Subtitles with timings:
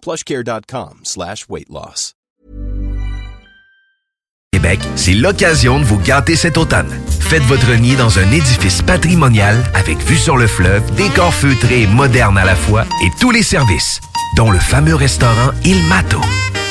[0.00, 2.14] plushcare.com slash weight loss.
[4.52, 6.90] Québec, c'est l'occasion de vous gâter cet automne.
[7.20, 11.86] Faites votre nid dans un édifice patrimonial avec vue sur le fleuve, décor feutré et
[11.86, 14.00] moderne à la fois et tous les services,
[14.36, 16.20] dont le fameux restaurant Il Mato.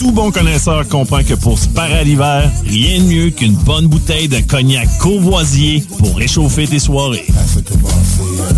[0.00, 3.86] Tout bon connaisseur comprend que pour se parer à l'hiver, rien de mieux qu'une bonne
[3.86, 7.26] bouteille de cognac courvoisier pour réchauffer tes soirées.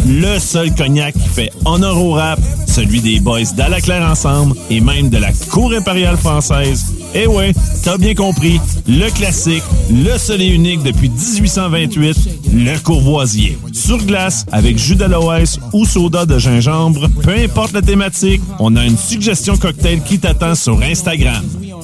[0.06, 2.38] Le seul cognac qui fait honneur au rap,
[2.68, 6.84] celui des boys d'Alaclaire Ensemble et même de la Cour impériale française.
[7.14, 12.16] Eh ouais, t'as bien compris, le classique, le seul et unique depuis 1828,
[12.54, 13.58] le courvoisier.
[13.72, 18.84] Sur glace, avec jus d'aloès ou soda de gingembre, peu importe la thématique, on a
[18.84, 21.31] une suggestion cocktail qui t'attend sur Instagram.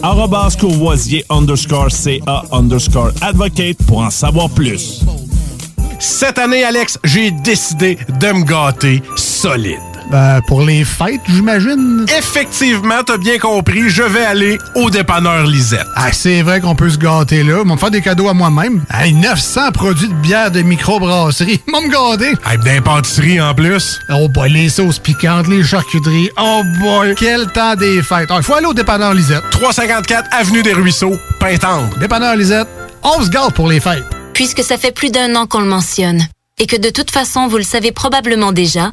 [0.02, 5.04] Arrobas courvoisier underscore CA underscore advocate pour en savoir plus.
[5.98, 9.97] Cette année, Alex, j'ai décidé de me gâter solide.
[10.10, 12.06] Ben, pour les fêtes, j'imagine.
[12.16, 15.86] Effectivement, t'as bien compris, je vais aller au dépanneur Lisette.
[15.94, 17.58] Ah, c'est vrai qu'on peut se gâter là.
[17.62, 18.82] Ils vont me faire des cadeaux à moi-même.
[18.90, 21.60] Hey, 900 produits de bière de microbrasserie.
[21.68, 22.34] Ils vont me gâter.
[22.46, 24.00] Hey, d'impantisserie en plus.
[24.08, 26.30] Oh boy, les sauces piquantes, les charcuteries.
[26.40, 28.30] Oh boy, quel temps des fêtes.
[28.34, 29.42] Il faut aller au dépanneur Lisette.
[29.50, 31.98] 354 Avenue des Ruisseaux, Pintendre.
[31.98, 32.68] Dépanneur Lisette,
[33.02, 34.04] on se gâte pour les fêtes.
[34.32, 36.22] Puisque ça fait plus d'un an qu'on le mentionne,
[36.58, 38.92] et que de toute façon vous le savez probablement déjà,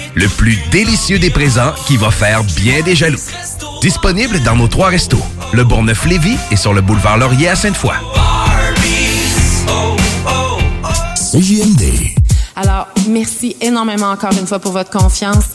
[0.15, 3.19] le plus délicieux des présents qui va faire bien des jaloux.
[3.81, 5.21] Disponible dans nos trois restos,
[5.53, 7.93] le Bourgneuf-Lévis et sur le boulevard Laurier à Sainte-Foy.
[11.15, 11.83] CJMD.
[12.55, 15.45] Alors, merci énormément encore une fois pour votre confiance.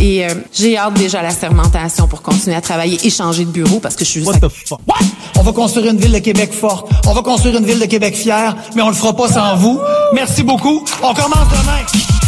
[0.00, 3.50] Et euh, j'ai hâte déjà à la sermentation pour continuer à travailler et changer de
[3.50, 4.42] bureau parce que je suis juste...
[4.42, 4.80] What the fuck?
[4.86, 4.96] What?
[5.38, 6.90] On va construire une ville de Québec forte.
[7.06, 9.80] On va construire une ville de Québec fière, mais on le fera pas sans vous.
[10.12, 10.84] Merci beaucoup.
[11.02, 12.25] On commence demain.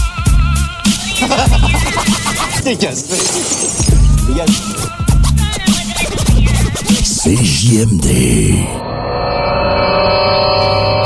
[2.65, 2.94] Dégage.
[4.29, 4.62] Dégage.
[7.03, 8.06] CJMD.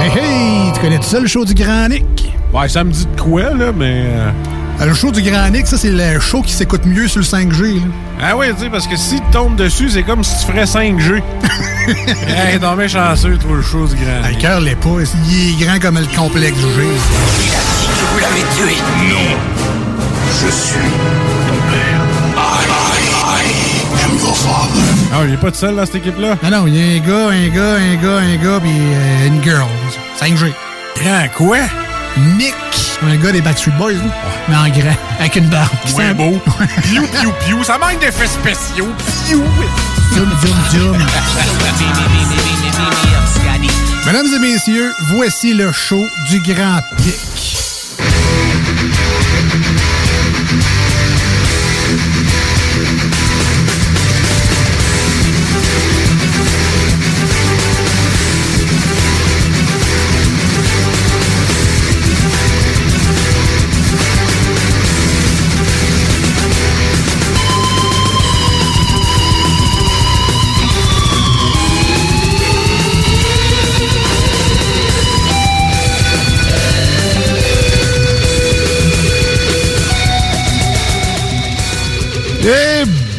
[0.00, 2.04] Hey hey, tu connais tout ça le show du Grand Nick?
[2.52, 4.04] Ouais, ça me dit de quoi, là, mais...
[4.06, 4.30] euh,
[4.82, 7.24] Euh, Le show du Grand Nick, ça, c'est le show qui s'écoute mieux sur le
[7.26, 7.76] 5G.
[7.76, 7.80] là.
[8.20, 10.64] Ah oui, tu sais, parce que si tu tombes dessus, c'est comme si tu ferais
[10.64, 11.22] 5G.
[12.28, 14.20] hey, non, mais chanceux, toi, le show du grand.
[14.24, 14.90] Ah, Le cœur l'est pas.
[15.30, 16.82] Il est grand comme le complexe du G.
[18.12, 18.76] Vous l'avez tué.
[19.08, 19.51] Non.
[20.40, 20.90] Je suis
[21.48, 22.00] ton père.
[22.36, 24.82] I, I, I am your father.
[25.12, 26.36] Ah, il est pas tout seul dans cette équipe-là?
[26.42, 29.26] Non, non, il y a un gars, un gars, un gars, un gars, puis euh,
[29.26, 29.66] une girl.
[30.20, 30.52] 5G.
[30.96, 31.58] Grand quoi?
[32.38, 32.54] Nick,
[33.02, 34.10] un gars des Backstreet Boys, hein,
[34.48, 35.70] mais en grand, avec une barbe.
[35.92, 36.40] Moins beau.
[36.82, 37.64] Piou, piou, piou.
[37.64, 38.88] Ça manque d'effets spéciaux.
[39.26, 39.42] Piou.
[40.14, 40.98] Zoom, zoom, zoom.
[44.06, 47.51] Mesdames et messieurs, voici le show du Grand Pic.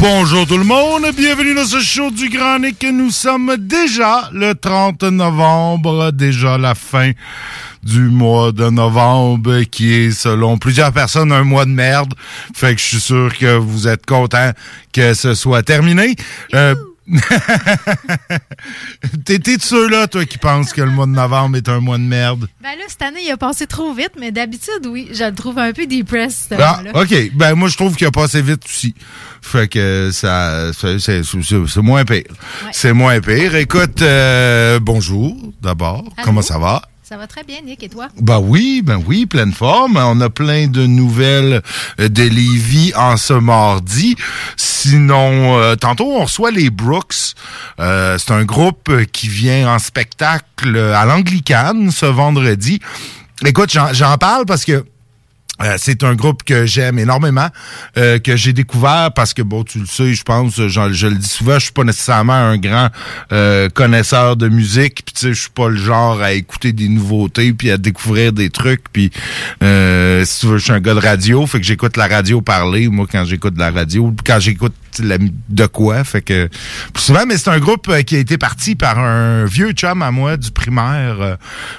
[0.03, 2.85] Bonjour tout le monde, bienvenue dans ce show du Grand Nick.
[2.91, 7.11] Nous sommes déjà le 30 novembre, déjà la fin
[7.83, 12.13] du mois de novembre qui est selon plusieurs personnes un mois de merde.
[12.53, 14.51] Fait que je suis sûr que vous êtes contents
[14.91, 16.17] que ce soit terminé.
[16.53, 16.75] Euh,
[19.25, 22.03] T'es de ceux-là, toi, qui pensent que le mois de novembre est un mois de
[22.03, 22.47] merde?
[22.61, 25.57] Ben là, cette année, il a passé trop vite, mais d'habitude, oui, je le trouve
[25.59, 26.47] un peu depressed.
[26.49, 26.81] ce Ah.
[26.95, 27.31] OK.
[27.35, 28.95] Ben, moi, je trouve qu'il a passé vite aussi.
[29.41, 32.23] Fait que ça, c'est- moins pire.
[32.71, 33.55] C'est moins pire.
[33.55, 36.05] Écoute, euh, bonjour, d'abord.
[36.23, 36.81] Comment ça va?
[37.13, 38.07] Ça va très bien, Nick, et toi?
[38.19, 39.97] Ben oui, ben oui, pleine forme.
[39.97, 41.61] On a plein de nouvelles
[41.99, 44.15] euh, de Lévis en ce mardi.
[44.57, 47.35] Sinon, euh, tantôt, on reçoit les Brooks.
[47.79, 52.79] Euh, c'est un groupe qui vient en spectacle à l'Anglicane ce vendredi.
[53.45, 54.83] Écoute, j'en parle parce que
[55.61, 57.47] euh, c'est un groupe que j'aime énormément,
[57.97, 61.29] euh, que j'ai découvert parce que, bon, tu le sais, je pense, je, le dis
[61.29, 62.89] souvent, je suis pas nécessairement un grand
[63.31, 66.89] euh, connaisseur de musique, puis tu sais, je suis pas le genre à écouter des
[66.89, 69.11] nouveautés, puis à découvrir des trucs, puis
[69.61, 72.41] euh, si tu veux, je suis un gars de radio, fait que j'écoute la radio
[72.41, 76.49] parler, moi, quand j'écoute la radio, quand j'écoute de quoi, fait que
[76.97, 80.11] souvent, mais c'est un groupe euh, qui a été parti par un vieux chum à
[80.11, 81.35] moi du primaire, euh,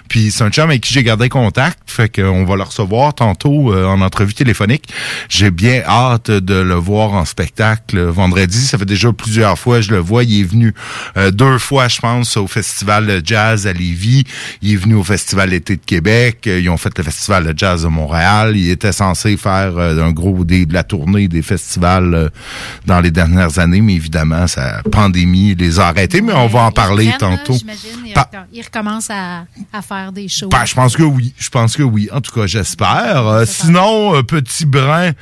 [0.08, 3.72] puis c'est un chum avec qui j'ai gardé contact, fait qu'on va le recevoir tantôt
[3.72, 4.92] euh, en entrevue téléphonique.
[5.28, 8.58] J'ai bien hâte de le voir en spectacle vendredi.
[8.58, 10.24] Ça fait déjà plusieurs fois je le vois.
[10.24, 10.74] Il est venu
[11.32, 14.24] deux fois, je pense, au festival de jazz à Lévis.
[14.62, 16.42] Il est venu au festival d'été de Québec.
[16.46, 18.56] Ils ont fait le festival de jazz de Montréal.
[18.56, 22.30] Il était censé faire un gros des, de la tournée des festivals
[22.86, 26.20] dans les dernières années, mais évidemment, sa pandémie les a arrêtés.
[26.22, 27.54] Mais on va en parler Reprennent, là, tantôt.
[27.58, 30.48] J'imagine, ils, Pa- recom- ils recommencent à, à faire des shows.
[30.48, 31.32] ben, je pense que oui.
[31.38, 32.08] Je pense que oui.
[32.12, 33.26] En tout cas, j'espère.
[33.26, 35.12] Euh, sinon, euh, petit brin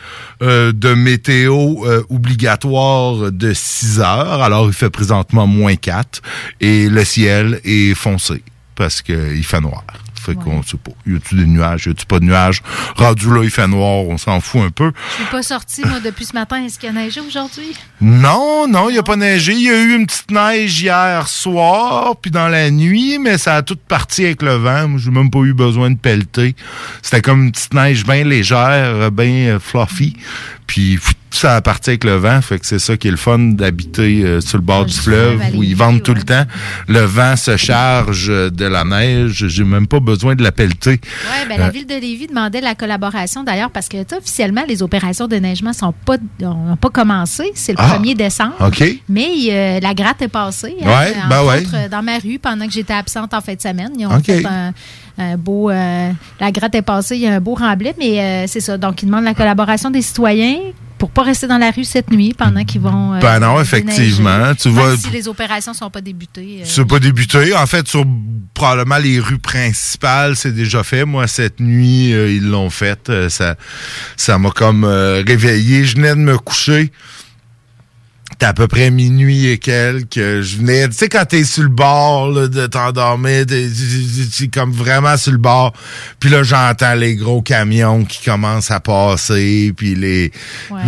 [0.43, 4.43] euh, de météo euh, obligatoire de 6 heures.
[4.43, 6.23] Alors, il fait présentement moins 4
[6.61, 8.43] et le ciel est foncé
[8.77, 9.85] parce qu'il fait noir.
[10.25, 10.93] Fait qu'on sait pas.
[11.05, 11.87] Y a-tu des nuages?
[11.87, 12.63] Y a-tu pas de nuages?
[12.97, 14.05] Rendu là, il fait noir.
[14.07, 14.93] On s'en fout un peu.
[15.11, 16.63] Je suis pas sortie, moi, depuis ce matin.
[16.65, 17.73] Est-ce qu'il y a neigé aujourd'hui?
[18.01, 19.53] Non, non, il n'y a pas neigé.
[19.53, 23.57] Il y a eu une petite neige hier soir, puis dans la nuit, mais ça
[23.57, 24.89] a tout parti avec le vent.
[24.89, 26.55] Moi, j'ai même pas eu besoin de pelleter.
[27.03, 30.17] C'était comme une petite neige bien légère, bien euh, fluffy.
[30.67, 32.41] Puis pff, ça a parti avec le vent.
[32.43, 35.41] Fait que c'est ça qui est le fun d'habiter euh, sur le bord du fleuve
[35.55, 36.45] où ils vendent tout le temps.
[36.89, 39.47] Le vent se charge de la neige.
[39.49, 41.01] J'ai même pas besoin de la pelleter.
[41.03, 44.83] Oui, ben, la Euh, ville de Lévis demandait la collaboration d'ailleurs parce que officiellement, les
[44.83, 47.51] opérations de neigement sont pas, n'ont pas commencé.
[47.55, 48.55] C'est le Ah, 1er décembre.
[48.61, 48.85] OK.
[49.09, 50.77] Mais euh, la gratte est passée.
[50.83, 51.61] hein, Ouais, entre ben ouais.
[51.61, 53.91] autres, dans ma rue, pendant que j'étais absente en fin de semaine.
[53.99, 54.73] Ils ont fait un,
[55.19, 55.71] un beau.
[55.71, 58.77] euh, la gratte est passée, il y a un beau remblai, mais euh, c'est ça.
[58.79, 60.59] Donc, ils demandent la collaboration des citoyens
[61.03, 63.15] pour pas rester dans la rue cette nuit pendant qu'ils vont.
[63.15, 64.55] euh, Ben non, effectivement.
[64.55, 66.59] Tu vois- si les opérations sont pas débutées.
[66.61, 67.57] euh, C'est pas débuté.
[67.57, 68.05] En fait, sur
[68.55, 71.05] probablement les rues principales, c'est déjà fait.
[71.05, 73.09] Moi, cette nuit, euh, ils l'ont fait.
[73.11, 73.57] Euh, ça,
[74.17, 75.85] ça m'a comme euh, réveillé.
[75.85, 76.93] Je venais de me coucher.
[78.43, 80.17] C'était à peu près minuit et quelques.
[80.41, 83.69] Je venais, tu sais, quand t'es sur le bord là, de t'endormir, t'es
[84.53, 85.73] comme vraiment sur le bord.
[86.19, 90.33] Puis là, j'entends les gros camions qui commencent à passer, puis les,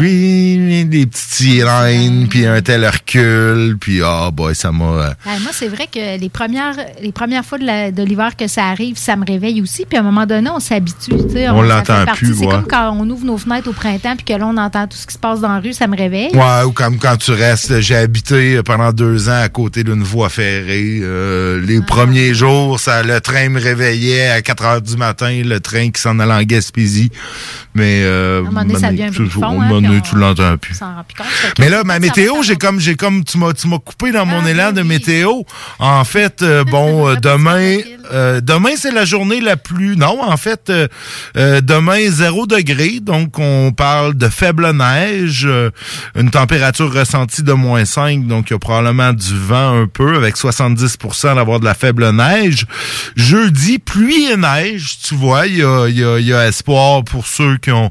[0.01, 4.85] oui, les petites sirènes, puis un tel recul, puis ah, boy, ça m'a...
[4.85, 8.35] euh, Ouais, moi, c'est vrai que les premières, les premières fois de la- de l'hiver
[8.37, 9.85] que ça arrive, ça me réveille aussi.
[9.89, 11.13] Puis à un moment donné, on s'habitue.
[11.29, 14.17] tu sais, On ça l'entend plus, C'est comme quand on ouvre nos fenêtres au printemps
[14.17, 15.97] puis que là, on entend tout ce qui se passe dans la rue, ça me
[15.97, 16.31] réveille.
[16.35, 17.44] Ouais, ou comme quand tu restes.
[17.81, 21.01] J'ai habité pendant deux ans à côté d'une voie ferrée.
[21.03, 21.87] Euh, les Ah.
[21.87, 26.01] premiers jours, ça, le train me réveillait à 4 heures du matin, le train qui
[26.01, 27.11] s'en allait en Gaspésie.
[27.75, 28.91] Mais euh, À un moment donné, ça
[29.31, 30.79] fond, hein, tu l'entends plus.
[30.79, 31.59] Compte.
[31.59, 34.25] Mais là, ma météo, j'ai comme, j'ai comme, tu m'as, tu m'as coupé dans Ah,
[34.25, 35.43] mon élan de météo.
[35.79, 37.79] En fait, euh, bon, euh, demain,
[38.13, 39.97] Euh, demain, c'est la journée la plus...
[39.97, 43.01] Non, en fait, euh, demain, 0 degré.
[43.01, 45.49] Donc, on parle de faible neige,
[46.15, 48.27] une température ressentie de moins 5.
[48.27, 52.11] Donc, il y a probablement du vent un peu, avec 70% d'avoir de la faible
[52.11, 52.67] neige.
[53.17, 54.99] Jeudi, pluie et neige.
[55.03, 57.73] Tu vois, il y a, il y a- il y a espoir pour ceux qui
[57.73, 57.91] ont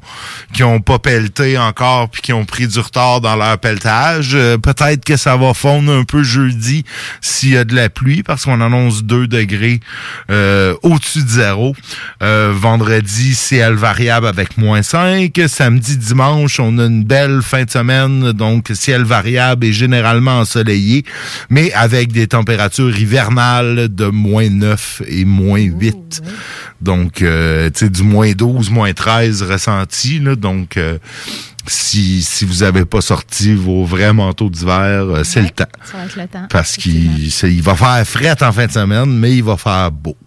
[0.53, 4.31] qui ont pas pelleté encore puis qui ont pris du retard dans leur pelletage.
[4.35, 6.85] Euh, Peut-être que ça va fondre un peu jeudi
[7.21, 9.79] s'il y a de la pluie parce qu'on annonce 2 degrés
[10.29, 11.75] euh, au-dessus de zéro.
[12.21, 15.39] Euh, vendredi, ciel variable avec moins 5.
[15.47, 21.03] Samedi, dimanche, on a une belle fin de semaine, donc ciel variable et généralement ensoleillé,
[21.49, 26.21] mais avec des températures hivernales de moins 9 et moins 8.
[26.81, 30.19] Donc, euh, tu sais, du moins 12, moins 13 ressenti.
[30.19, 30.97] Là, donc, euh,
[31.67, 35.65] si, si vous avez pas sorti vos vrais manteaux d'hiver, euh, c'est le temps.
[35.83, 36.47] Ça va être le temps.
[36.49, 40.17] Parce qu'il il va faire fret en fin de semaine, mais il va faire beau.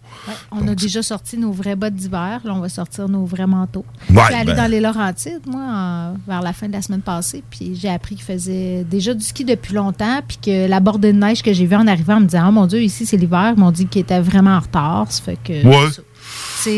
[0.51, 2.41] On a déjà sorti nos vrais bottes d'hiver.
[2.45, 3.85] Là, on va sortir nos vrais manteaux.
[4.11, 7.03] Ouais, je suis allée ben- dans les Laurentides, moi, vers la fin de la semaine
[7.03, 11.13] passée, puis j'ai appris qu'il faisait déjà du ski depuis longtemps, puis que la bordée
[11.13, 13.17] de neige que j'ai vue en arrivant, en me disant, oh mon Dieu, ici, c'est
[13.17, 13.55] l'hiver.
[13.57, 15.07] Ils m'ont dit qu'il était vraiment en retard.
[15.11, 15.65] Ça fait que.
[15.65, 15.91] Ouais.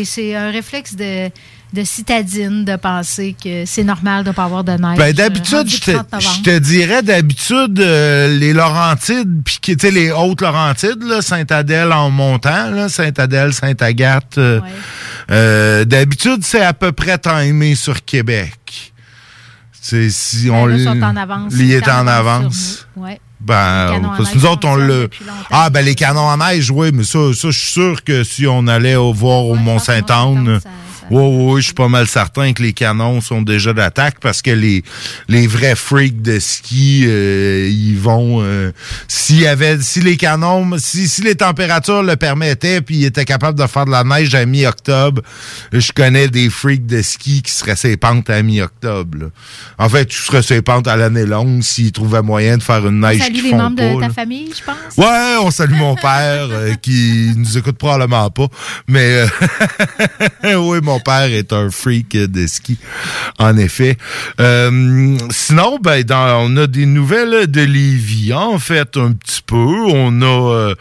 [0.05, 1.31] C'est un réflexe de,
[1.71, 4.97] de citadine de penser que c'est normal de ne pas avoir de neige.
[4.97, 6.33] Ben, euh, d'habitude, je te, 30 novembre.
[6.37, 11.91] je te dirais, d'habitude, euh, les Laurentides, puis qui étaient les hautes Laurentides, là, Saint-Adèle
[11.93, 14.59] en montant, là, Saint-Adèle, Saint-Agathe, euh,
[15.29, 18.55] euh, d'habitude, c'est à peu près timé sur Québec.
[19.81, 21.53] C'est si on Ben, l- sont en avance.
[21.55, 22.87] Il est en avance.
[22.95, 23.19] Ouais.
[23.39, 25.09] Ben, parce que nous autres, on le.
[25.49, 28.45] Ah, ben, les canons à neige, oui, mais ça, ça, je suis sûr que si
[28.47, 30.59] on allait au voir au Mont-Saint-Anne,
[31.09, 31.23] oui,
[31.53, 34.83] oui, je suis pas mal certain que les canons sont déjà d'attaque parce que les,
[35.27, 38.71] les vrais freaks de ski, euh, ils vont, euh,
[39.07, 43.25] s'il y avait, si les canons, si, si les températures le permettaient puis ils étaient
[43.25, 45.21] capables de faire de la neige à mi-octobre,
[45.71, 49.29] je connais des freaks de ski qui seraient ses pentes à mi-octobre.
[49.77, 52.99] En fait, tu serais ses pentes à l'année longue s'ils trouvaient moyen de faire une
[52.99, 54.07] neige Salut qui les membres pas, de là.
[54.07, 54.97] ta famille, je pense.
[54.97, 58.47] Ouais, on salue mon père euh, qui nous écoute probablement pas,
[58.87, 59.25] mais
[60.43, 62.77] euh, oui, mon père est un freak de ski,
[63.37, 63.97] en effet.
[64.39, 69.55] Euh, sinon, ben, on a des nouvelles de Lévis, en fait, un petit peu.
[69.55, 70.75] On a, euh,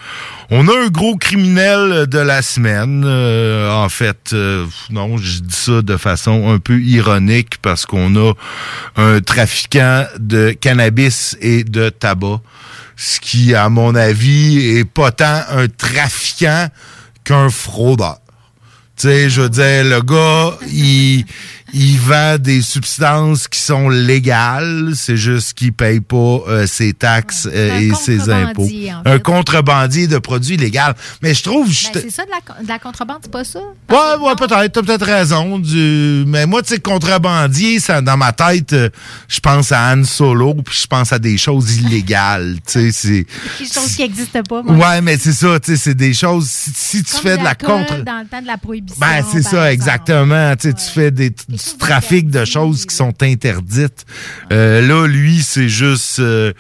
[0.50, 3.04] on a un gros criminel de la semaine.
[3.06, 8.14] euh, en fait, euh, non, je dis ça de façon un peu ironique parce qu'on
[8.16, 8.32] a
[8.96, 12.40] un trafiquant de cannabis et de tabac
[12.98, 16.68] ce qui, à mon avis, est pas tant un trafiquant
[17.24, 18.18] qu'un fraudeur.
[18.98, 21.24] Tu sais, je veux dire, le gars, il,
[21.72, 26.16] il vend des substances qui sont légales, c'est juste qu'il paye pas
[26.48, 28.68] euh, ses taxes euh, un et ses impôts.
[29.04, 30.78] Un contrebandier de produits légaux.
[31.22, 31.66] Mais je trouve...
[31.66, 33.60] Ben, c'est ça de la, de la contrebande, c'est pas ça?
[33.90, 34.72] Ouais, ouais, peut-être.
[34.72, 35.58] T'as peut-être raison.
[35.58, 36.24] Du...
[36.26, 38.90] Mais moi, tu sais, contrebandier, ça, dans ma tête, euh,
[39.28, 42.56] je pense à Anne Solo, puis je pense à des choses illégales.
[42.66, 43.26] Tu sais, c'est.
[43.58, 44.62] Des choses qui n'existent pas.
[44.62, 44.74] moi.
[44.74, 46.48] Ouais, mais c'est ça, tu sais, c'est des choses.
[46.48, 48.04] Si, si tu Comme fais de la contre.
[48.04, 48.98] Dans le temps de la prohibition.
[49.00, 49.72] Ben, c'est ça, exemple.
[49.72, 50.56] exactement.
[50.56, 54.06] Tu sais, tu fais des, du trafic de choses qui sont interdites.
[54.52, 56.52] Euh, là, lui, c'est juste, euh,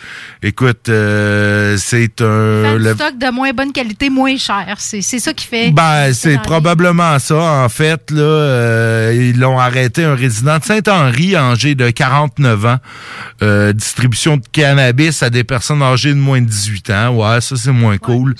[0.42, 2.76] écoute, euh, c'est un...
[2.76, 4.76] Le- stock de moins bonne qualité, moins cher.
[4.78, 5.70] C'est ça qui fait.
[5.70, 8.10] Ben, c'est probablement ça, en fait.
[8.10, 12.78] Là, euh, ils l'ont arrêté un résident de Saint-Henri, âgé de 49 ans.
[13.42, 17.08] Euh, distribution de cannabis à des personnes âgées de moins de 18 ans.
[17.10, 18.34] Ouais, ça, c'est moins cool.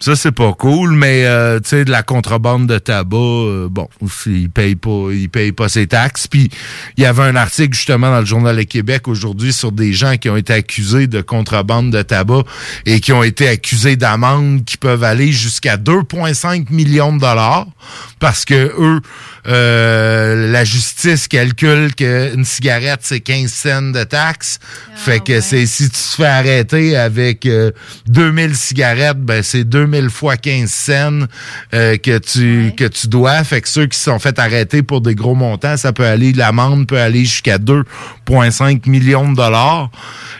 [0.00, 3.88] Ça, c'est pas cool, mais euh, tu sais, de la contrebande de tabac, bon,
[4.26, 6.28] il paye pas, il paye pas ses taxes.
[6.28, 6.50] Puis
[6.96, 10.16] il y avait un article justement dans le Journal de Québec aujourd'hui sur des gens
[10.16, 12.44] qui ont été accusés de contrebande de tabac
[12.86, 17.66] et qui ont été accusés d'amendes qui peuvent aller jusqu'à 2,5 millions de dollars
[18.18, 19.00] parce que eux,
[19.46, 24.58] euh, la justice calcule qu'une cigarette c'est 15 cents de taxes.
[24.96, 27.70] fait que c'est si tu te fais arrêter avec euh,
[28.08, 31.26] 2000 cigarettes, ben c'est 2000 fois 15 cents
[31.74, 33.44] euh, que tu que tu dois.
[33.44, 36.32] Fait que ceux qui se sont fait arrêter pour des gros montants, ça peut aller
[36.32, 39.90] l'amende peut aller jusqu'à 2,5 millions de dollars.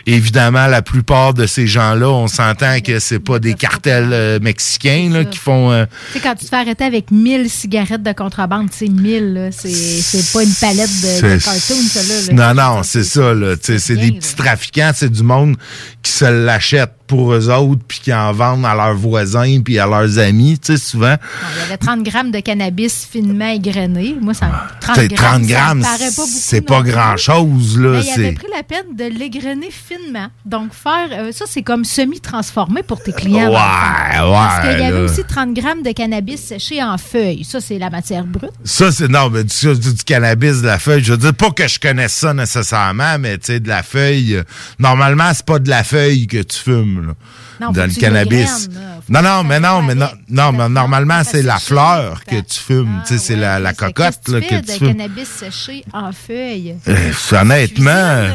[0.05, 5.09] Évidemment, la plupart de ces gens-là, on s'entend que c'est pas des cartels euh, mexicains
[5.11, 8.11] là, qui font euh, Tu sais, quand tu te fais arrêter avec 1000 cigarettes de
[8.11, 9.49] contrebande, c'est 1000, là.
[9.51, 12.53] C'est pas une palette de, de C'est- cartoon, ça, là.
[12.53, 15.55] Non, non, c'est ça, C'est des petits trafiquants, c'est du monde
[16.03, 19.85] qui se l'achète pour eux autres, puis qu'ils en vendent à leurs voisins, puis à
[19.87, 21.15] leurs amis, tu sais, souvent.
[21.55, 24.15] Il y avait 30 grammes de cannabis finement égrené.
[24.21, 26.29] Moi, ça, 30 T'sais, grammes, 30 ça me grammes, paraît pas beaucoup.
[26.31, 27.89] c'est pas grand-chose, là.
[27.99, 30.27] Mais il avait pris la peine de l'égrener finement.
[30.45, 33.49] Donc, faire euh, ça, c'est comme semi-transformé pour tes clients.
[33.49, 34.31] Ouais, fond.
[34.31, 35.03] Parce ouais, qu'il y avait là.
[35.05, 37.43] aussi 30 grammes de cannabis séché en feuilles.
[37.43, 38.51] Ça, c'est la matière brute.
[38.63, 41.03] Ça, c'est non, mais du, du- du cannabis, de la feuille.
[41.03, 44.35] Je veux dire, pas que je connaisse ça nécessairement, mais tu sais, de la feuille.
[44.35, 44.43] euh,
[44.77, 47.13] normalement, c'est pas de la feuille que tu fumes, là.
[47.61, 48.69] Non, dans le cannabis.
[49.09, 53.01] Non, non, mais non, mais non, non, mais normalement, c'est la fleur que tu fumes.
[53.05, 54.87] tu sais, c'est la, la cocotte, là, que tu fumes.
[54.97, 56.75] cannabis séché en feuilles?
[56.87, 58.27] Euh, honnêtement,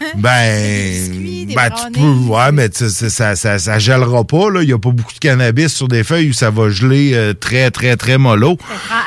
[0.16, 2.00] ben, biscuits, ben tu peux,
[2.32, 4.62] ouais, mais ça, ça, ça gèlera pas, là.
[4.62, 7.32] Il y a pas beaucoup de cannabis sur des feuilles où ça va geler euh,
[7.34, 8.58] très, très, très mollo.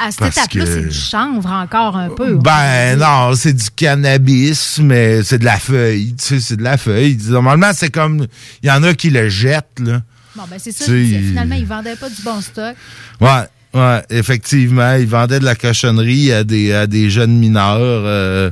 [0.04, 2.36] À cette étape-là, que- c'est du chanvre encore un peu.
[2.36, 6.16] Ben non, c'est du cannabis, mais c'est de la feuille.
[6.16, 7.18] Tu sais, c'est de la feuille.
[7.28, 8.26] Normalement, c'est comme.
[8.64, 10.02] Il y en a qui le jettent, là.
[10.36, 10.86] Bon, ben c'est ça.
[10.86, 12.76] Finalement, ils vendaient pas du bon stock.
[13.20, 13.28] Ouais.
[13.72, 17.78] Ouais, effectivement, ils vendaient de la cochonnerie à des à des jeunes mineurs.
[17.80, 18.50] euh,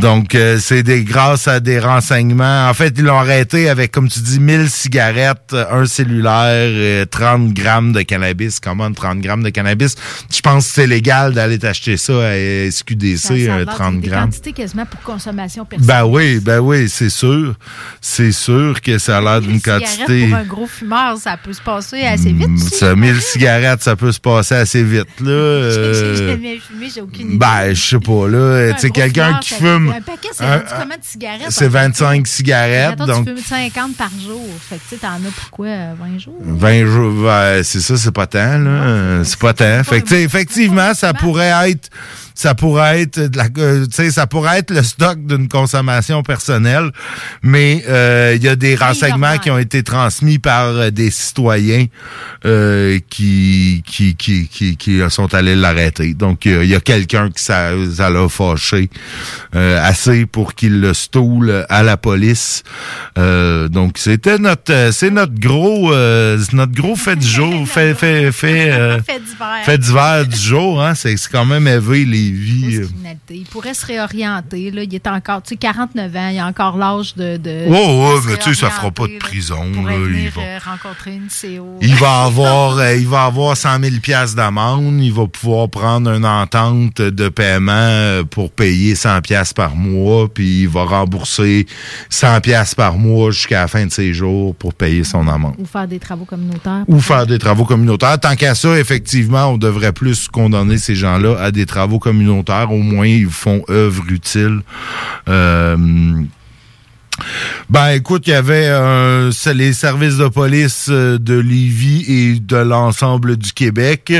[0.00, 2.66] Donc euh, c'est des grâce à des renseignements.
[2.66, 7.52] En fait, ils l'ont arrêté avec comme tu dis 1000 cigarettes, un cellulaire, et 30
[7.52, 8.58] grammes de cannabis.
[8.58, 9.96] Comment 30 grammes de cannabis
[10.34, 14.08] Je pense que c'est légal d'aller t'acheter ça à SQDC, a euh, l'air 30 des
[14.08, 14.24] grammes.
[14.30, 15.94] quantités quasiment pour consommation personnelle.
[16.04, 17.54] Ben oui, ben oui, c'est sûr.
[18.00, 20.28] C'est sûr que ça a l'air d'une quantité.
[20.28, 22.48] Pour un gros fumeur, ça peut se passer assez vite.
[22.54, 22.76] aussi.
[22.76, 25.26] Ça, 1000 cigarettes, ça peut se passer assez vite, là.
[25.70, 27.38] J'ai euh, jamais fumé, j'ai aucune idée.
[27.38, 28.72] Ben, je sais pas, là.
[28.74, 29.90] Tu sais, quelqu'un qui fume.
[29.96, 31.46] Un paquet, c'est rendu combien de cigarettes?
[31.50, 32.22] C'est un 25 paquet?
[32.26, 34.44] cigarettes, donc tu fumes 50 par jour.
[34.68, 35.66] Fait que tu sais, t'en as pour quoi?
[35.66, 36.34] euh, 20 jours?
[36.40, 39.22] 20 jours, ben, c'est ça, c'est pas tant, là.
[39.24, 39.82] C'est pas tant.
[39.84, 41.88] Fait que, tu sais, effectivement, ça pourrait être,
[42.38, 46.22] ça pourrait être de la, euh, tu sais, ça pourrait être le stock d'une consommation
[46.22, 46.92] personnelle,
[47.42, 51.86] mais euh, il y a des renseignements qui ont été transmis par euh, des citoyens
[52.46, 56.14] euh, qui, qui, qui, qui, qui sont allés l'arrêter.
[56.14, 58.88] Donc, euh, il y a quelqu'un qui ça, ça l'a fâché
[59.56, 62.62] euh, assez pour qu'il le stoule à la police.
[63.18, 67.94] Euh, donc, c'était notre, euh, c'est notre gros, euh, notre gros fait du jour, fait,
[67.94, 69.00] fait, fait, euh,
[69.64, 70.24] Fait d'hiver.
[70.24, 70.80] du jour.
[70.80, 73.34] Hein, c'est c'est quand même élevé les criminalité.
[73.36, 74.70] Il pourrait se réorienter.
[74.70, 74.82] Là.
[74.82, 76.28] Il est encore, tu sais, 49 ans.
[76.28, 77.36] Il a encore l'âge de.
[77.36, 79.18] de Oh, ouais, mais tu sais, ça fera pas de là.
[79.18, 79.64] prison.
[79.86, 81.78] Là, il va- euh, rencontrer une CO.
[81.80, 85.00] Il va avoir, euh, il va avoir 100 000 pièces d'amende.
[85.02, 90.28] Il va pouvoir prendre une entente de paiement euh, pour payer 100 pièces par mois,
[90.32, 91.66] puis il va rembourser
[92.10, 95.54] 100 pièces par mois jusqu'à la fin de ses jours pour payer son amende.
[95.58, 96.84] Ou faire des travaux communautaires.
[96.88, 98.18] Ou faire des travaux communautaires.
[98.18, 102.17] Tant qu'à ça, effectivement, on devrait plus condamner ces gens-là à des travaux communautaires.
[102.72, 104.60] Au moins, ils font œuvre utile.
[105.28, 105.76] Euh,
[107.70, 112.56] ben, écoute, il y avait euh, les services de police euh, de Lévis et de
[112.56, 114.12] l'ensemble du Québec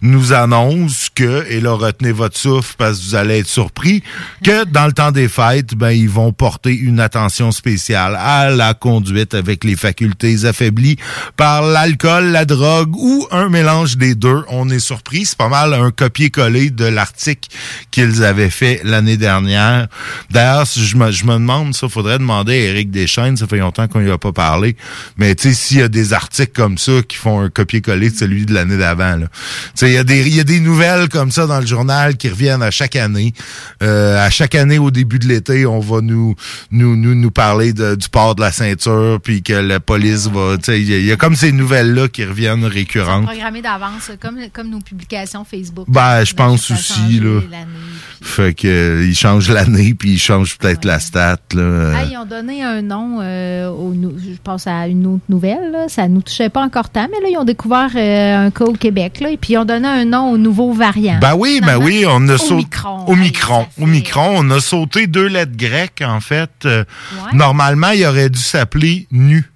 [0.00, 4.02] nous annoncent que, et là, retenez votre souffle parce que vous allez être surpris,
[4.42, 8.74] que dans le temps des fêtes, ben, ils vont porter une attention spéciale à la
[8.74, 10.96] conduite avec les facultés affaiblies
[11.36, 14.44] par l'alcool, la drogue ou un mélange des deux.
[14.48, 15.24] On est surpris.
[15.24, 17.48] C'est pas mal un copier-coller de l'article
[17.90, 19.88] qu'ils avaient fait l'année dernière.
[20.30, 23.88] D'ailleurs, je me, je me demande, ça, faudrait demander à Éric Deschaines, ça fait longtemps
[23.88, 24.76] qu'on lui a pas parlé,
[25.16, 28.16] mais tu sais, s'il y a des articles comme ça qui font un copier-coller de
[28.16, 29.18] celui de l'année d'avant.
[29.20, 29.26] Tu
[29.74, 32.16] sais, il y a des, il y a des nouvelles comme ça dans le journal
[32.16, 33.32] qui reviennent à chaque année.
[33.82, 36.34] Euh, à chaque année, au début de l'été, on va nous,
[36.70, 40.56] nous, nous, nous parler de- du port de la ceinture, puis que la police va,
[40.58, 43.26] tu sais, il y, a- il y a comme ces nouvelles-là qui reviennent récurrentes.
[43.26, 45.86] Programmé d'avance, comme, comme nos publications Facebook.
[45.88, 47.40] Ben, je pense aussi, là.
[47.50, 47.66] l'année.
[48.22, 51.92] Fait que, euh, ils changent l'année, puis ils changent peut-être la stat, là.
[51.94, 55.70] Ah, ils ont donné un nom, euh, au je pense à une autre nouvelle.
[55.70, 55.88] Là.
[55.88, 58.72] Ça nous touchait pas encore tant, mais là, ils ont découvert euh, un cas au
[58.72, 59.20] Québec.
[59.20, 61.18] Là, et puis, ils ont donné un nom au nouveau variant.
[61.20, 62.54] Ben oui, ben oui, on a sauté.
[62.54, 63.04] Omicron.
[63.06, 63.66] Omicron.
[63.80, 64.34] Omicron.
[64.36, 66.50] On a sauté deux lettres grecques, en fait.
[66.64, 67.36] Euh, Ouais.
[67.36, 69.50] Normalement, il aurait dû s'appeler NU.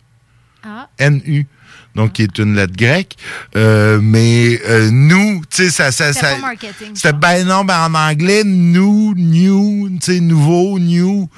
[0.64, 0.88] Ah.
[0.98, 1.46] N-U.
[1.94, 3.16] Donc, qui est une lettre grecque.
[3.56, 5.90] Euh, mais euh, nous, tu sais, ça.
[5.90, 6.36] ça, ça
[6.94, 11.28] C'était, ben non, ben en anglais, nous, new, tu sais, nouveau, new.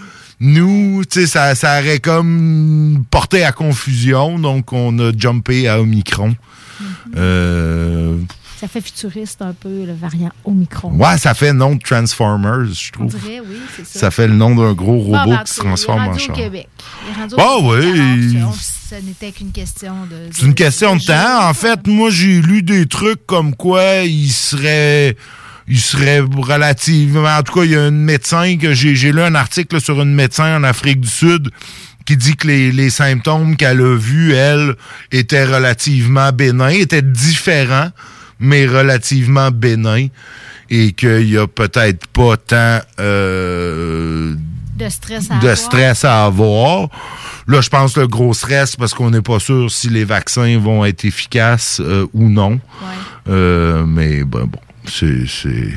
[0.41, 5.81] Nous, tu sais, ça, ça aurait comme porté à confusion, donc on a jumpé à
[5.81, 6.31] Omicron.
[6.31, 6.87] Mm-hmm.
[7.19, 8.17] Euh,
[8.59, 10.93] Ça fait futuriste un peu, le variant Omicron.
[10.93, 13.21] Ouais, ça fait nom de Transformers, je On trouve.
[13.21, 13.99] dirait, oui, c'est ça.
[14.01, 16.31] Ça fait le nom d'un gros robot ben, qui se transforme en char.
[16.31, 16.69] au Québec.
[16.79, 18.37] Ah Québec, oui.
[18.39, 18.53] alors, on-
[18.91, 20.17] Ce n'était qu'une question de.
[20.33, 21.49] C'est une question de temps.
[21.49, 25.17] En fait, moi, j'ai lu des trucs comme quoi il serait
[25.71, 27.25] il serait relativement...
[27.25, 30.03] En tout cas, il y a une médecin que j'ai j'ai lu un article sur
[30.03, 31.51] une médecin en Afrique du Sud
[32.05, 34.75] qui dit que les, les symptômes qu'elle a vus, elle,
[35.13, 37.91] étaient relativement bénins, étaient différents,
[38.41, 40.09] mais relativement bénins,
[40.71, 44.35] et qu'il y a peut-être pas tant euh,
[44.75, 45.57] De stress à de avoir.
[45.57, 46.89] stress à avoir.
[47.47, 50.85] Là, je pense le gros stress parce qu'on n'est pas sûr si les vaccins vont
[50.85, 52.61] être efficaces euh, ou non.
[53.29, 55.27] Euh, mais ben, bon, c'est...
[55.27, 55.75] c'est-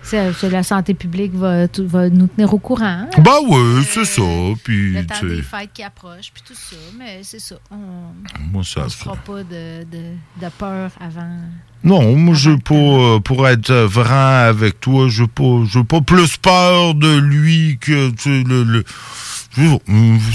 [0.00, 2.84] C'est- la santé publique va, tout- va nous tenir au courant.
[2.86, 3.08] hein.
[3.18, 4.22] Ben oui, c'est ça.
[4.64, 6.76] Puis, Le temps des fêtes qui approchent, puis tout ça.
[6.98, 7.56] Mais c'est ça.
[7.70, 11.40] On ne se fera pas de, de, de peur avant.
[11.84, 16.00] Non, moi, je pas, euh, pour être euh, franc avec toi, je veux pas, pas
[16.00, 18.84] plus peur de lui que, tu le, le-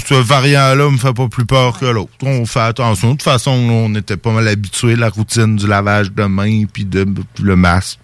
[0.06, 2.12] ce variant-là me fait pas plus peur que l'autre.
[2.22, 3.08] On fait attention.
[3.08, 6.64] De toute façon, on était pas mal habitués à la routine du lavage de mains,
[6.72, 7.06] puis de,
[7.42, 7.98] le masque.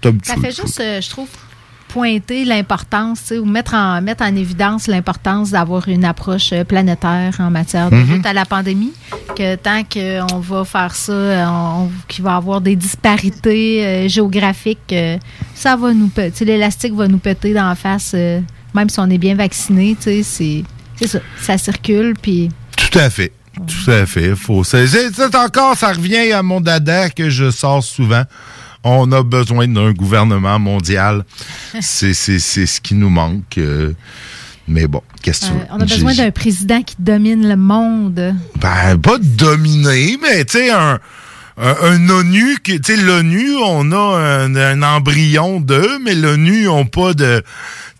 [0.00, 0.08] tout.
[0.08, 0.12] On.
[0.22, 1.28] Ça fait juste, euh, je trouve,
[1.88, 7.50] pointer l'importance, ou mettre en, mettre en évidence l'importance d'avoir une approche euh, planétaire en
[7.50, 8.14] matière de Mhm.
[8.16, 8.92] lutte à la pandémie.
[9.36, 11.46] Que tant qu'on va faire ça, euh,
[12.08, 15.18] qu'il va y avoir des disparités euh, géographiques, euh,
[15.54, 18.40] ça va nous L'élastique va nous péter dans la face, euh,
[18.74, 20.64] même si on est bien vacciné, tu sais,
[20.96, 21.18] c'est ça.
[21.40, 22.50] Ça circule, puis.
[22.76, 23.32] Tout à fait.
[23.54, 24.34] Tout à fait.
[24.34, 24.84] Faut, c'est,
[25.36, 28.24] encore, ça revient à mon dada que je sors souvent.
[28.82, 31.24] On a besoin d'un gouvernement mondial.
[31.80, 33.58] c'est, ce qui nous manque.
[33.58, 33.92] euh,
[34.66, 35.66] mais bon, qu'est-ce que tu euh, veux?
[35.70, 38.34] on a besoin d'un président qui domine le monde.
[38.60, 40.98] Ben, pas de dominer, mais tu sais, un,
[41.58, 46.68] un, un ONU, tu sais, l'ONU, on a un, un embryon d'eux, mais l'ONU, ils
[46.68, 47.42] ont pas de.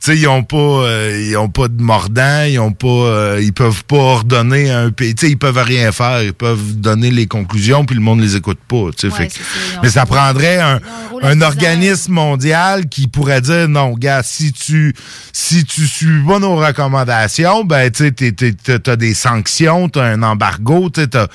[0.04, 3.40] Tu sais, ils ont pas, euh, ils ont pas de mordant, ils ont pas, euh,
[3.42, 5.14] ils peuvent pas ordonner un pays.
[5.14, 8.36] Tu sais, ils peuvent rien faire, ils peuvent donner les conclusions, puis le monde les
[8.36, 8.90] écoute pas.
[8.94, 10.78] Tu sais, Ouais, fait ça, mais ça prendrait un,
[11.22, 14.94] un organisme mondial qui pourrait dire non, gars, si tu
[15.32, 19.88] si tu suis pas nos recommandations, ben tu sais, t'es- t'es- t'as t'as des sanctions,
[19.88, 21.28] t'as un embargo, tu t'as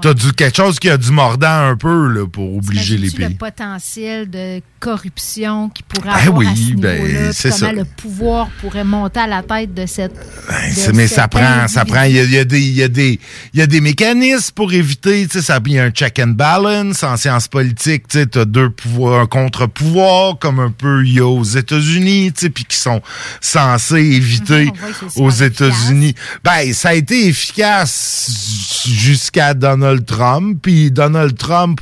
[0.00, 3.22] t'as du quelque chose qui a du mordant un peu là, pour obliger les Imagines-tu
[3.22, 3.36] le pays.
[3.36, 7.72] potentiel de corruption qui pourrait Ben avoir à oui, ce ben, c'est ça.
[7.72, 10.12] le pouvoir pourrait monter à la tête de cette.
[10.12, 12.74] de C'est- mais ça cet prend, ça prend, il y a, y a des, il
[12.74, 13.18] y a des,
[13.54, 16.18] il y a des mécanismes pour éviter, tu sais, ça, il y a un check
[16.18, 21.02] and balance en sciences politiques, tu sais, t'as deux pouvoirs, un contre-pouvoir, comme un peu
[21.06, 23.00] il y a aux États-Unis, tu sais, puis qui sont
[23.40, 24.70] censés éviter
[25.16, 26.14] aux États-Unis.
[26.44, 31.80] Ben, ça a été efficace jusqu'à Donald Trump, puis Donald Trump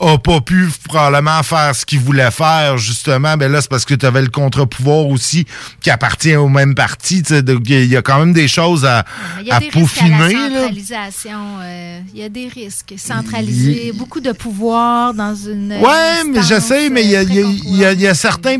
[0.00, 3.94] a pas pu probablement faire ce qu'il voulait faire, justement, ben là, c'est parce que
[3.94, 5.46] tu avais le contre-pouvoir aussi
[5.80, 9.04] qui appartient au même parti, il y a quand même des choses à,
[9.40, 11.58] Il y a à des risques à la peaufiner, centralisation.
[11.60, 12.94] euh, il y a des risques.
[12.96, 15.72] Centraliser beaucoup de pouvoir dans une.
[15.72, 18.58] Ouais, mais je sais, mais il y a, y y certains.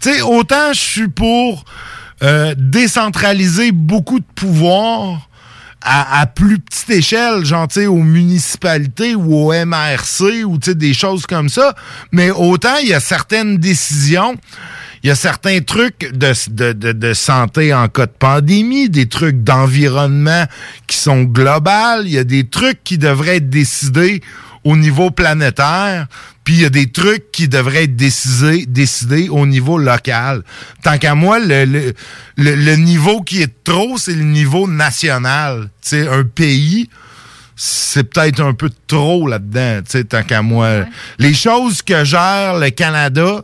[0.00, 1.64] Tu sais, autant je suis pour
[2.22, 5.28] euh, décentraliser beaucoup de pouvoir
[5.82, 11.48] à, à plus petite échelle, genre, aux municipalités ou au MRC ou, des choses comme
[11.48, 11.74] ça.
[12.12, 14.36] Mais autant il y a certaines décisions.
[15.02, 19.08] Il y a certains trucs de, de, de, de santé en cas de pandémie, des
[19.08, 20.44] trucs d'environnement
[20.86, 22.02] qui sont globales.
[22.06, 24.20] Il y a des trucs qui devraient être décidés
[24.64, 26.06] au niveau planétaire,
[26.44, 30.44] puis il y a des trucs qui devraient être décidés, décidés au niveau local.
[30.84, 31.92] Tant qu'à moi, le, le,
[32.36, 35.68] le- le niveau qui est trop, c'est le niveau national.
[35.80, 36.88] Sais, un pays,
[37.56, 40.84] c'est peut-être un peu trop là-dedans, tu sais, tant qu'à moi.
[41.18, 43.42] Les choses que gère le Canada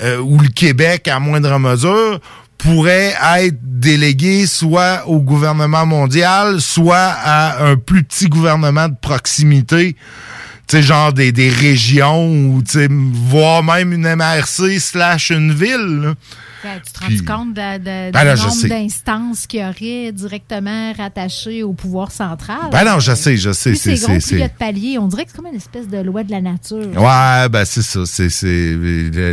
[0.00, 2.20] euh, ou le Québec à moindre mesure
[2.58, 9.96] pourraient être déléguées soit au gouvernement mondial, soit à un plus petit gouvernement de proximité.
[10.66, 12.62] Tu genre des, des régions ou,
[13.28, 16.14] voire même une MRC slash une ville.
[16.84, 21.72] Tu te rends compte de, de- Ben du nombre d'instances qui auraient directement rattaché au
[21.72, 22.58] pouvoir central?
[22.72, 23.74] Ben non, je sais, je sais.
[23.74, 24.98] C'est gros, plus il y a de paliers.
[24.98, 26.78] On dirait que c'est comme une espèce de loi de la nature.
[26.96, 28.00] Ouais, ben c'est ça.
[28.06, 28.28] C'est,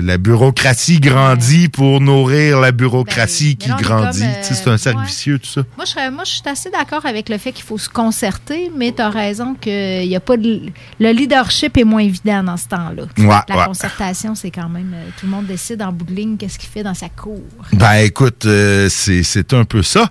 [0.01, 4.23] la bureaucratie grandit pour nourrir la bureaucratie qui Ben, est grandit.
[4.41, 5.05] c'est un euh, cercle ouais.
[5.05, 5.61] vicieux, tout ça.
[5.77, 8.71] Moi, je, serais- moi, je suis assez d'accord avec le fait qu'il faut se concerter,
[8.75, 10.61] mais tu as raison que y a pas de,
[10.99, 13.03] le leadership est moins évident dans ce temps-là.
[13.17, 14.91] Ouais, la concertation, c'est quand même.
[14.93, 17.39] euh, Tout le monde décide en bout de ligne qu'est-ce qu'il fait dans sa cour.
[17.73, 20.09] Ben écoute, euh, c'est, un peu ça.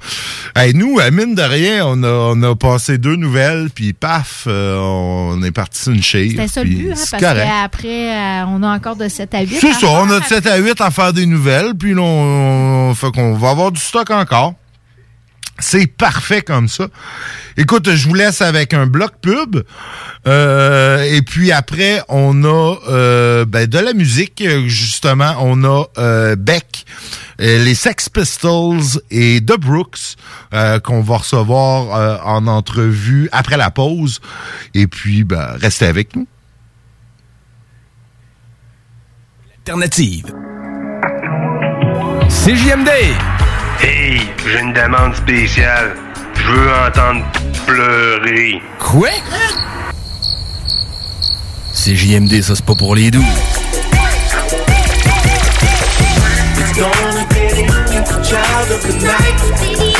[0.55, 4.44] Hey, nous, à mine de rien, on a, on a passé deux nouvelles, puis paf,
[4.46, 6.31] euh, on est parti sur une chaise.
[6.31, 9.59] C'était ça le but, hein, parce qu'après, euh, on a encore de 7 à 8.
[9.61, 10.42] C'est à ça, on a de faire.
[10.42, 13.81] 7 à 8 à faire des nouvelles, puis on, on fait qu'on va avoir du
[13.81, 14.55] stock encore.
[15.61, 16.88] C'est parfait comme ça.
[17.57, 19.62] Écoute, je vous laisse avec un bloc pub.
[20.27, 24.42] Euh, et puis après, on a euh, ben, de la musique.
[24.66, 26.87] Justement, on a euh, Beck
[27.40, 30.16] euh, les Sex Pistols et The Brooks
[30.83, 34.20] qu'on va recevoir en entrevue après la pause.
[34.75, 36.27] Et puis, ben, restez avec nous.
[39.59, 40.35] Alternative.
[42.29, 43.39] CJMD.
[44.46, 45.94] J'ai une demande spéciale.
[46.35, 47.24] Je veux entendre
[47.66, 48.62] pleurer.
[48.79, 49.09] Quoi?
[51.72, 53.24] CJMD, ça c'est pas pour les doux.
[56.59, 57.35] It's gonna be
[58.05, 59.99] the child of the night.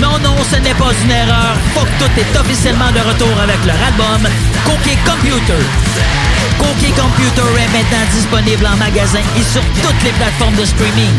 [0.00, 1.56] Non, non, ce n'est pas une erreur.
[1.74, 4.30] Que tout est officiellement de retour avec leur album
[4.64, 5.62] Cookie Computer.
[6.58, 11.14] Cookie Computer est maintenant disponible en magasin et sur toutes les plateformes de streaming.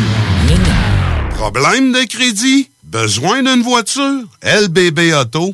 [1.36, 2.70] Problème de crédit?
[2.84, 4.24] Besoin d'une voiture?
[4.44, 5.54] LBBauto.com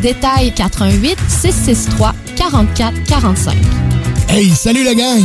[0.01, 3.55] détails 88 663 44 45.
[4.29, 5.23] Hey, salut la gang!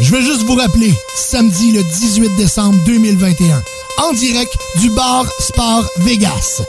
[0.00, 3.62] Je veux juste vous rappeler, samedi le 18 décembre 2021,
[4.02, 6.62] en direct du bar Sport Vegas.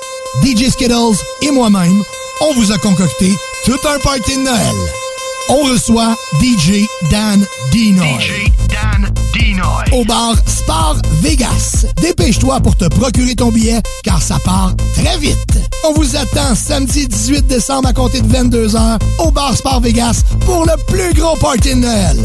[0.44, 2.04] DJ Skittles et moi-même,
[2.42, 3.32] on vous a concocté
[3.64, 5.05] tout un party de Noël.
[5.50, 8.20] On reçoit DJ Dan Dinoy.
[8.20, 9.86] DJ Dan Dinoy.
[9.92, 11.86] Au bar Sport Vegas.
[12.02, 15.38] Dépêche-toi pour te procurer ton billet car ça part très vite.
[15.84, 20.66] On vous attend samedi 18 décembre à compter de 22h au bar Sport Vegas pour
[20.66, 22.18] le plus gros party de Noël.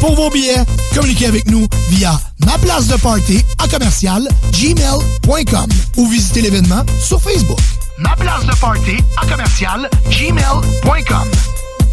[0.00, 0.64] Pour vos billets,
[0.94, 7.20] communiquez avec nous via ma place de party à commercial gmail.com ou visitez l'événement sur
[7.20, 7.58] Facebook.
[7.98, 11.30] Ma place de party à commercial gmail.com.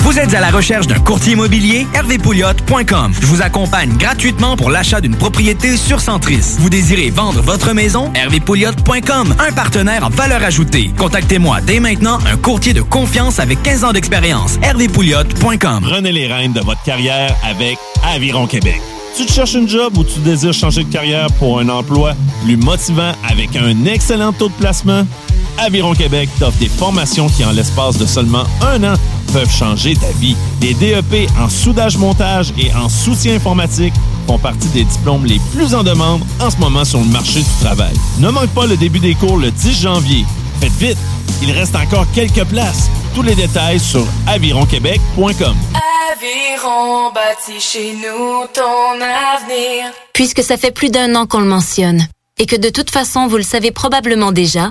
[0.00, 1.86] Vous êtes à la recherche d'un courtier immobilier?
[1.94, 3.12] hervépouliot.com.
[3.20, 6.56] Je vous accompagne gratuitement pour l'achat d'une propriété sur Centris.
[6.58, 8.10] Vous désirez vendre votre maison?
[8.14, 9.34] hervépouliot.com.
[9.38, 10.90] Un partenaire en valeur ajoutée.
[10.96, 14.58] Contactez-moi dès maintenant un courtier de confiance avec 15 ans d'expérience.
[14.62, 15.80] hervépouliot.com.
[15.82, 17.76] Prenez les rênes de votre carrière avec
[18.14, 18.80] Aviron Québec.
[19.16, 22.56] Tu te cherches une job ou tu désires changer de carrière pour un emploi plus
[22.56, 25.04] motivant avec un excellent taux de placement?
[25.58, 28.94] Aviron Québec t'offre des formations qui, en l'espace de seulement un an,
[29.32, 30.36] peuvent changer ta vie.
[30.60, 33.94] Des DEP en soudage-montage et en soutien informatique
[34.26, 37.64] font partie des diplômes les plus en demande en ce moment sur le marché du
[37.64, 37.94] travail.
[38.18, 40.24] Ne manque pas le début des cours le 10 janvier.
[40.60, 40.98] Faites vite,
[41.42, 42.90] il reste encore quelques places.
[43.14, 45.56] Tous les détails sur avironquebec.com.
[46.12, 49.92] Aviron bâti chez nous ton avenir.
[50.12, 52.06] Puisque ça fait plus d'un an qu'on le mentionne,
[52.38, 54.70] et que de toute façon vous le savez probablement déjà,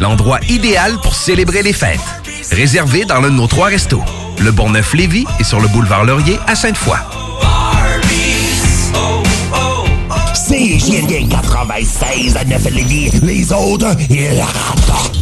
[0.00, 2.00] L'endroit idéal pour célébrer les fêtes.
[2.50, 4.02] Réservé dans l'un de nos trois restos.
[4.40, 6.96] Le Bonneuf-Lévis et sur le boulevard Laurier à Sainte-Foy.
[10.48, 13.10] CJMD 96 à 9 Lévis.
[13.22, 15.18] Les autres, ils rapportent.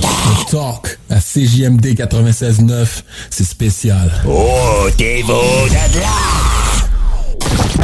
[0.48, 2.86] Talk à CJMD 96.9,
[3.30, 4.10] c'est spécial.
[4.26, 6.37] Oh, t'es beau de là!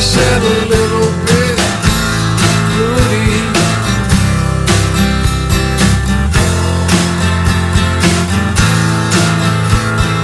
[0.00, 1.58] self-conscious a little bit
[2.76, 3.36] moody.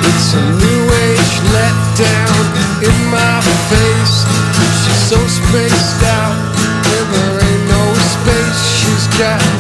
[0.09, 2.43] It's a new age letdown
[2.89, 4.25] in my face.
[4.81, 6.37] She's so spaced out,
[6.95, 7.85] and there ain't no
[8.17, 8.61] space.
[8.81, 9.56] She's got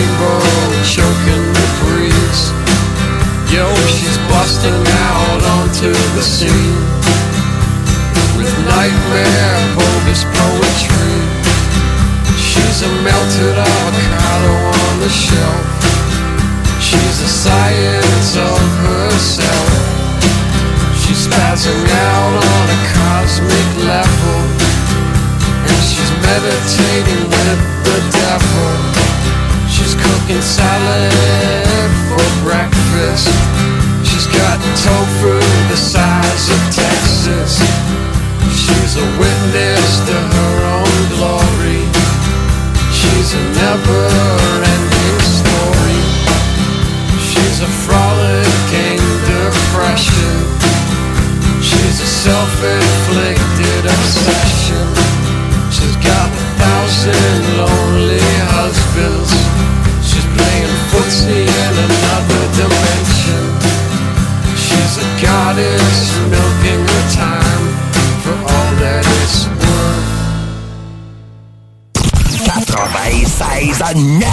[0.00, 0.40] rainbow
[0.84, 2.42] choking the breeze.
[3.52, 4.80] Yo, she's busting
[5.12, 6.80] out onto the scene
[8.36, 11.16] with nightmare bogus poetry.
[12.38, 15.66] She's a melted avocado on the shelf.
[16.80, 19.70] She's a science of herself.
[21.00, 24.38] She's spazzing out on a cosmic level.
[25.68, 28.89] And she's meditating with the devil.
[29.80, 33.32] She's cooking salad for breakfast.
[34.04, 35.40] She's got tofu
[35.72, 37.56] the size of Texas.
[38.52, 41.80] She's a witness to her own glory.
[42.92, 46.00] She's a never-ending story.
[47.24, 49.00] She's a frolicking
[49.32, 50.36] depression.
[51.64, 54.86] She's a self-inflicted obsession.
[55.72, 58.20] She's got a thousand lonely
[58.52, 59.39] husbands.
[61.20, 63.44] She's in another dimension.
[64.56, 67.64] She's a goddess milking her time
[68.22, 70.08] for all that it's worth.
[72.46, 74.24] 96 à 9!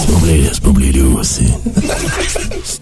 [0.00, 0.92] C'est pas oublié, c'est pas oublié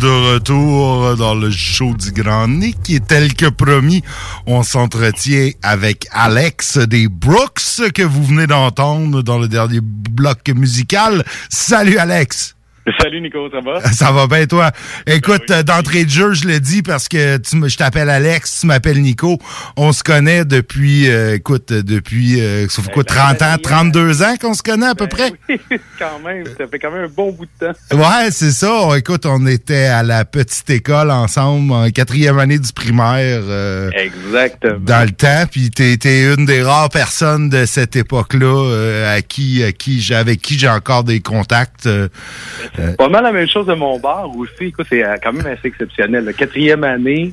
[0.00, 4.02] de retour dans le show du Grand Nick et tel que promis,
[4.46, 11.22] on s'entretient avec Alex des Brooks que vous venez d'entendre dans le dernier bloc musical.
[11.50, 12.56] Salut Alex!
[13.00, 13.80] Salut Nico, ça va?
[13.92, 14.70] Ça va bien toi?
[15.06, 18.66] Écoute, euh, d'entrée de jeu, je le dis parce que tu je t'appelle Alex, tu
[18.66, 19.38] m'appelles Nico.
[19.76, 24.22] On se connaît depuis, euh, écoute, euh, depuis, euh, ça fait quoi, 30 ans, 32
[24.22, 25.32] ans qu'on se connaît à peu près?
[25.98, 27.96] quand même, ça fait quand même un bon bout de temps.
[27.96, 28.88] Ouais, c'est ça.
[28.96, 33.42] Écoute, on était à la petite école ensemble en quatrième année du primaire.
[33.44, 34.78] euh, Exactement.
[34.80, 39.22] Dans le temps, puis t'es t'es une des rares personnes de cette époque-là euh, à
[39.22, 41.88] qui, à qui j'ai encore des contacts.
[42.80, 44.66] Euh, Pas mal la même chose de mon bar aussi.
[44.66, 46.24] Écoute, c'est euh, quand même assez exceptionnel.
[46.24, 47.32] La quatrième année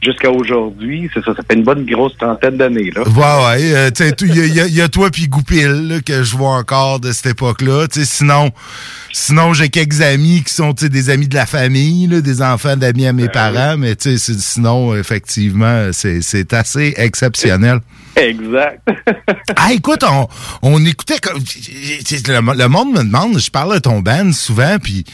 [0.00, 2.92] jusqu'à aujourd'hui, c'est ça, ça fait une bonne grosse trentaine d'années.
[2.94, 3.02] là.
[3.02, 3.74] Ouais, ouais.
[3.74, 3.90] euh,
[4.22, 7.26] Il y, a- y y toi puis Goupil là, que je vois encore de cette
[7.32, 7.86] époque-là.
[7.90, 8.50] Sinon,
[9.12, 13.06] sinon j'ai quelques amis qui sont des amis de la famille, là, des enfants d'amis
[13.06, 17.80] à mes parents, mais sinon, effectivement, c'est assez exceptionnel.
[18.16, 18.80] Exact.
[19.56, 20.28] Ah, écoute, on,
[20.62, 21.38] on écoutait comme.
[21.40, 25.04] Le, le monde me demande, je parle de ton band souvent, puis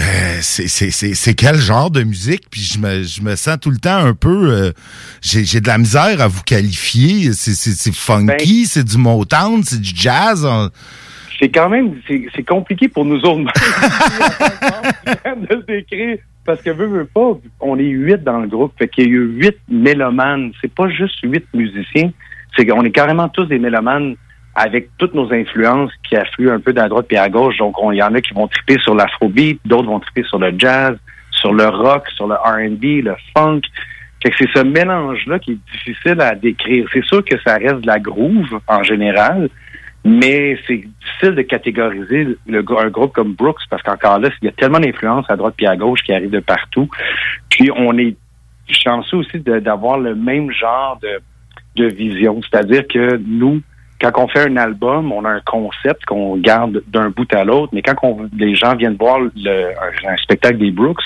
[0.00, 3.96] euh, c'est- quel genre de musique, puis je me, je me sens tout le temps
[4.04, 4.50] un peu.
[4.50, 4.72] euh,
[5.22, 7.32] J'ai de la misère à vous qualifier.
[7.32, 10.44] C'est- c'est funky, c'est du Motown, c'est du jazz.
[10.44, 10.70] on-
[11.38, 13.44] C'est quand même, c'est compliqué pour nous autres
[15.36, 16.18] de décrire.
[16.44, 19.10] Parce que veux, veux pas, on est huit dans le groupe, fait qu'il y a
[19.10, 20.52] eu huit mélomanes.
[20.60, 22.10] C'est pas juste huit musiciens,
[22.56, 24.14] c'est qu'on est carrément tous des mélomanes
[24.54, 27.56] avec toutes nos influences qui affluent un peu d'à droite puis à gauche.
[27.58, 30.38] Donc, on- il y en a qui vont triper sur l'afrobeat, d'autres vont triper sur
[30.38, 30.96] le jazz,
[31.32, 33.62] sur le rock, sur le R&B, le funk.
[34.22, 36.86] Fait que c'est ce mélange-là qui est difficile à décrire.
[36.92, 39.50] C'est sûr que ça reste la groove en général,
[40.06, 44.52] mais c'est difficile de catégoriser un groupe comme Brooks parce qu'encore là, il y a
[44.52, 46.88] tellement d'influences à droite puis à gauche qui arrivent de partout.
[47.50, 48.16] Puis on est
[48.68, 51.20] chanceux aussi d'avoir le même genre de,
[51.88, 52.40] vision.
[52.42, 53.60] C'est-à-dire que nous,
[54.00, 57.74] quand on fait un album, on a un concept qu'on garde d'un bout à l'autre,
[57.74, 61.02] mais quand les gens viennent voir un spectacle des Brooks,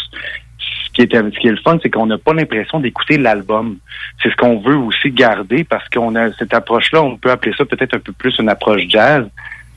[0.90, 3.78] ce qui est, ce qui est le fun, c'est qu'on n'a pas l'impression d'écouter l'album.
[4.22, 7.64] C'est ce qu'on veut aussi garder parce qu'on a cette approche-là, on peut appeler ça
[7.64, 9.26] peut-être un peu plus une approche jazz.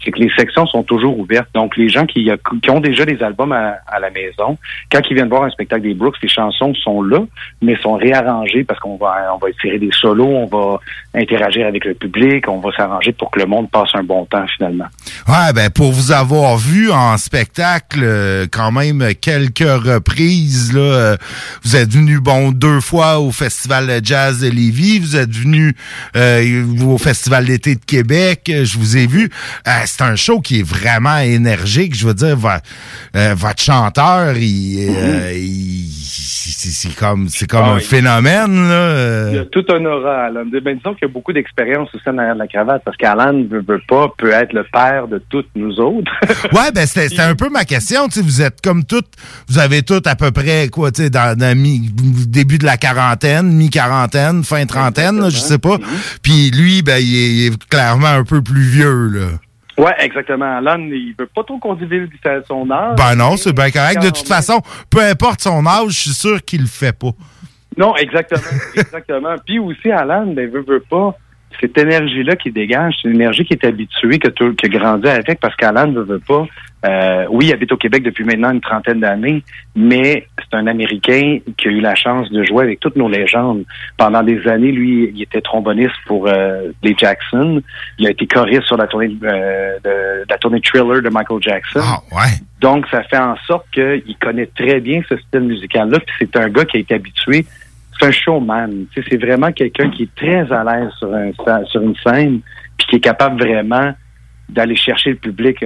[0.04, 1.50] C'est que les sections sont toujours ouvertes.
[1.54, 2.30] Donc, les gens qui,
[2.70, 4.58] ont déjà des albums à, la maison,
[4.92, 7.20] quand ils viennent voir un spectacle des Brooks, les chansons sont là,
[7.62, 10.80] mais sont réarrangées parce qu'on va, on va tirer des solos, on va
[11.16, 14.46] interagir avec le public, on va s'arranger pour que le monde passe un bon temps
[14.58, 14.88] finalement.
[15.28, 21.18] Ouais, ben pour vous avoir vu en spectacle euh, quand même quelques reprises là, euh,
[21.64, 25.76] vous êtes venu bon deux fois au festival de jazz de Lévis, vous êtes venu
[26.16, 29.30] euh, au festival d'été de Québec, je vous ai vu.
[29.98, 32.38] C'est un show qui est vraiment énergique, je veux dire
[33.16, 35.90] euh, votre chanteur, il, euh, il-
[36.56, 38.74] c'est comme c'est comme Ah un phénomène là.
[38.74, 39.30] euh.
[39.32, 40.44] Il y a tout un aura, Alan.
[40.46, 43.44] Ben, disons qu'il y a beaucoup d'expérience aussi en arrière de la cravate, parce qu'Alan
[43.50, 46.12] veut, veut pas, peut être le père de toutes nous autres.
[46.54, 48.08] Ouais, ben c'était un peu ma question.
[48.16, 49.12] Vous êtes comme toutes,
[49.50, 51.90] vous avez toutes à peu près quoi, tu sais, dans, dans mi-
[52.28, 55.78] début de la quarantaine, mi-quarantaine, fin trentaine, là, je sais pas.
[56.22, 59.26] Puis lui, ben il est, il est clairement un peu plus vieux là.
[59.78, 60.58] Ouais, exactement.
[60.58, 62.14] Alan, il veut pas trop qu'on divulgue
[62.48, 62.96] son âge.
[62.98, 64.02] Ben non, c'est bien correct.
[64.02, 67.12] De toute façon, peu importe son âge, je suis sûr qu'il le fait pas.
[67.78, 68.42] Non, exactement.
[68.76, 69.36] exactement.
[69.46, 71.16] Puis aussi, Alan, ben, veut, veut pas.
[71.62, 75.08] Cette énergie-là qui dégage, c'est une énergie qui est habituée, que tu qui a grandi
[75.08, 76.48] avec, parce qu'Alan ne veut pas.
[76.86, 79.44] Euh, oui, il habite au Québec depuis maintenant une trentaine d'années,
[79.76, 83.64] mais c'est un Américain qui a eu la chance de jouer avec toutes nos légendes.
[83.98, 87.62] Pendant des années, lui, il était tromboniste pour euh, les Jackson.
[88.00, 91.80] Il a été choriste sur la tournée euh, de, la tournée Thriller de Michael Jackson.
[91.82, 92.34] Ah, ouais.
[92.60, 96.00] Donc, ça fait en sorte qu'il connaît très bien ce style musical-là.
[96.00, 97.46] Puis c'est un gars qui a été habitué.
[97.98, 98.88] C'est un showman.
[98.94, 101.32] Tu sais, C'est vraiment quelqu'un qui est très à l'aise sur, un,
[101.66, 102.42] sur une scène,
[102.78, 103.94] puis qui est capable vraiment
[104.50, 105.64] d'aller chercher le public.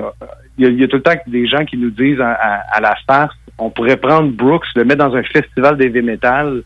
[0.58, 2.32] Il y, a, il y a tout le temps des gens qui nous disent à,
[2.32, 6.62] à- à la farce, on pourrait prendre Brooks, le mettre dans un festival d'heavy metal,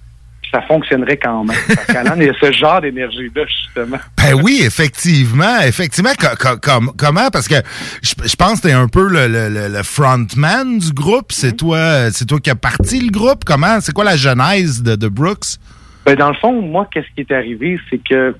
[0.51, 1.55] ça fonctionnerait quand même.
[1.67, 3.97] Parce qu'Alan, il y a ce genre d'énergie-là, justement.
[4.17, 6.11] Ben oui, effectivement, effectivement.
[6.19, 7.29] co- co- comme- comment?
[7.31, 7.55] Parce que
[8.01, 11.31] je, pense que t'es un peu le, le, le- frontman du groupe.
[11.31, 13.43] C'est toi, c'est toi qui as parti le groupe.
[13.45, 13.79] Comment?
[13.81, 15.55] C'est quoi la genèse de, de Brooks?
[16.05, 18.35] Ben, dans le fond, moi, qu'est-ce qui est arrivé, c'est que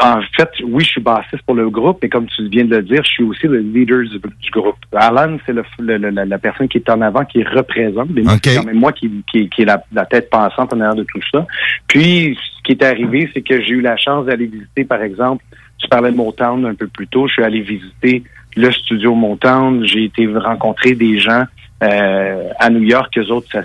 [0.00, 2.82] en fait, oui, je suis bassiste pour le groupe, mais comme tu viens de le
[2.82, 4.76] dire, je suis aussi le leader du, du groupe.
[4.92, 8.08] Alan, c'est le, le- le- la, la personne qui est en avant, qui représente.
[8.10, 10.80] Mais moi, C'est quand même moi qui, qui, qui est la, la tête pensante en
[10.80, 11.46] arrière de tout ça.
[11.88, 15.44] Puis, ce qui est arrivé, c'est que j'ai eu la chance d'aller visiter, par exemple,
[15.78, 18.22] tu parlais de Motown un peu plus tôt, je suis allé visiter
[18.56, 21.44] le studio Motown, j'ai été rencontrer des gens
[21.82, 23.62] euh, à New York, eux autres, ça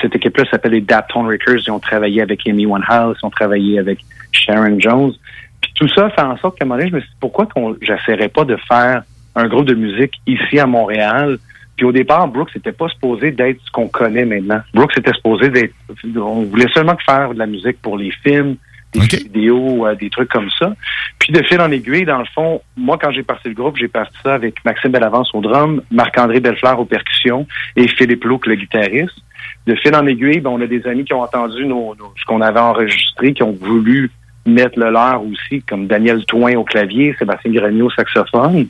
[0.00, 1.62] cette équipe-là s'appelle les Daptone Records.
[1.66, 3.98] Ils ont travaillé avec Amy Winehouse, ils ont travaillé avec
[4.30, 5.12] Sharon Jones.
[5.60, 7.76] Puis tout ça fait en sorte qu'à un moment je me suis dit, pourquoi qu'on
[7.82, 9.02] j'essaierais pas de faire
[9.34, 11.38] un groupe de musique ici à Montréal?
[11.76, 14.60] Puis au départ, Brooks n'était pas supposé d'être ce qu'on connaît maintenant.
[14.74, 15.74] Brooks était supposé d'être...
[16.14, 18.56] On voulait seulement faire de la musique pour les films,
[18.92, 20.72] des vidéos, euh, des trucs comme ça.
[21.18, 23.88] Puis de fil en aiguille, dans le fond, moi, quand j'ai parti le groupe, j'ai
[23.88, 28.56] parti ça avec Maxime Bellavance au drum, Marc-André Bellefleur aux percussions et Philippe Louc, le
[28.56, 29.16] guitariste.
[29.66, 32.24] De fil en aiguille, ben, on a des amis qui ont entendu nos, nos- ce
[32.24, 34.10] qu'on avait enregistré, qui ont voulu
[34.46, 38.66] mettre le leur aussi, comme Daniel Toin au clavier, Sébastien Grenier au saxophone.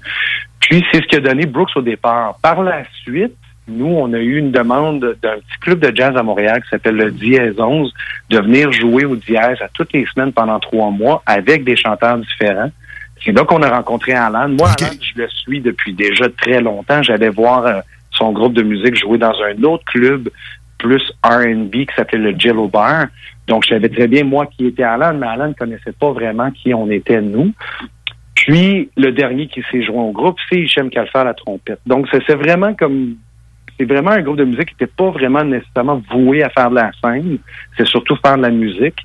[0.60, 2.36] Puis c'est ce qui a donné Brooks au départ.
[2.42, 3.36] Par la suite,
[3.70, 6.96] nous, on a eu une demande d'un petit club de jazz à Montréal qui s'appelle
[6.96, 7.92] le Dièse 11
[8.30, 12.18] de venir jouer au Dièse à toutes les semaines pendant trois mois avec des chanteurs
[12.18, 12.70] différents.
[13.24, 14.48] C'est là qu'on a rencontré Alan.
[14.48, 17.02] Moi, Alan, je le suis depuis déjà très longtemps.
[17.02, 20.28] J'allais voir euh, son groupe de musique jouer dans un autre club
[20.78, 23.06] plus R&B qui s'appelait le Jello Bar.
[23.46, 26.50] Donc, je savais très bien, moi, qui était Alan, mais Alan ne connaissait pas vraiment
[26.50, 27.52] qui on était, nous.
[28.34, 31.80] Puis, le dernier qui s'est joint au groupe, c'est Hichem Kalfa à la trompette.
[31.86, 33.16] Donc, c'est c'est vraiment comme...
[33.80, 36.74] C'est vraiment un groupe de musique qui n'était pas vraiment nécessairement voué à faire de
[36.74, 37.38] la scène.
[37.78, 38.98] C'est surtout faire de la musique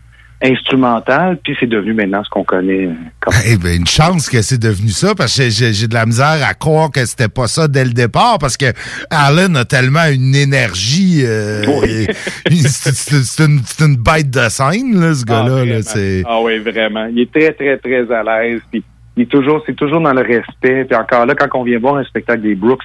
[0.44, 2.88] instrumentale, puis c'est devenu maintenant ce qu'on connaît.
[2.88, 3.34] euh, Comme...
[3.48, 6.54] Eh ben, une chance que c'est devenu ça, parce que j'ai de la misère à
[6.54, 8.66] croire que c'était pas ça dès le départ, parce que
[9.10, 11.22] Alan a tellement une énergie.
[11.26, 11.64] euh,
[12.52, 15.66] c'est une, une bête de scène, là, ce gars-là.
[15.66, 17.06] là, c'est- Ah oui, vraiment.
[17.06, 18.62] Il est très, très, très à l'aise.
[18.72, 18.84] Puis
[19.18, 20.86] il est toujours, c'est toujours dans le respect.
[20.86, 22.84] Puis encore là, quand on vient voir un spectacle des Brooks,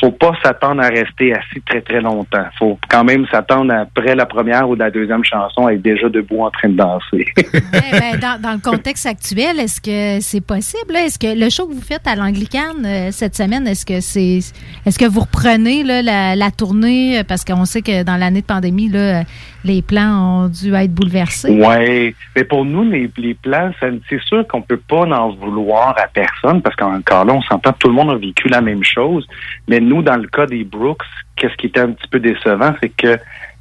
[0.00, 2.44] faut pas s'attendre à rester assis très, très longtemps.
[2.58, 6.42] Faut quand même s'attendre après la première ou la deuxième chanson à être déjà debout
[6.42, 7.26] en train de danser.
[7.74, 10.96] Eh ben, dans, le contexte actuel, est-ce que c'est possible?
[10.96, 14.38] Est-ce que le show que vous faites à l'Anglicane euh, cette semaine, est-ce que c'est
[14.86, 17.22] est-ce que vous reprenez la, la tournée?
[17.24, 19.24] Parce qu'on sait que dans l'année de pandémie, là,
[19.64, 21.50] les plans ont dû être bouleversés.
[21.50, 26.06] Ouais, mais pour nous, les, les plans, c'est sûr qu'on peut pas en vouloir à
[26.12, 29.26] personne parce qu'encore là, on s'entend, tout le monde a vécu la même chose.
[29.68, 31.02] Mais nous, dans le cas des Brooks,
[31.36, 33.18] qu'est-ce qui était un petit peu décevant, c'est que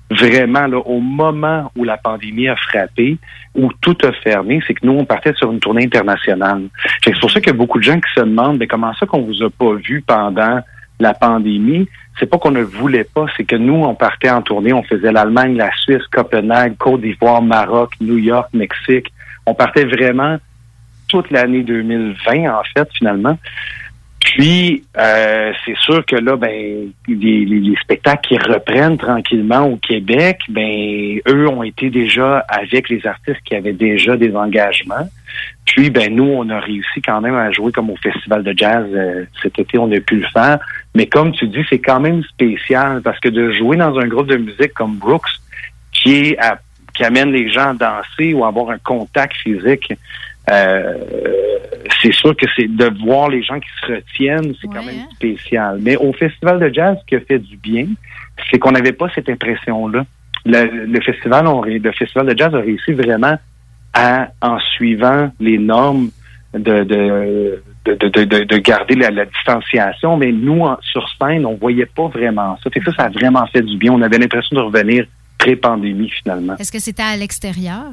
[0.09, 3.17] vraiment, là, au moment où la pandémie a frappé,
[3.55, 6.63] où tout a fermé, c'est que nous, on partait sur une tournée internationale.
[7.03, 9.05] C'est pour ça qu'il y a beaucoup de gens qui se demandent, mais comment ça
[9.05, 10.59] qu'on vous a pas vu pendant
[10.99, 11.87] la pandémie?
[12.20, 15.12] C'est pas qu'on ne voulait pas, c'est que nous, on partait en tournée, on faisait
[15.12, 19.12] l'Allemagne, la Suisse, Copenhague, Côte d'Ivoire, Maroc, New York, Mexique.
[19.45, 20.38] On partait vraiment
[21.07, 23.38] toute l'année 2020, en fait, finalement.
[24.20, 29.78] Puis, euh, c'est sûr que là, ben, les, les- les spectacles qui reprennent tranquillement au
[29.78, 35.09] Québec, ben, eux ont été déjà avec les artistes qui avaient déjà des engagements.
[35.65, 38.86] Puis, ben, nous, on a réussi quand même à jouer comme au Festival de jazz
[38.93, 40.59] euh, cet été, on a pu le faire.
[40.95, 44.27] Mais comme tu dis, c'est quand même spécial parce que de jouer dans un groupe
[44.27, 45.29] de musique comme Brooks,
[45.93, 46.59] qui est à-
[46.93, 49.93] qui amène les gens à danser ou à avoir un contact physique,
[50.49, 50.97] euh,
[52.01, 55.79] c'est sûr que c'est de voir les gens qui se retiennent, c'est quand même spécial.
[55.82, 57.86] Mais au Festival de jazz, ce qui a fait du bien,
[58.49, 60.05] c'est qu'on n'avait pas cette impression-là.
[60.45, 63.38] Le, le festival, on le festival de jazz a réussi vraiment
[63.93, 66.09] à, en suivant les normes
[66.53, 71.07] de, de, de, de, de- de- de garder la, la distanciation, mais nous, en- sur
[71.21, 72.69] scène, on voyait pas vraiment ça.
[72.69, 73.91] Fait que ça, ça a vraiment fait du bien.
[73.93, 75.05] On avait l'impression de revenir
[75.37, 76.55] pré-pandémie, finalement.
[76.57, 77.85] Est-ce que c'était à l'extérieur?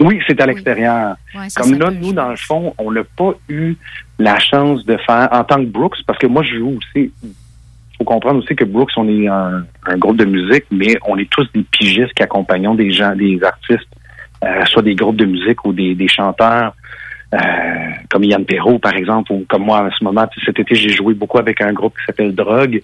[0.00, 1.16] Oui, c'est à l'extérieur.
[1.34, 3.74] Ouais, Comme là, nous, dans le fond, on n'a pas eu
[4.18, 7.10] la chance de faire en tant que Brooks, parce que moi, je joue aussi.
[7.98, 11.28] faut comprendre aussi que Brooks, on est un, un groupe de musique, mais on est
[11.28, 13.88] tous des pigistes qui accompagnons des gens, des artistes,
[14.44, 16.74] euh, soit des groupes de musique ou des, des chanteurs.
[17.34, 17.38] euh,
[18.10, 21.12] comme Yann Perrault, par exemple, ou comme moi, en ce moment, cet été, j'ai joué
[21.14, 22.80] beaucoup avec un groupe qui s'appelle Drogue.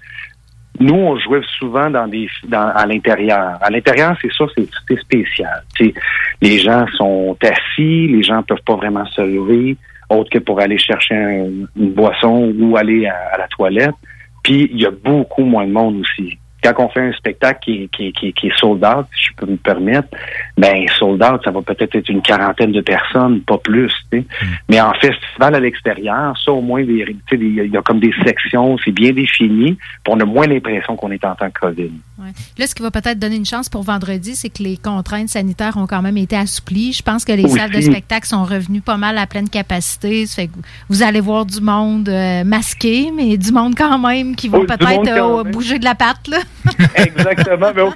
[0.81, 3.57] Nous, on jouait souvent dans des dans, à l'intérieur.
[3.63, 5.63] À l'intérieur, c'est ça, c'est spécial.
[5.77, 5.95] Tu sais,
[6.43, 9.77] les gens sont assis, les gens peuvent pas vraiment se lever,
[10.11, 13.95] autre que pour aller chercher un- une boisson ou aller à, à la toilette.
[14.43, 16.37] Puis il y a beaucoup moins de monde aussi.
[16.63, 19.47] Quand on fait un spectacle qui, qui, qui, qui est sold out, si je peux
[19.51, 20.09] me permettre,
[20.57, 23.93] ben sold out, ça va peut-être être une quarantaine de personnes, pas plus.
[24.11, 24.27] tu sais.
[24.69, 28.93] Mais en festival à l'extérieur, ça au moins, il y a comme des sections, c'est
[28.93, 31.91] bien défini, puis on a moins l'impression qu'on est en temps de COVID.
[32.19, 32.31] Ouais.
[32.59, 35.77] Là, ce qui va peut-être donner une chance pour vendredi, c'est que les contraintes sanitaires
[35.77, 36.93] ont quand même été assouplies.
[36.93, 37.59] Je pense que les Aussi.
[37.59, 40.27] salles de spectacle sont revenues pas mal à pleine capacité.
[40.27, 40.53] Ça fait que
[40.89, 44.65] vous allez voir du monde euh, masqué, mais du monde quand même qui va Oh,
[44.65, 46.29] peut-être euh, bouger de la patte.
[46.29, 46.39] Là.
[46.95, 47.93] Exactement, mais on,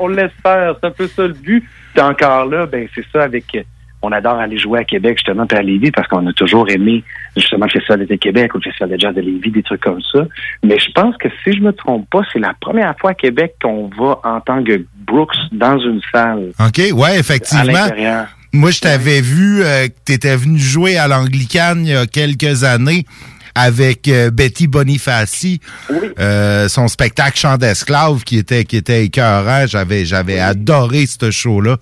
[0.00, 1.64] on faire, c'est un peu ça le but.
[1.98, 3.56] Encore là, ben c'est ça avec
[4.02, 7.02] on adore aller jouer à Québec, justement, puis à Lévis, parce qu'on a toujours aimé,
[7.36, 10.00] justement, le Festival d'été Québec ou le Festival de jazz de Lévis, des trucs comme
[10.12, 10.24] ça.
[10.62, 13.56] Mais je pense que si je me trompe pas, c'est la première fois à Québec
[13.60, 16.52] qu'on va en tant que Brooks dans une salle.
[16.60, 17.64] OK, ouais, À effectivement.
[17.72, 18.26] l'intérieur.
[18.52, 22.06] Moi, je t'avais vu euh, que tu étais venu jouer à l'Anglicane il y a
[22.06, 23.04] quelques années
[23.54, 25.60] avec euh, Betty Bonifaci,
[26.18, 29.66] Euh, son spectacle Chant d'esclave qui était qui était écœurant.
[29.66, 31.76] J'avais j'avais adoré ce show-là.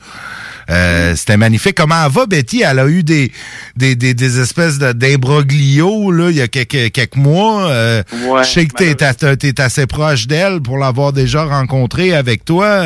[0.69, 1.77] Euh, C'était magnifique.
[1.77, 2.63] Comment elle va, Betty?
[2.63, 3.33] Elle a eu des,
[3.77, 7.69] des, des, des espèces de- d'imbroglio là, il y a quelques, quelques mois.
[7.69, 8.03] Ouais,
[8.43, 8.95] je sais que t'es
[9.37, 12.85] t'es assez proche d'elle pour l'avoir déjà rencontrée avec toi.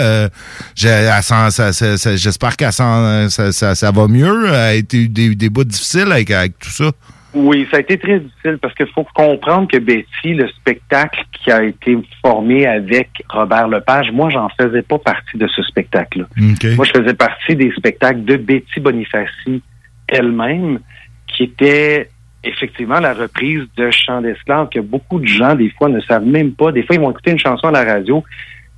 [0.76, 4.47] J'espère qu'elle ça, ça, ça va mieux.
[4.49, 6.91] Elle a été des, des bouts difficiles avec, avec tout ça.
[7.33, 11.51] Oui, ça a été très difficile parce qu'il faut comprendre que Betty, le spectacle qui
[11.51, 16.26] a été formé avec Robert Lepage, moi, j'en faisais pas partie de ce spectacle-là.
[16.76, 19.62] Moi, je faisais partie des spectacles de Betty Bonifaci
[20.09, 20.81] elle-même,
[21.28, 22.09] qui était
[22.43, 26.53] effectivement la reprise de Chant d'esclave que beaucoup de gens, des fois, ne savent même
[26.53, 26.72] pas.
[26.72, 28.24] Des fois, ils vont écouter une chanson à la radio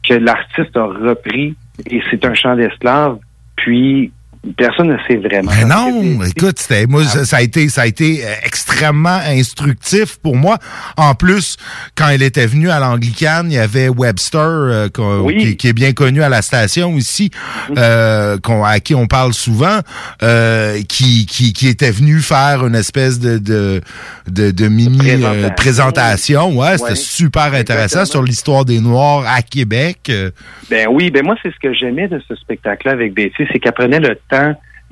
[0.06, 1.54] que l'artiste a repris
[1.86, 3.18] et c'est un chant d'esclave,
[3.56, 4.12] puis
[4.56, 5.52] personne ne sait vraiment.
[5.56, 10.16] Mais non, écoute, c'était moi ça, ça a été ça a été euh, extrêmement instructif
[10.18, 10.58] pour moi.
[10.96, 11.56] En plus,
[11.94, 15.92] quand elle était venue à l'Anglicane, il y avait Webster euh, qui, qui est bien
[15.92, 17.30] connu à la station ici,
[17.78, 19.78] euh, qu'on- à qui on parle souvent,
[20.22, 23.80] euh, qui, qui qui était venu faire une espèce de de
[24.28, 26.56] de, de mini euh, présentation.
[26.56, 26.94] Ouais, c'était Ouais.
[26.96, 29.98] super intéressant sur l'histoire des Noirs à Québec.
[30.08, 30.30] Euh,
[30.70, 33.72] Ben oui, ben moi, c'est ce que j'aimais de ce spectacle-là avec Betty, c'est qu'elle
[33.72, 34.16] prenait le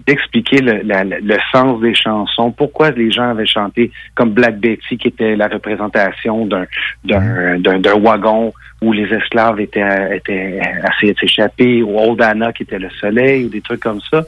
[0.07, 4.97] d'expliquer le, la- le sens des chansons, pourquoi les gens avaient chanté comme Black Betty,
[4.97, 6.65] qui était la représentation d'un
[7.05, 10.59] d'un d'un- wagon où les esclaves étaient, étaient
[10.91, 14.23] essayés de s'échapper, ou Old Anna, qui était le soleil, ou des trucs comme ça.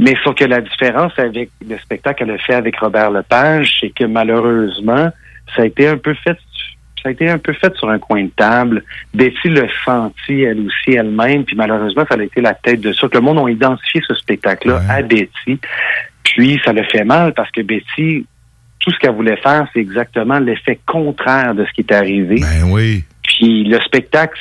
[0.00, 3.90] Mais sauf que la différence avec le spectacle qu'elle a fait avec Robert Lepage, c'est
[3.90, 5.10] que malheureusement,
[5.54, 6.36] ça a été un peu fait
[7.02, 8.84] ça a été un peu fait sur un coin de table.
[9.14, 13.06] Betty le sentit elle aussi elle-même, puis malheureusement, ça a été la tête de ça.
[13.12, 15.58] Le monde a identifié ce spectacle-là à Betty.
[16.24, 18.26] Puis ça le fait mal parce que Betty,
[18.80, 22.40] tout ce qu'elle voulait faire, c'est exactement l'effet contraire de ce qui est arrivé.
[22.40, 23.04] Ben oui.
[23.22, 24.40] Puis le spectacle,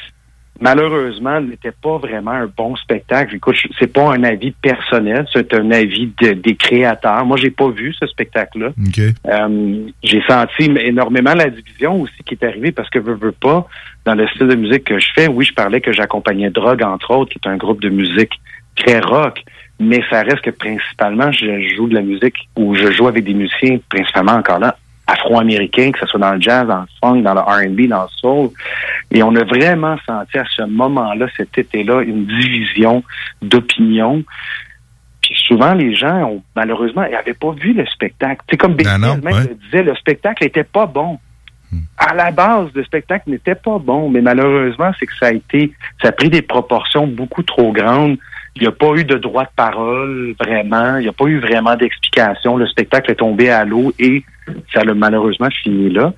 [0.62, 3.36] malheureusement, n'était pas vraiment un bon spectacle.
[3.36, 7.26] Écoute, c'est pas un avis personnel, c'est un avis de- des créateurs.
[7.26, 8.70] Moi, j'ai pas vu ce spectacle-là.
[9.28, 13.68] Euh, j'ai senti énormément la division aussi qui est arrivée parce que veux, veux pas,
[14.06, 17.12] dans le style de musique que je fais, oui, je parlais que j'accompagnais Drogue, entre
[17.12, 18.34] autres, qui est un groupe de musique
[18.76, 19.44] très rock,
[19.80, 23.34] mais ça reste que principalement, je joue de la musique ou je joue avec des
[23.34, 24.78] musiciens, principalement encore là,
[25.08, 28.10] afro-américains, que ce soit dans le jazz, dans le funk, dans le R&B, dans le
[28.10, 28.50] soul.
[29.12, 33.04] Et on a vraiment senti à ce moment-là, cet été-là, une division
[33.42, 34.24] d'opinion.
[35.22, 38.42] Puis souvent, les gens ont malheureusement n'avaient pas vu le spectacle.
[38.50, 39.48] C'est comme non, elle-même ouais.
[39.50, 41.20] le disait, le spectacle n'était pas bon.
[41.98, 45.74] À la base, le spectacle n'était pas bon, mais malheureusement, c'est que ça a été,
[46.02, 48.18] ça a pris des proportions beaucoup trop grandes.
[48.56, 50.98] Il n'y a pas eu de droit de parole, vraiment.
[50.98, 52.56] Il n'y a pas eu vraiment d'explication.
[52.56, 54.24] Le spectacle est tombé à l'eau et
[54.74, 56.14] ça a malheureusement fini là.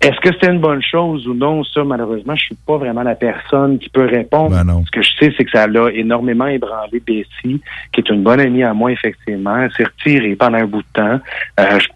[0.00, 1.62] Est-ce que c'était une bonne chose ou non?
[1.62, 4.56] Ça, malheureusement, je suis pas vraiment la personne qui peut répondre.
[4.84, 7.60] Ce que je sais, c'est que ça l'a énormément ébranlé Bessie,
[7.92, 9.56] qui est une bonne amie à moi, effectivement.
[9.58, 11.20] Elle s'est retirée pendant un bout de temps.
[11.60, 11.88] Euh, je-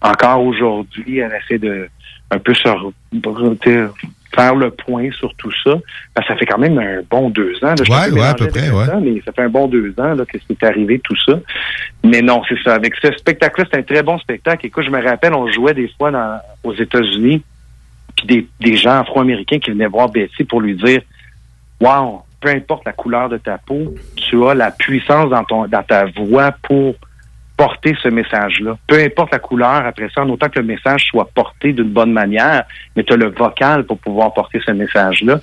[0.00, 1.88] encore aujourd'hui, elle essaie de
[2.32, 2.68] un peu se
[4.34, 5.74] faire le point sur tout ça.
[6.14, 7.74] Que ça fait quand même un bon deux ans.
[7.74, 7.76] là.
[7.76, 8.86] Je Ouais, ouais, à peu près, ouais.
[9.00, 11.38] Mais ça fait un bon deux ans là, que c'est arrivé tout ça.
[12.04, 12.74] Mais non, c'est ça.
[12.74, 14.66] Avec ce spectacle-là, c'est un très bon spectacle.
[14.66, 17.42] Écoute, je me rappelle, on jouait des fois dans, aux États-Unis,
[18.16, 21.02] puis des, des gens afro-américains qui venaient voir Betty pour lui dire
[21.80, 25.82] Wow, peu importe la couleur de ta peau, tu as la puissance dans ton dans
[25.82, 26.94] ta voix pour
[27.62, 28.76] porter ce message-là.
[28.88, 32.12] Peu importe la couleur, après ça, en autant que le message soit porté d'une bonne
[32.12, 32.64] manière,
[32.96, 35.38] mais tu as le vocal pour pouvoir porter ce message-là.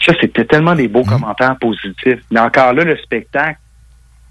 [0.00, 2.20] Ça, c'était tellement des beaux commentaires positifs.
[2.30, 3.58] Mais encore là, le spectacle,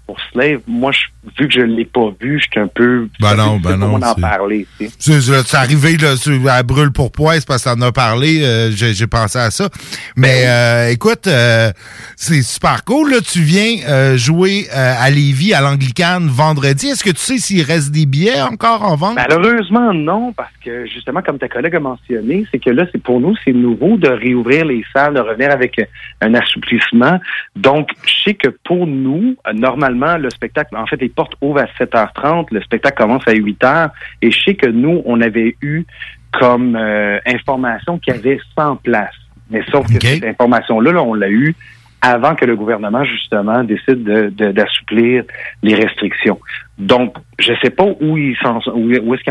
[0.06, 1.06] pour Slave, moi, je-
[1.38, 3.08] vu que je l'ai pas vu, j'étais un peu...
[3.20, 4.66] Ben non, ben non, c'est- parler.
[4.98, 6.14] C'est arrivé là,
[6.54, 9.68] à brûle pour poids, c'est parce que t'en as parlé, euh, j'ai pensé à ça.
[10.16, 11.70] Mais euh, écoute, euh,
[12.16, 13.10] c'est super cool.
[13.10, 16.88] Là, tu viens jouer à Lévis, à l'Anglicane, vendredi.
[16.88, 19.16] Est-ce que tu sais s'il reste des billets encore en vente?
[19.16, 23.20] Malheureusement, non, parce que justement, comme ta collègue a mentionné, c'est que là, c'est pour
[23.20, 25.80] nous, c'est nouveau de réouvrir les salles, de revenir avec
[26.20, 27.18] un assouplissement.
[27.56, 29.52] Donc, je sais que pour nous, euh,
[29.96, 33.90] normalement, le spectacle, en fait, les portes ouvrent à 7h30, le spectacle commence à 8h,
[34.22, 35.84] et je sais que nous, on avait eu
[36.32, 39.14] comme euh, information qu'il y avait 100 places.
[39.50, 41.54] Mais sauf que cette information-là, là, on l'a eu
[42.02, 45.24] avant que le gouvernement, justement, décide de- de- d'assouplir
[45.62, 46.38] les restrictions.
[46.78, 49.24] Donc, je sais pas où ils sont, où, où est-ce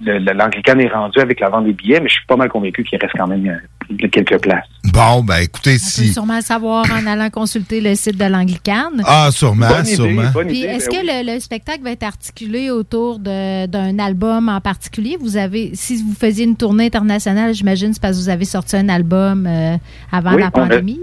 [0.00, 2.98] l'Anglican est rendu avec la vente des billets, mais je suis pas mal convaincu qu'il
[2.98, 4.64] reste quand même euh, quelques places.
[4.84, 6.12] Bon, ben écoutez, On peut si...
[6.12, 9.02] sûrement le savoir en allant consulter le site de l'Anglicane.
[9.04, 10.30] Ah, sûrement, Bonne idée, sûrement.
[10.32, 14.48] bonne Puis est-ce ben que le, le spectacle va être articulé autour de- d'un album
[14.48, 15.16] en particulier?
[15.20, 18.76] Vous avez, si vous faisiez une tournée internationale, j'imagine c'est parce que vous avez sorti
[18.76, 19.76] un album euh,
[20.10, 21.00] avant Oui, la pandémie.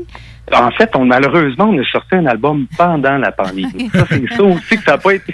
[0.53, 3.89] En fait, on, malheureusement, on a sorti un album pendant la pandémie.
[3.93, 5.33] ça, c'est ça aussi que ça n'a pas été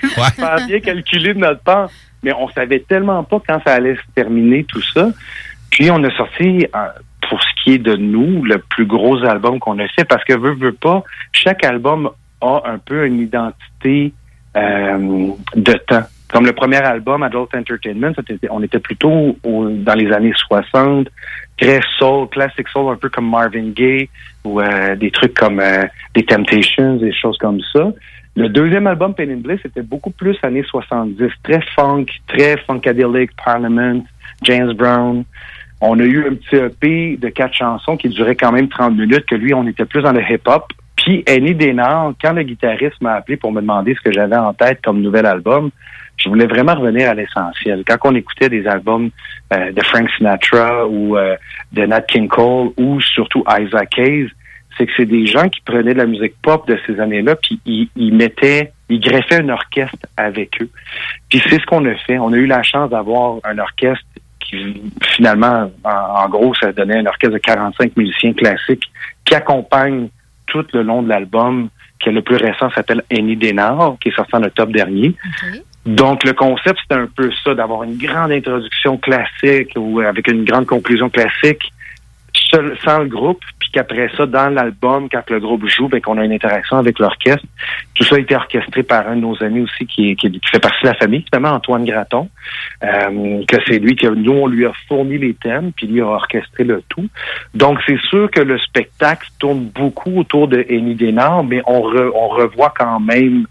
[0.68, 1.90] bien calculé de notre part.
[2.24, 5.10] Mais on savait tellement pas quand ça allait se terminer, tout ça.
[5.72, 6.88] Puis, on a sorti, euh,
[7.32, 10.34] pour ce qui est de nous, le plus gros album qu'on a fait, parce que
[10.34, 11.02] veut, veut pas,
[11.32, 12.10] chaque album
[12.42, 14.12] a un peu une identité
[14.58, 16.04] euh, de temps.
[16.30, 18.12] Comme le premier album, Adult Entertainment,
[18.50, 21.08] on était plutôt dans les années 60,
[21.58, 24.10] très soul, classic soul, un peu comme Marvin Gaye,
[24.44, 27.94] ou euh, des trucs comme euh, des Temptations, des choses comme ça.
[28.36, 33.32] Le deuxième album, Pain and Bliss, c'était beaucoup plus années 70, très funk, très funkadelic,
[33.42, 34.04] Parliament,
[34.44, 35.24] James Brown.
[35.82, 39.26] On a eu un petit EP de quatre chansons qui durait quand même 30 minutes,
[39.26, 40.72] que lui, on était plus dans le hip-hop.
[40.96, 44.54] Puis Annie Desnard, quand le guitariste m'a appelé pour me demander ce que j'avais en
[44.54, 45.72] tête comme nouvel album,
[46.18, 47.84] je voulais vraiment revenir à l'essentiel.
[47.88, 49.10] Quand on écoutait des albums
[49.54, 51.36] euh, de Frank Sinatra ou euh,
[51.72, 54.30] de Nat King Cole ou surtout Isaac Hayes,
[54.78, 57.60] c'est que c'est des gens qui prenaient de la musique pop de ces années-là, puis
[57.66, 60.70] ils, ils mettaient, ils greffaient un orchestre avec eux.
[61.30, 62.20] Puis c'est ce qu'on a fait.
[62.20, 64.06] On a eu la chance d'avoir un orchestre
[64.42, 64.82] qui,
[65.16, 68.92] finalement, en, en gros, ça donnait un orchestre de 45 musiciens classiques
[69.26, 70.10] qui accompagnent
[70.48, 71.70] tout le long de l'album,
[72.00, 75.16] qui est le plus récent, s'appelle Annie Desnard, qui est sorti en octobre dernier.
[75.86, 80.44] Donc, le concept, c'était un peu ça, d'avoir une grande introduction classique ou avec une
[80.44, 81.72] grande conclusion classique
[82.84, 86.26] sans le groupe, puis qu'après ça, dans l'album, quand le groupe joue, ben, qu'on a
[86.26, 87.46] une interaction avec l'orchestre.
[87.94, 90.60] Tout ça a été orchestré par un de nos amis aussi qui, qui, qui fait
[90.60, 92.30] partie de la famille, finalement, Antoine Graton,
[92.84, 96.08] euh, que c'est lui qui, nous, on lui a fourni les thèmes, puis lui a
[96.08, 97.08] orchestré le tout.
[97.54, 102.12] Donc, c'est sûr que le spectacle tourne beaucoup autour de Annie Desnard, mais on, re-
[102.14, 103.46] on revoit quand même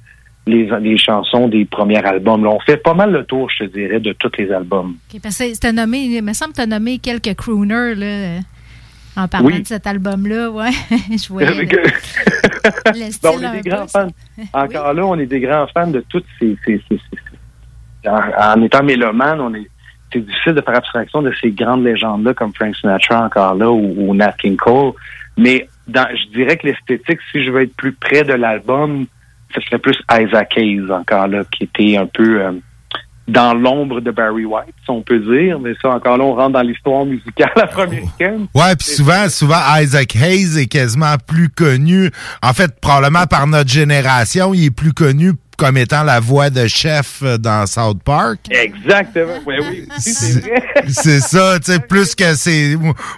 [0.47, 2.45] les, les chansons des premiers albums.
[2.45, 4.97] Là, on fait pas mal le tour, je te dirais, de tous les albums.
[5.15, 8.41] Ok, parce que nommé, il me semble que tu as nommé quelques crooners là,
[9.21, 9.63] en parlant Oui.
[9.63, 10.51] de cet album-là.
[10.51, 10.71] Ouais,
[11.11, 14.07] je voyais le, style Ben, on est un des peu, grands ça.
[14.07, 14.45] fans.
[14.53, 16.57] Encore là, on est des grands fans de toutes ces.
[16.65, 17.01] ces- ces-
[18.03, 18.21] ces- en,
[18.59, 19.69] en étant mélomane, on est.
[20.13, 23.95] C'est difficile de faire abstraction de ces grandes légendes-là comme Frank Sinatra encore là ou,
[23.97, 24.93] ou Nat King Cole.
[25.37, 29.07] Mais dans, je dirais que l'esthétique, si je veux être plus près de l'album,
[29.55, 32.53] ce serait plus Isaac Hayes encore là, qui était un peu euh,
[33.31, 35.59] dans l'ombre de Barry White, si on peut dire.
[35.61, 38.47] Mais ça, encore là, on rentre dans l'histoire musicale afro-américaine.
[38.55, 42.11] Ouais, puis souvent, souvent Isaac Hayes est quasiment plus connu.
[42.43, 46.67] En fait, probablement par notre génération, il est plus connu comme étant la voix de
[46.67, 48.39] chef euh, dans South Park.
[48.51, 49.35] Exactement.
[49.47, 49.89] Oui, oui.
[49.99, 50.63] C'est vrai.
[50.89, 52.77] C'est ça, tu sais, plus que c'est.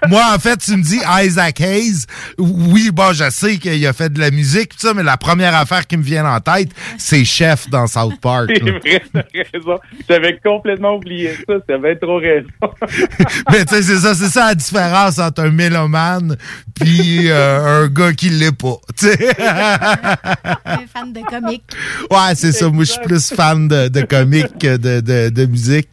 [0.08, 2.04] Moi, en fait, tu me dis Isaac Hayes.
[2.38, 5.54] Oui, bon, je sais qu'il a fait de la musique, tout ça, mais la première
[5.54, 8.50] affaire qui me vient en tête, c'est chef dans South Park.
[8.52, 9.22] C'est vrai, t'as
[9.52, 9.78] raison.
[10.08, 11.54] J'avais complètement oublié ça.
[11.66, 12.48] T'avais trop raison.
[13.52, 16.36] Mais tu sais, c'est ça, c'est ça la différence entre un mélomane
[16.74, 18.76] puis euh, un gars qui l'est pas.
[18.98, 19.36] tu sais.
[19.40, 21.64] Un fan de comique.
[22.10, 22.68] Ouais, c'est ça.
[22.68, 25.88] Moi, je suis plus fan de, de comique que de, de, de musique.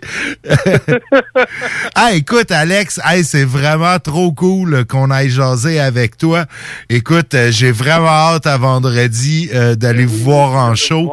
[1.96, 6.46] ah, écoute, Alex, hey, c'est vraiment trop cool qu'on aille jaser avec toi.
[6.90, 11.12] Écoute, euh, j'ai vraiment hâte à vendredi euh, d'aller vous voir en show.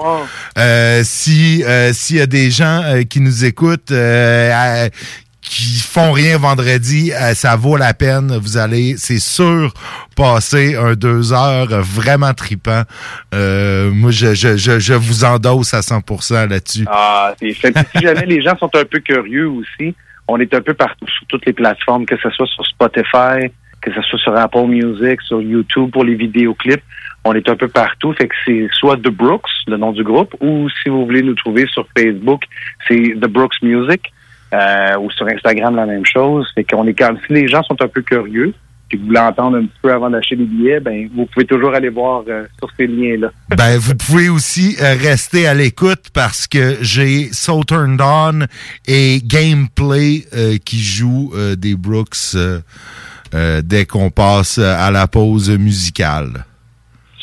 [0.59, 3.93] Euh, si euh, s'il y a des gens qui nous écoutent
[5.49, 8.37] qui font rien vendredi, euh, ça vaut la peine.
[8.43, 9.73] Vous allez, c'est sûr,
[10.17, 12.83] passer un deux heures vraiment tripant.
[13.33, 16.85] Euh, moi, je, je, je, je vous endosse à 100% là-dessus.
[16.89, 17.75] Ah, c'est fait.
[17.95, 19.95] Si jamais les gens sont un peu curieux aussi,
[20.29, 23.49] on est un peu partout sur toutes les plateformes, que ce soit sur Spotify,
[23.81, 26.83] que ce soit sur Apple Music, sur YouTube pour les vidéoclips.
[27.25, 28.13] On est un peu partout.
[28.15, 31.35] Fait que c'est soit The Brooks, le nom du groupe, ou si vous voulez nous
[31.35, 32.43] trouver sur Facebook,
[32.89, 34.13] c'est The Brooks Music.
[34.55, 36.47] Euh, ou sur Instagram, la même chose.
[36.55, 38.55] Fait qu'on est quand si les gens sont un peu curieux,
[38.89, 41.75] puis vous voulez entendre un petit peu avant d'acheter des billets, ben vous pouvez toujours
[41.75, 43.31] aller voir euh, sur ces liens-là.
[43.57, 48.47] Ben, vous pouvez aussi euh, rester à l'écoute parce que j'ai So Turned On
[48.87, 52.61] et Gameplay euh, qui jouent euh, des Brooks euh,
[53.35, 56.45] euh, dès qu'on passe à la pause musicale.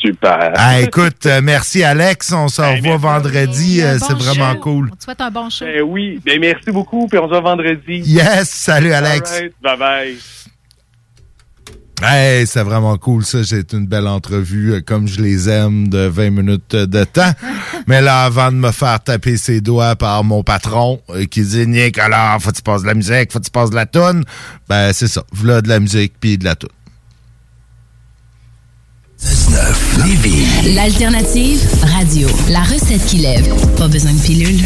[0.04, 0.52] Super.
[0.56, 2.32] Ah, écoute, euh, merci Alex.
[2.34, 3.82] On se revoit vendredi.
[3.82, 4.60] euh, Bon C'est vraiment show.
[4.60, 4.90] cool.
[4.92, 5.66] On te souhaite un bon show.
[5.66, 8.02] Ben oui, ben merci beaucoup, puis on se voit vendredi.
[8.06, 9.42] Yes, salut Alex.
[9.62, 10.18] Bye bye.
[12.06, 13.46] Hey, c'est vraiment cool ça.
[13.46, 17.32] C'est une belle entrevue euh, comme je les aime de 20 minutes de temps.
[17.88, 21.66] Mais là, avant de me faire taper ses doigts par mon patron euh, qui dit
[21.66, 23.86] Nick, alors, faut que tu passes de la musique, faut que tu passes de la
[23.86, 24.26] toune.
[24.68, 25.24] Ben, c'est ça.
[25.32, 26.70] Voilà de la musique puis de la toune.
[30.74, 32.28] L'alternative radio.
[32.50, 33.54] La recette qui lève.
[33.78, 34.62] Pas besoin de pilule.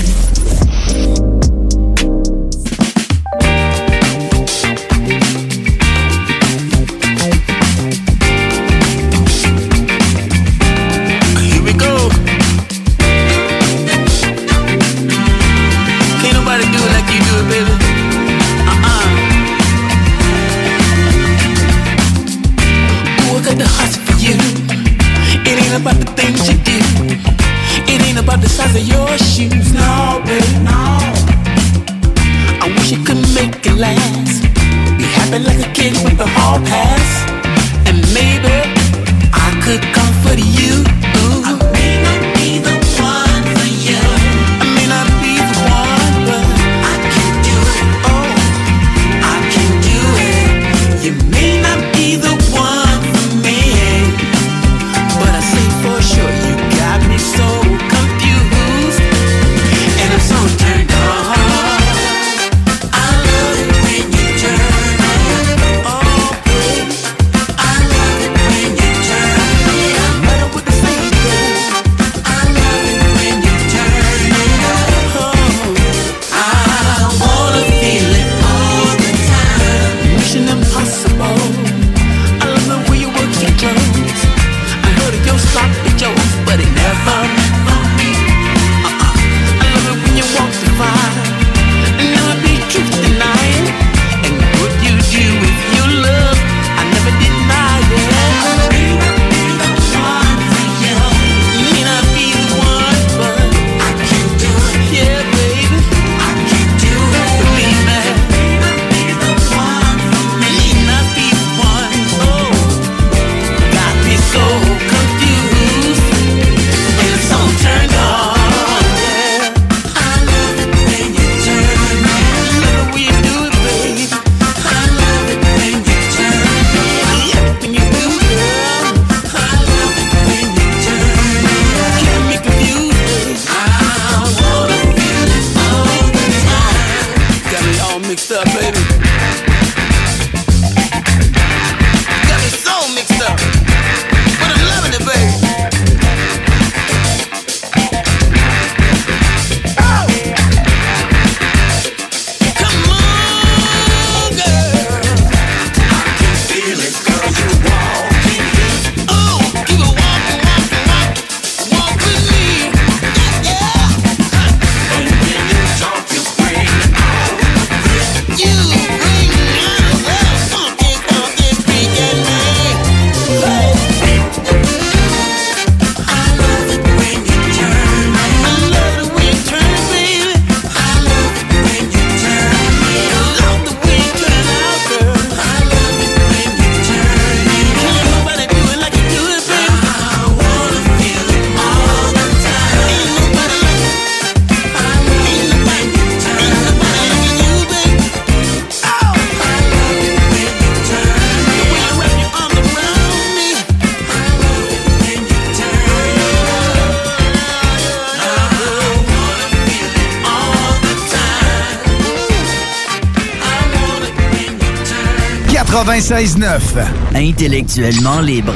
[217.14, 218.55] Intellectuellement libre.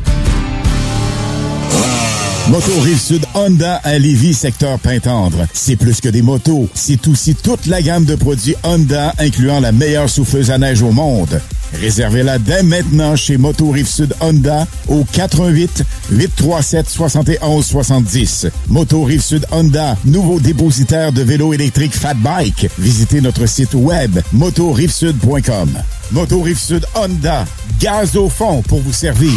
[2.51, 5.47] Moto Rive-Sud Honda à Lévis, secteur Pintendre.
[5.53, 9.71] C'est plus que des motos, c'est aussi toute la gamme de produits Honda, incluant la
[9.71, 11.39] meilleure souffleuse à neige au monde.
[11.79, 18.47] Réservez-la dès maintenant chez Moto Rive-Sud Honda au 88 837 71 70.
[18.67, 22.67] Moto Rive-Sud Honda, nouveau dépositaire de vélos électriques Fat Bike.
[22.77, 25.69] Visitez notre site web motorivesud.com.
[26.11, 27.45] Moto Rive-Sud Honda,
[27.79, 29.31] gaz au fond pour vous servir.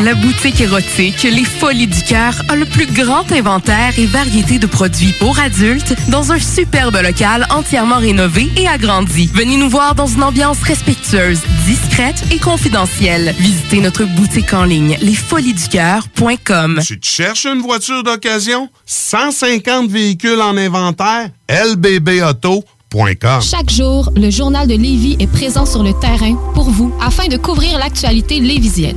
[0.00, 4.66] La boutique érotique Les Folies du Cœur a le plus grand inventaire et variété de
[4.66, 9.28] produits pour adultes dans un superbe local entièrement rénové et agrandi.
[9.32, 13.34] Venez nous voir dans une ambiance respectueuse, discrète et confidentielle.
[13.38, 16.80] Visitez notre boutique en ligne lesfoliesducoeur.com.
[16.84, 18.68] Tu te cherches une voiture d'occasion?
[18.86, 21.30] 150 véhicules en inventaire?
[21.48, 22.77] lbbauto.com
[23.42, 27.36] Chaque jour, le journal de Lévis est présent sur le terrain pour vous afin de
[27.36, 28.96] couvrir l'actualité lévisienne.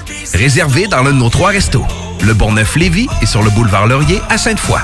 [0.33, 1.85] Réservé dans l'un de nos trois restos.
[2.23, 4.79] Le Bourgneuf-Lévis et sur le boulevard Laurier à Sainte-Foy.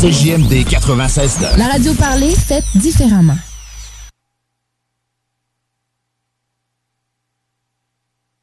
[0.00, 3.36] CJMD 96 La radio parlée, faite différemment.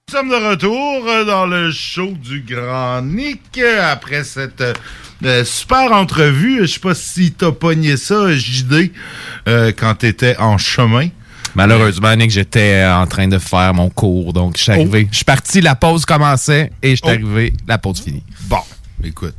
[0.07, 4.73] Nous sommes de retour euh, dans le show du Grand Nick euh, après cette euh,
[5.23, 6.61] euh, super entrevue.
[6.61, 8.91] Je sais pas si t'as pogné ça, JD,
[9.47, 11.09] euh, quand t'étais en chemin.
[11.55, 15.07] Malheureusement, Nick, j'étais euh, en train de faire mon cours, donc je suis arrivé.
[15.11, 17.09] Je suis parti, la pause commençait et je suis Oh.
[17.09, 18.23] arrivé, la pause finie.
[18.47, 18.59] Bon,
[19.03, 19.35] écoute,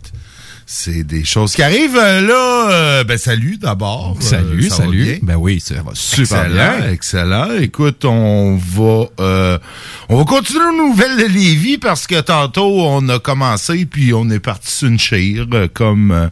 [0.72, 1.96] c'est des choses qui arrivent.
[1.96, 4.16] Euh, Là, euh, ben salut d'abord.
[4.20, 5.04] Salut, Euh, salut.
[5.04, 5.18] bien?
[5.22, 6.90] Ben oui, ça va super excellent, bien.
[6.92, 7.50] Excellent.
[7.58, 9.58] Écoute, on va euh,
[10.08, 14.30] on va continuer nos nouvelles de Lévis parce que tantôt on a commencé puis on
[14.30, 16.30] est parti sur une chire euh, comme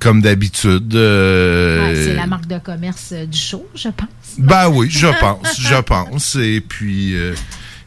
[0.00, 0.94] comme d'habitude.
[0.96, 4.08] euh, Ouais, c'est la marque de commerce du show, je pense.
[4.38, 6.34] ben oui, je pense, je pense.
[6.34, 7.32] Et puis, euh,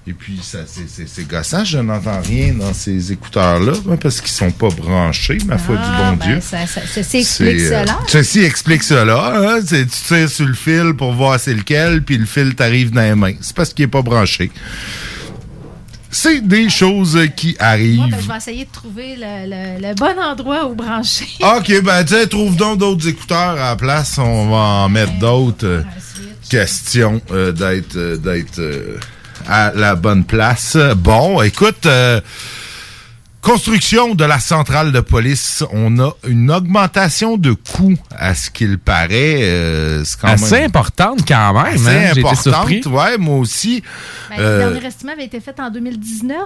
[0.07, 1.64] et puis ça, c'est, gossant.
[1.64, 5.86] Je n'entends rien dans ces écouteurs-là hein, parce qu'ils sont pas branchés, ma foi Ah,
[5.86, 6.41] du bon ben, Dieu.
[6.41, 7.99] ça- ça- ceci explique euh, cela.
[8.07, 9.34] ceci explique cela.
[9.36, 9.60] Hein?
[9.68, 13.14] Tu tires sur le fil pour voir c'est lequel, puis le fil t'arrive dans les
[13.15, 13.34] mains.
[13.41, 14.52] C'est parce qu'il est pas branché.
[16.14, 17.98] C'est des choses qui arrivent.
[17.99, 21.28] Moi, ben, je vais essayer de trouver le, le- le bon endroit où brancher.
[21.41, 24.18] OK, ben tu sais, trouve donc d'autres écouteurs à la place.
[24.18, 25.65] On va en mettre d'autres.
[25.65, 25.84] euh,
[26.49, 28.60] question euh, d'être d'être
[29.50, 30.78] à la bonne place.
[30.98, 32.22] Bon, écoute, euh,
[33.42, 38.78] construction de la centrale de police, on a une augmentation de coûts à ce qu'il
[38.78, 39.40] paraît.
[39.42, 41.74] euh, c'est quand Assez même importante quand même.
[41.74, 42.78] assez hein, J'ai été surpris.
[42.78, 42.94] importante.
[42.94, 43.82] Ouais, moi aussi.
[44.30, 46.38] Ben, Euh, Le dernier estimé avait été fait en 2019.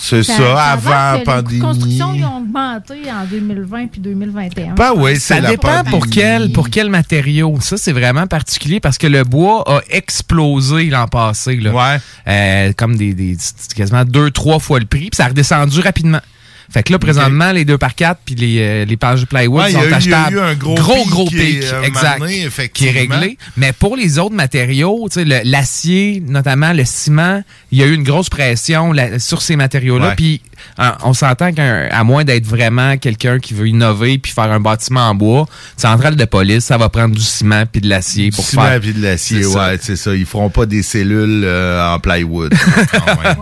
[0.00, 1.60] C'est ça, a avant Les pandémie.
[1.60, 4.74] coûts de construction ils ont augmenté en 2020 puis 2021.
[4.74, 6.12] Ben oui, Ça c'est la dépend pour pandémie.
[6.12, 7.58] quel, pour quel matériau.
[7.60, 11.56] Ça, c'est vraiment particulier parce que le bois a explosé l'an passé.
[11.56, 11.98] Là.
[12.28, 15.08] Euh, comme des, des- c'est quasiment deux, trois fois le prix.
[15.10, 16.20] Puis ça a redescendu rapidement.
[16.72, 19.64] Fait que là, présentement, les 2 par 4 puis les, euh, les pages de plywood
[19.64, 20.36] Ouais, sont a eu- il y a achetables.
[20.36, 21.62] eu un gros gros, pic gros qui est, pic.
[21.64, 22.18] euh, exact.
[22.20, 23.36] mané, qui est réglé.
[23.56, 27.86] Mais pour les autres matériaux, tu sais, le- l'acier, notamment le ciment, il y a
[27.86, 30.14] eu une grosse pression là- sur ces matériaux-là.
[30.16, 30.40] Puis
[31.04, 35.14] on s'entend qu'à moins d'être vraiment quelqu'un qui veut innover puis faire un bâtiment en
[35.14, 38.62] bois, centrale de police, ça va prendre du ciment puis de l'acier Du pour ciment
[38.62, 38.80] faire.
[38.80, 40.14] puis de l'acier, ouais, c'est ça.
[40.14, 42.52] Ils feront pas des cellules euh, en plywood.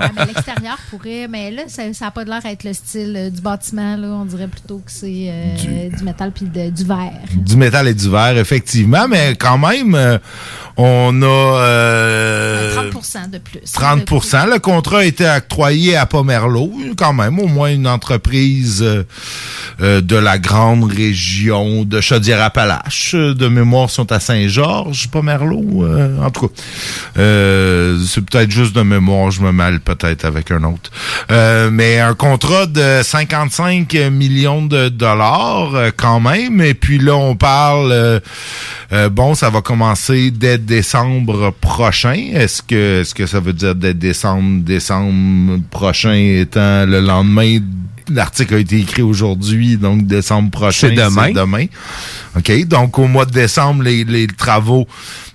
[0.01, 1.27] Ouais, mais l'extérieur pourrait.
[1.29, 3.97] Mais là, ça n'a pas de l'air d'être le style euh, du bâtiment.
[3.97, 4.09] Là.
[4.09, 6.05] On dirait plutôt que c'est euh, du...
[6.05, 7.13] métal puis de- du verre.
[7.35, 10.19] du métal et du verre, effectivement, mais quand même, euh,
[10.77, 11.27] on a...
[11.27, 13.61] euh, 30% de plus.
[13.73, 19.05] 30% Le contrat a été octroyé à Pomerleau, quand même, au moins une entreprise euh,
[19.81, 23.15] euh, de la grande région de Chaudière-Appalaches.
[23.15, 26.55] Euh, De mémoire, sont à Saint-Georges, Pomerleau, euh, en tout cas.
[27.19, 30.91] Euh, c'est peut-être juste de mémoire, je me mêle peut-être avec un autre.
[31.73, 36.61] Mais un contrat de 55 millions de dollars, quand même.
[36.61, 38.21] Et puis là, on parle...
[39.11, 42.31] bon, ça va commencer dès décembre prochain.
[42.35, 47.59] Est-ce que, est-ce que ça veut dire dès décembre, décembre prochain étant le lendemain?
[48.09, 50.89] L'article a été écrit aujourd'hui, donc décembre prochain.
[50.89, 51.31] C'est demain.
[51.31, 51.67] demain.
[52.37, 52.67] OK?
[52.67, 54.89] Donc, au mois de décembre, les, les travaux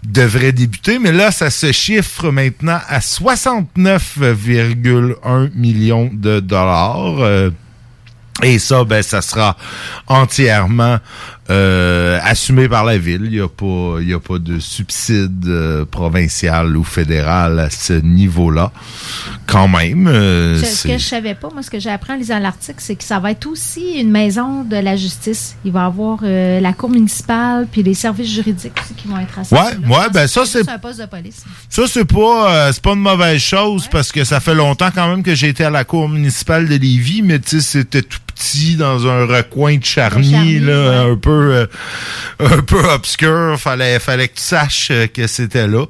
[0.03, 0.99] devraient débuter.
[0.99, 7.19] Mais là, ça se chiffre maintenant à 69,1 millions de dollars.
[7.19, 7.49] Euh,
[8.43, 9.55] et ça, ben, ça sera
[10.07, 10.97] entièrement
[11.49, 13.21] euh, assumé par la ville.
[13.25, 17.69] Il n'y a pas, il y a pas de subside euh, provincial ou fédéral à
[17.69, 18.71] ce niveau-là.
[19.45, 22.15] Quand même, euh, Je- ce que je savais pas, moi, ce que j'ai appris en
[22.17, 25.55] lisant l'article, c'est que ça va être aussi une maison de la justice.
[25.65, 29.19] Il va y avoir euh, la cour municipale puis les services juridiques aussi qui vont
[29.19, 29.53] être assis.
[29.53, 31.43] Ouais, ouais, ben ça, c'est- C'est un poste de police.
[31.69, 35.07] Ça, c'est pas, euh, c'est pas une mauvaise chose parce que ça fait longtemps quand
[35.09, 38.19] même que j'ai été à la cour municipale de Lévis, mais tu sais, c'était tout
[38.35, 41.65] petit dans un recoin de Charny, Charny, là, un peu, euh,
[42.39, 43.55] un peu obscur.
[43.59, 45.85] Fallait, fallait que tu saches euh, que c'était là.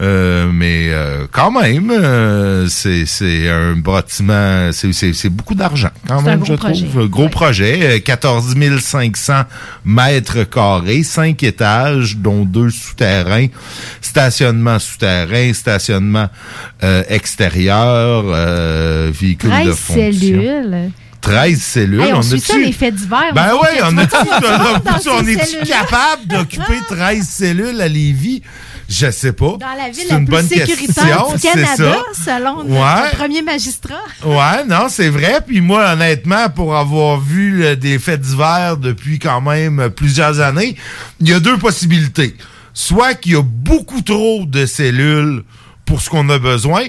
[0.00, 5.90] Euh, mais euh, quand même, euh, c'est c'est un bâtiment, c'est c'est- c'est beaucoup d'argent
[6.08, 6.84] quand un même, je projet.
[6.88, 7.08] trouve.
[7.08, 9.44] Gros projet, euh, 14 500
[9.84, 13.46] mètres carrés, cinq étages, dont deux souterrains,
[14.00, 16.28] stationnement souterrain, stationnement
[16.82, 20.10] euh, extérieur, euh, véhicule de 13 fonction.
[20.10, 20.90] cellules.
[21.24, 22.02] 13 cellules.
[22.02, 23.32] Hey, on, a suit ça, les faits divers.
[23.34, 28.42] ben On oui, on a vas-tu on, on est capable d'occuper 13 cellules à Lévis?
[28.90, 29.56] Je sais pas.
[29.58, 32.38] Dans la ville la une plus bonne sécuritaire question, du Canada, ça.
[32.38, 33.10] selon Ouais.
[33.10, 34.02] le premier magistrat.
[34.22, 35.38] Ouais, non, c'est vrai.
[35.46, 40.76] Puis moi, honnêtement, pour avoir vu des faits divers depuis quand même plusieurs années,
[41.20, 42.36] il y a deux possibilités.
[42.74, 45.42] Soit qu'il y a beaucoup trop de cellules
[45.86, 46.82] pour ce qu'on a besoin,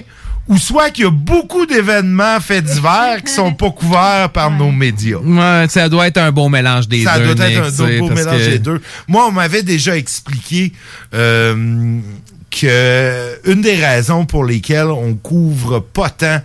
[0.48, 4.70] ou soit qu'il y a beaucoup d'événements faits divers qui sont pas couverts par nos
[4.70, 5.18] médias.
[5.18, 7.34] Ouais, ça doit être un bon mélange des Ça deux.
[7.34, 8.80] doit être Nick, un beau parce mélange que- des deux.
[9.08, 10.72] Moi, on m'avait déjà expliqué
[11.14, 11.98] euh,
[12.50, 16.40] que une des raisons pour lesquelles on couvre pas tant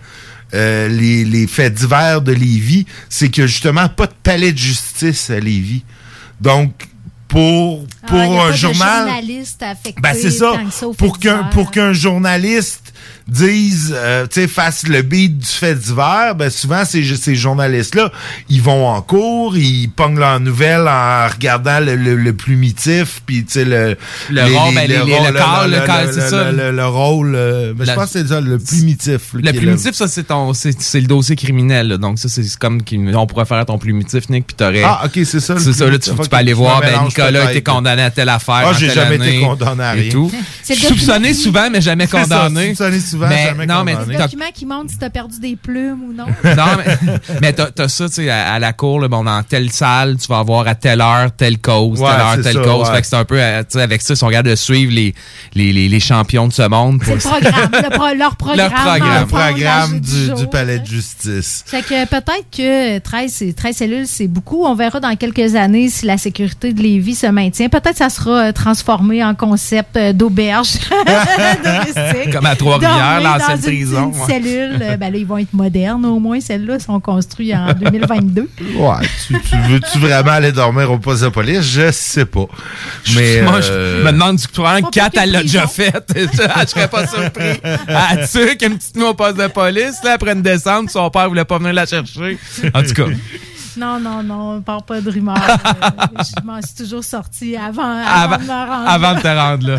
[0.54, 5.30] euh, les, les faits divers de Lévis, c'est que justement pas de palais de justice
[5.30, 5.82] à Lévis.
[6.40, 6.72] Donc
[7.28, 10.52] pour pour Ah, y a un pas de journal journaliste affecté ben c'est ça.
[10.54, 12.91] tant que ça Pour qu'un pour qu'un journaliste
[13.28, 18.10] dise, euh, tu sais, fasse le beat du fait divers, ben souvent ces, ces journalistes-là,
[18.48, 23.44] ils vont en cours, ils pognent leurs nouvelles en regardant le, le, le plumitif, puis
[23.44, 23.96] tu sais le
[24.30, 26.50] Le rôle, ben, les- les- le corps, le corps, c'est ça.
[26.50, 29.20] le, le- le rôle, euh, ben, je pense que c'est ça, le plumitif.
[29.34, 31.88] Le plumitif, ça, c'est ton, c'est, c'est le dossier criminel.
[31.88, 31.98] là.
[31.98, 32.80] Donc, ça, c'est comme
[33.14, 34.82] on pourrait faire à ton plumitif, Nick, puis t'aurais.
[34.84, 37.46] Ah, ok, c'est ça, le C'est ça, là, tu, tu peux aller voir, ben, Nicolas
[37.46, 38.62] a été condamné à telle affaire.
[38.66, 40.10] Ah, j'ai jamais été condamné à rien.
[40.88, 42.74] soupçonné souvent, mais jamais condamné.
[43.12, 44.12] Souvent, mais, jamais non, mais condamné.
[44.12, 46.26] Le t'as- document qui montre si t'as perdu des plumes ou non.
[46.44, 49.42] non, mais, mais t'as, t'as ça, tu sais, à, à la cour, là, bon, dans
[49.42, 52.60] telle salle, tu vas avoir à telle heure, telle cause, Ouais, telle heure, telle ça,
[52.62, 52.88] cause.
[52.88, 52.94] ouais.
[52.96, 54.92] Fait que c'est un peu, euh, tu sais, avec ça, si on regarde de suivre
[54.92, 55.14] les,
[55.54, 57.00] les, les, les champions de ce monde.
[57.04, 58.58] C'est le programme, le pro- leur programme.
[58.70, 59.20] Leur programme.
[59.22, 61.64] Le programme du, palais de justice.
[61.66, 64.64] Fait que peut-être que 13, c'est- 13 cellules, c'est beaucoup.
[64.64, 67.68] On verra dans quelques années si la sécurité de Lévis se maintient.
[67.68, 70.68] Peut-être que ça sera euh, transformé en concept euh, d'auberge
[71.62, 72.32] touristique.
[72.32, 72.92] Comme à Trois-Rivières.
[73.02, 74.26] Enfermés l'ancienne dans une prison, ouais.
[74.26, 74.78] cellule.
[74.82, 76.40] Euh, ben là, ils vont être modernes au moins.
[76.40, 78.48] Celles-là sont construites en 2022.
[78.76, 78.94] Ouais,
[79.26, 81.62] tu, tu veux-tu vraiment aller dormir au poste de police?
[81.62, 82.46] Je sais pas.
[83.14, 85.92] Mais, Moi, euh, je me demande du probablement Kat, elle l'a déjà fait.
[86.16, 87.60] je serais pas surpris.
[87.88, 91.28] Elle tue qu'une petite nuit au poste de police, là, après une descente, son père
[91.28, 92.38] voulait pas venir la chercher.
[92.74, 93.04] En tout cas.
[93.76, 95.36] Non, non, non, parle pas de rumeurs.
[95.82, 98.88] Euh, je m'en suis toujours sortie avant, avant, Avant- de me rendre.
[98.88, 99.78] avant de te rendre là.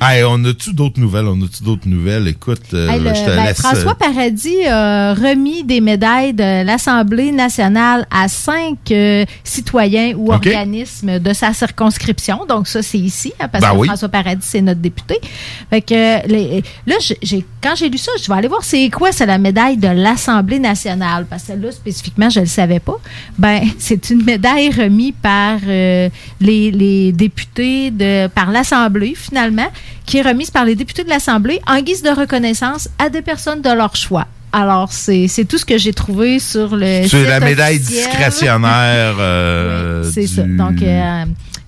[0.14, 1.26] hey, on a-tu d'autres nouvelles?
[1.26, 2.28] On a-tu d'autres nouvelles?
[2.28, 3.60] Écoute, euh, Hey, le- je te ben, laisse.
[3.60, 11.18] François Paradis a remis des médailles de l'Assemblée nationale à cinq euh, citoyens ou organismes
[11.18, 12.44] de sa circonscription.
[12.48, 13.88] Donc, ça, c'est ici, hein, parce Ben que oui.
[13.88, 15.18] François Paradis, c'est notre député.
[15.70, 18.88] Fait que, euh, les- là, j'ai- quand j'ai lu ça, je vais aller voir c'est
[18.90, 21.26] quoi, c'est la médaille de l'Assemblée nationale.
[21.28, 22.96] Parce que celle-là, spécifiquement, je le savais pas.
[23.38, 26.08] Ben, c'est une médaille remise par euh,
[26.40, 29.68] les, les députés de, par l'Assemblée, finalement,
[30.06, 33.62] qui est remise par les députés de l'Assemblée en guise de reconnaissance à des personnes
[33.62, 34.26] de leur choix.
[34.52, 38.06] Alors, c'est c'est tout ce que j'ai trouvé sur le C'est la médaille officiel.
[38.08, 39.14] discrétionnaire.
[39.20, 40.42] euh, C'est du- ça.
[40.44, 41.24] Donc, euh,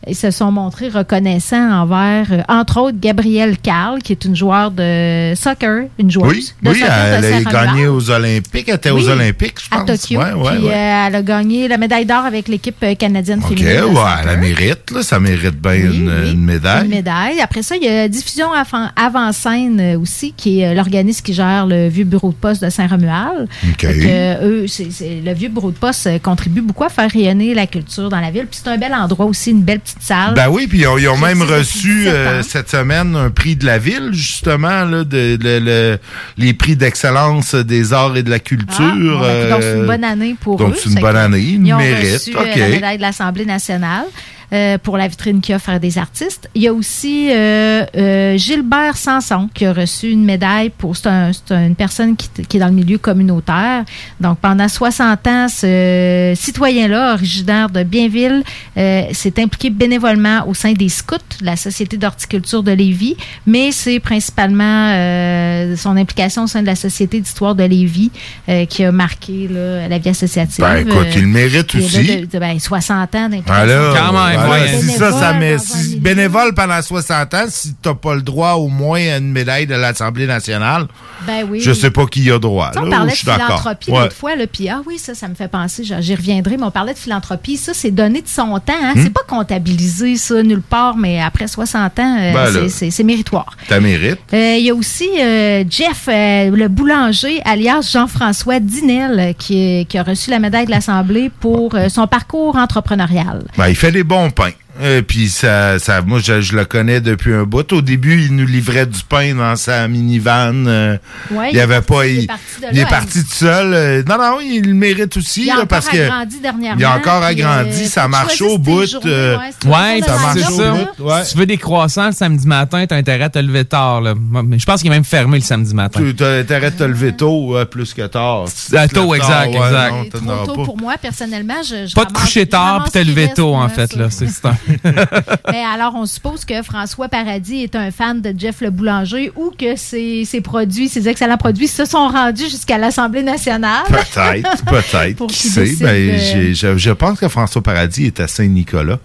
[0.06, 4.70] ils se sont montrés reconnaissants envers, euh, entre autres, Gabrielle Carl, qui est une joueur
[4.70, 7.70] de soccer, une joueuse Oui, de oui soccer elle de a Saint-Romuald.
[7.70, 8.68] gagné aux Olympiques.
[8.68, 9.80] Elle était Oui, aux Olympiques, je pense.
[9.82, 10.18] à Tokyo.
[10.18, 10.72] Ouais, ouais, Puis ouais.
[10.74, 13.80] euh, elle a gagné la médaille d'or avec l'équipe euh, canadienne OK, féminine.
[13.80, 14.90] de ouais, elle la mérite.
[14.94, 16.84] Là, ça mérite bien une, une médaille.
[16.84, 17.40] Une médaille.
[17.40, 21.88] Après ça, il y a Diffusion avant- Avant-Scène aussi, qui est l'organisme qui gère le
[21.88, 23.48] vieux bureau de poste de Saint-Romuald.
[23.70, 23.84] OK.
[23.84, 28.30] Euh, le vieux bureau de poste contribue beaucoup à faire rayonner la culture dans la
[28.30, 28.46] ville.
[28.46, 30.34] Puis c'est un bel endroit aussi, une belle petite salle.
[30.34, 33.30] Ben oui, puis ils ont, ils ont J'ai même reçu 17 euh, cette semaine un
[33.30, 35.98] prix de la ville, justement, là, de,
[36.38, 39.20] les prix d'excellence des arts et de la culture.
[39.22, 40.78] Ah, ben, donc, c'est une euh, bonne année pour donc eux.
[40.80, 42.56] c'est une bonne année, ils Ils méritent, reçu euh, OK.
[42.56, 44.06] la médaille de l'Assemblée nationale.
[44.52, 46.48] Euh, pour la vitrine qui offre à des artistes.
[46.54, 51.08] Il y a aussi euh, euh, Gilbert Sanson qui a reçu une médaille pour c'est
[51.08, 53.84] un- c'est une personne qui, qui est dans le milieu communautaire.
[54.20, 58.42] Donc pendant 60 ans, ce citoyen-là, originaire de Bienville,
[58.76, 63.16] euh, s'est impliqué bénévolement au sein des scouts, de la Société d'horticulture de Lévis,
[63.46, 68.10] mais c'est principalement euh, son implication au sein de la Société d'histoire de Lévis
[68.48, 70.64] euh, qui a marqué là, la vie associative.
[70.64, 72.20] Ben, écoute, Euh, il le mérite aussi.
[72.20, 73.54] de- de- ben, 60 ans d'implication.
[73.54, 77.94] Alors, Quand même, voilà, si ça, ça met, si bénévole pendant 60 ans, si t'as
[77.94, 80.86] pas le droit au moins à une médaille de l'Assemblée nationale,
[81.26, 81.60] Ben oui.
[81.60, 82.70] je sais pas qui y a droit.
[82.76, 84.00] On parlait je de philanthropie Ouais.
[84.00, 86.70] l'autre fois, là, puis ah oui, ça, ça me fait penser, j'y reviendrai, mais on
[86.70, 87.56] parlait de philanthropie.
[87.56, 88.72] Ça, c'est donné de son temps.
[88.82, 88.92] Hein?
[88.96, 89.02] Hmm?
[89.02, 93.56] C'est pas comptabilisé, ça, nulle part, mais après 60 ans, euh, Ben c'est- méritoire.
[93.68, 94.18] T'as mérite.
[94.32, 100.02] Euh, Il y a aussi euh, Jeff, euh, le boulanger, alias Jean-François Dinel, qui, a
[100.02, 103.42] reçu la médaille de l'Assemblée pour euh, son parcours entrepreneurial.
[103.58, 104.59] Ben, il fait des bons accompagne.
[104.80, 107.70] Euh, puis ça, ça, moi, je, je le connais depuis un bout.
[107.72, 110.66] Au début, il nous livrait du pain dans sa minivan.
[110.66, 110.96] euh,
[111.30, 112.06] Ouais, il est avait parti- pas.
[112.06, 113.74] il est Il, parti de il là, est parti tout seul.
[113.74, 115.44] Euh, non, non, il le mérite aussi.
[115.44, 116.78] Il a là, parce que agrandi dernièrement.
[116.80, 117.82] Il a encore puis, agrandi.
[117.82, 118.84] euh, ça marche au bout.
[119.04, 119.36] euh,
[119.66, 120.74] ouais, ça marche ça.
[120.98, 121.24] là.
[121.24, 124.00] Si tu veux des croissants le samedi matin, t'as intérêt à te lever tard.
[124.00, 124.14] Là.
[124.56, 126.00] Je pense qu'il est même fermé le samedi matin.
[126.16, 128.44] Tu as intérêt de te lever tôt euh, plus que tard.
[128.74, 130.10] Ah, te tôt, exact, exact.
[130.12, 130.64] trop tôt pas.
[130.64, 131.62] pour moi, personnellement.
[131.62, 133.92] Je, Pas de ramasse- coucher tard puis te lever tôt, en fait.
[133.92, 133.98] ça.
[133.98, 134.06] là.
[134.10, 134.56] C'est un...
[135.50, 139.52] Mais alors, on suppose que François Paradis est un fan de Jeff le boulanger ou
[139.56, 143.84] que ses, ses produits, ses excellents produits se sont rendus jusqu'à l'Assemblée nationale.
[143.88, 145.26] Peut-être, peut-être.
[145.28, 145.74] Qui sait?
[145.80, 148.98] Ben, de- je pense que François Paradis est à Saint-Nicolas.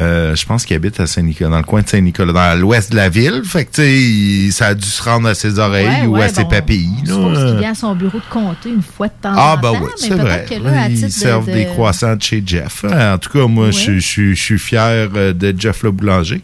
[0.00, 2.96] Euh, je pense qu'il habite à Saint-Nicolas, dans le coin de Saint-Nicolas, dans l'ouest de
[2.96, 3.42] la ville.
[3.44, 6.24] Fait que, tu sais, ça a dû se rendre à ses oreilles Ouais, ou ouais,
[6.24, 6.88] à ses bon, papilles.
[7.04, 9.60] Je suppose qu'il vient à son bureau de comté une fois de temps Ah, en
[9.60, 9.80] ben temps.
[9.84, 10.46] oui, c'est vrai.
[10.48, 12.84] que là, à Ils titre de- servent des de- croissants de chez Jeff.
[12.84, 16.40] En tout cas, moi, je, je, je suis fier euh, de Jeff le boulanger.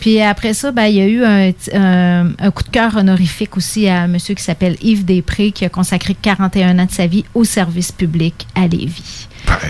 [0.00, 3.86] Puis après ça, ben, il y a eu un- un coup de cœur honorifique aussi
[3.88, 7.24] à un monsieur qui s'appelle Yves Després, qui a consacré 41 ans de sa vie
[7.34, 9.26] au service public à Lévis.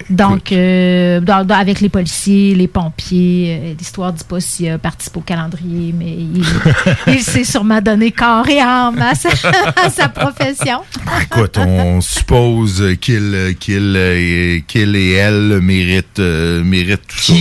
[0.09, 4.79] Donc, euh, dans- dans- avec les policiers, les pompiers, euh, l'histoire dit pas s'il a
[4.79, 6.45] participé au calendrier, mais il,
[7.07, 9.29] il s'est sûrement donné corps et âme à sa,
[9.77, 10.81] à sa profession.
[11.23, 17.33] Écoute, on suppose qu'il qu'il qu'il et elle méritent euh, méritent tout ça.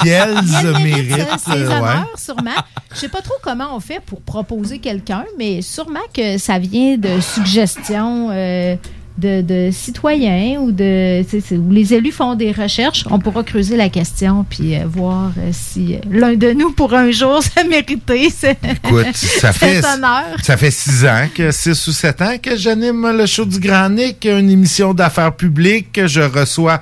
[0.03, 2.07] Kiels Kiel mérite, ses euh, honneurs, ouais.
[2.17, 2.51] sûrement.
[2.93, 6.97] Je sais pas trop comment on fait pour proposer quelqu'un, mais sûrement que ça vient
[6.97, 8.75] de suggestions euh,
[9.19, 11.23] de, de citoyens ou de
[11.57, 13.05] où les élus font des recherches.
[13.11, 16.95] On pourra creuser la question puis euh, voir euh, si euh, l'un de nous pour
[16.95, 20.25] un jour se mériter ce- Écoute, ça fait, honneur.
[20.43, 23.91] ça fait six ans, que six ou sept ans que j'anime le show du Grand
[23.91, 26.81] Nick, une émission d'affaires publiques que je reçois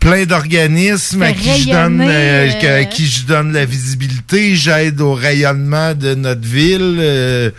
[0.00, 5.94] plein d'organismes à qui je donne à qui je donne la visibilité, j'aide au rayonnement
[5.94, 7.52] de notre ville.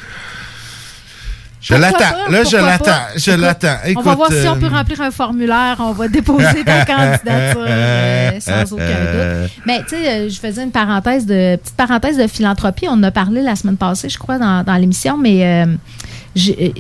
[1.72, 2.32] Euh, je l'attends.
[2.32, 2.92] Là, je l'attends.
[3.16, 3.78] Je l'attends.
[3.96, 5.78] on va voir si euh, on peut remplir un formulaire.
[5.80, 9.52] On va déposer ta candidature euh, sans aucun doute.
[9.66, 12.88] Mais tu sais, euh, je faisais une parenthèse de petite parenthèse de philanthropie.
[12.88, 15.18] On en a parlé la semaine passée, je crois, dans, dans l'émission.
[15.18, 15.76] Mais euh,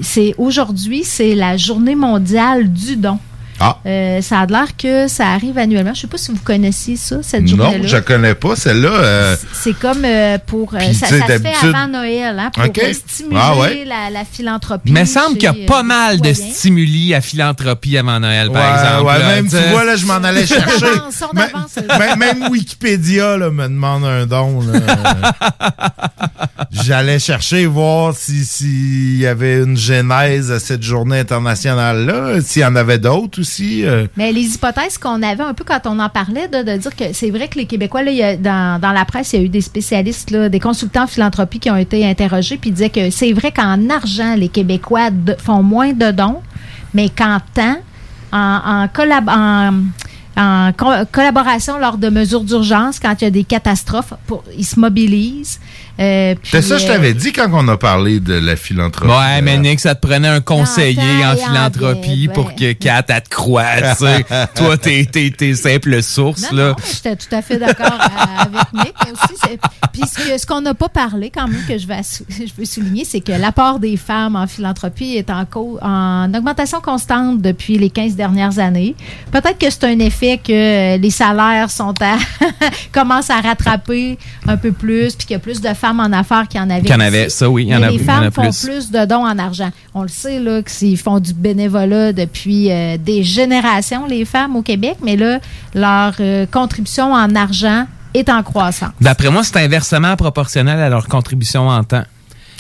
[0.02, 3.20] c'est aujourd'hui, c'est la Journée mondiale du don.
[3.60, 3.78] Ah.
[3.86, 5.94] Euh, ça a l'air que ça arrive annuellement.
[5.94, 7.88] Je sais pas si vous connaissiez ça, cette Non, journée-là.
[7.88, 8.90] je connais pas celle-là.
[8.90, 10.74] euh, C'est comme euh, pour.
[10.76, 13.84] euh, Puis, ça ça se fait avant Noël, hein, pour stimuler Ah ouais.
[13.86, 14.92] la, la philanthropie.
[14.92, 18.64] Mais semble qu'il y a pas euh, mal de stimuli à philanthropie avant Noël, par
[18.64, 19.06] Ouais, exemple.
[19.08, 20.86] ouais, là, même, tu vois, là, je m'en allais chercher.
[20.86, 22.00] On avance, on avance.
[22.00, 24.60] même, même Wikipédia là, me demande un don.
[26.72, 32.66] J'allais chercher voir si- s'il y avait une genèse à cette journée internationale-là, s'il y
[32.66, 33.44] en avait d'autres
[33.86, 34.08] euh.
[34.18, 37.30] Mais les hypothèses qu'on avait un peu quand on en parlait, de, dire que c'est
[37.30, 40.32] vrai que les Québécois, là, dans, dans la presse, il y a eu des spécialistes,
[40.32, 43.90] là, des consultants en philanthropie qui ont été interrogés, puis disaient que c'est vrai qu'en
[43.90, 46.42] argent, les Québécois font moins de dons,
[46.94, 47.78] mais qu'en temps,
[48.32, 49.84] en, en, collab- en-
[50.40, 54.14] en co- collaboration lors de mesures d'urgence, quand il y a des catastrophes,
[54.58, 55.60] ils se mobilisent.
[56.00, 58.56] Euh, puis, C'est ça, que je euh, t'avais dit quand on a parlé de la
[58.56, 59.12] philanthropie.
[59.12, 63.96] Ouais, mais Nick, ça te prenait un conseiller en philanthropie pour que Kat, elle te
[63.98, 64.26] sais.
[64.56, 66.70] Toi, t'es, t'es, t'es simple source, Non, là.
[66.70, 69.58] non, j'étais tout à fait d'accord euh, avec Nick aussi.
[69.92, 70.02] Puis
[70.38, 73.32] ce, qu'on n'a pas parlé, quand même, que je, vais je veux souligner, c'est que
[73.32, 75.46] l'apport des femmes en philanthropie est en,
[75.82, 78.96] en augmentation constante depuis les 15 dernières années.
[79.32, 80.52] Peut-être que c'est un effet que
[80.96, 82.18] euh, les salaires sont à
[82.92, 84.18] commencent à rattraper
[84.48, 86.70] un peu plus, puis qu'il y a plus de femmes en affaires qu'il y en
[86.70, 86.82] avait.
[86.82, 88.22] Qu'il y en avait, ça, oui, il y en a- les il y en a
[88.22, 88.66] femmes font plus.
[88.66, 89.70] plus de dons en argent.
[89.94, 94.62] On le sait, là, qu'ils font du bénévolat depuis euh, des générations, les femmes au
[94.62, 95.40] Québec, mais là,
[95.74, 98.92] leur euh, contribution en argent est en croissance.
[99.02, 102.04] D'après moi, c'est inversement proportionnel à leur contribution en temps.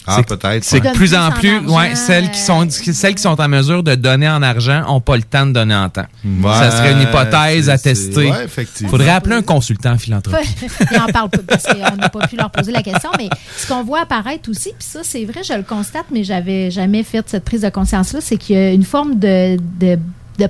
[0.09, 0.63] Ah, C'est- peut-être.
[0.63, 3.83] C'est que Donne plus en plus, ouais, celles qui sont celles qui sont en mesure
[3.83, 6.05] de donner en argent ont pas le temps de donner en temps.
[6.43, 8.31] ça serait une hypothèse à tester.
[8.31, 8.89] ouais, effectivement.
[8.89, 10.47] Faudrait appeler un consultant en philanthropie.
[10.91, 13.67] Ils en parlent pas parce qu'on n'a pas pu leur poser la question, mais ce
[13.67, 17.23] qu'on voit apparaître aussi, puis ça, c'est vrai, je le constate, mais j'avais jamais fait
[17.27, 19.99] cette prise de conscience-là, c'est qu'il y a une forme de, de,
[20.39, 20.47] de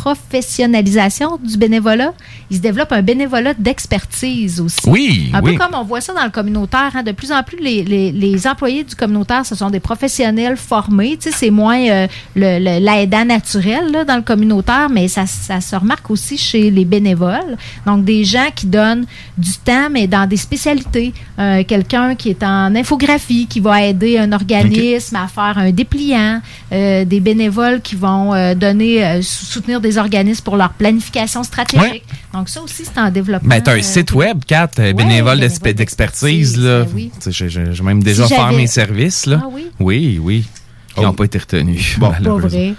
[0.00, 2.12] professionnalisation du bénévolat.
[2.50, 4.78] Il se développe un bénévolat d'expertise aussi.
[4.86, 5.52] Oui, Un oui.
[5.52, 6.90] peu comme on voit ça dans le communautaire.
[6.94, 7.02] hein.
[7.02, 11.16] De plus en plus, les, les- les employés du communautaire, ce sont des professionnels formés.
[11.20, 12.06] Tu sais, c'est moins euh,
[12.36, 17.56] l'aidant naturel là, dans le communautaire, mais ça, ça se remarque aussi chez les bénévoles.
[17.86, 19.06] Donc, des gens qui donnent
[19.38, 21.12] du temps, mais dans des spécialités.
[21.38, 26.40] Euh, Quelqu'un qui est en infographie, qui va aider un organisme à faire un dépliant.
[26.72, 32.04] Euh, des bénévoles qui vont euh, donner, sou- soutenir des organismes pour leur planification stratégique.
[32.32, 33.48] Donc, ça aussi, c'est en développement.
[33.48, 36.84] Ben, t'as un euh, site web, Kat, euh, bénévole d'exp- d'expertise, là.
[36.84, 37.10] ben oui.
[37.20, 39.40] Tu J'ai même déjà Si fait mes services, là.
[39.42, 39.66] Ah oui?
[39.80, 40.46] Oui, oui.
[40.94, 41.96] Qui n'ont pas été retenus.
[42.00, 42.48] Pas malheureusement.
[42.48, 42.74] vrai.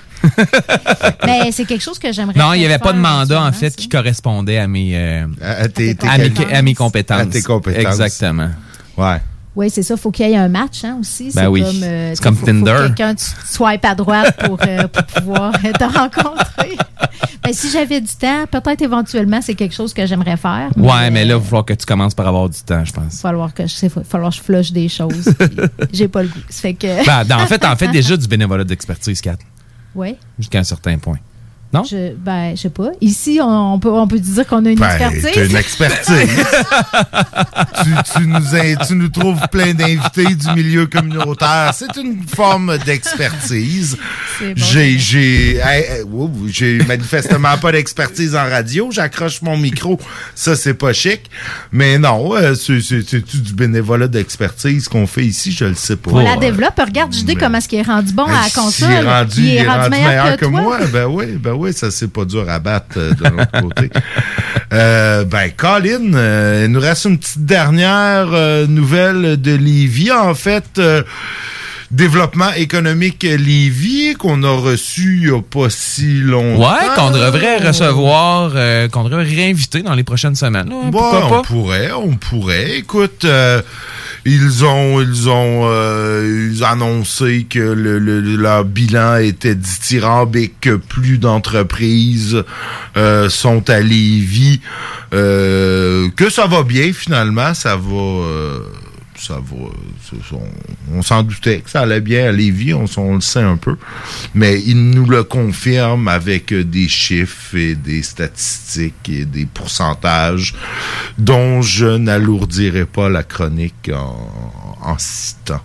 [1.26, 2.38] Mais c'est quelque chose que j'aimerais.
[2.38, 5.68] Non, il n'y avait pas de mandat, en fait, qui correspondait à mes, euh, à,
[5.70, 7.22] tes, à mes- à mes compétences.
[7.22, 7.82] À tes compétences.
[7.94, 8.50] Exactement.
[8.98, 9.18] Ouais.
[9.56, 9.95] Oui, c'est ça.
[9.95, 11.26] Il faut qu'il y ait un match hein, aussi.
[11.26, 11.61] Ben c'est oui.
[11.61, 12.72] Comme, euh, comme faut- faut Tinder.
[12.72, 13.15] que quelqu'un
[13.45, 16.78] swipe à droite pour, euh, pour pouvoir euh, te rencontrer.
[17.44, 20.69] Ben, si j'avais du temps, peut-être éventuellement, c'est quelque chose que j'aimerais faire.
[20.78, 23.03] Ouais, mais là, il va falloir que tu commences par avoir du temps, je pense.
[23.14, 25.34] Il va falloir que je, falloir que je flush des choses.
[25.91, 26.40] J'ai pas le goût.
[26.49, 27.06] Ça fait que.
[27.06, 29.36] Ben, en fait, en fait déjà du bénévolat d'expertise, Kat,
[29.95, 30.15] Oui.
[30.40, 31.18] jusqu'à un certain point.
[31.73, 31.84] Non?
[31.84, 32.89] Je, ben, je sais pas.
[32.99, 35.49] Ici, on, on peut, on peut dire qu'on a une Ben, expertise.
[35.52, 36.45] une expertise.
[37.84, 41.72] tu, tu nous tu nous trouves plein d'invités du milieu communautaire.
[41.73, 43.98] C'est une forme d'expertise.
[44.41, 46.03] Bon, J'ai, j'ai, hey,
[46.88, 48.89] manifestement pas d'expertise en radio.
[48.91, 49.99] J'accroche mon micro.
[50.35, 51.30] Ça, c'est pas chic.
[51.72, 55.52] Mais non, euh, c'est, c'est, c'est-tu du bénévolat d'expertise qu'on fait ici?
[55.52, 56.11] Je le sais pas.
[56.11, 56.80] On la développe.
[56.80, 58.72] Regarde, JD, comment est-ce qu'il est rendu bon à la console.
[58.72, 60.61] s'il est rendu, il est rendu meilleur, que, toi.
[60.61, 60.80] moi.
[60.91, 63.90] Ben oui, ben oui, ça c'est pas dur à battre euh, de l'autre côté.
[64.74, 68.28] Euh, ben, Colin, euh, il nous reste une petite dernière
[68.68, 70.12] nouvelle de Lévis.
[70.12, 70.80] En fait,
[71.92, 76.72] développement économique Lévis qu'on a reçu il y a pas si longtemps.
[76.72, 80.70] Ouais, qu'on devrait recevoir, euh, qu'on devrait réinviter dans les prochaines semaines.
[80.70, 81.42] là, Bon, pourquoi on pas?
[81.42, 82.78] pourrait, on pourrait.
[82.78, 83.62] Écoute, euh,
[84.26, 90.76] ils ont, ils ont, euh, ils annoncé que le, le- leur bilan était dithyrambique, que
[90.76, 92.43] plus d'entreprises
[92.98, 94.61] euh, sont à Lévis,
[95.14, 98.23] euh, que ça va bien finalement, ça va.
[99.22, 99.68] Ça va.
[100.93, 103.76] On, s'en doutait que ça allait bien à Lévis, on, on le sait un peu.
[104.34, 110.56] Mais il nous le confirme avec des chiffres et des statistiques et des pourcentages
[111.18, 114.31] dont je n'alourdirai pas la chronique en,
[114.81, 115.61] en citant.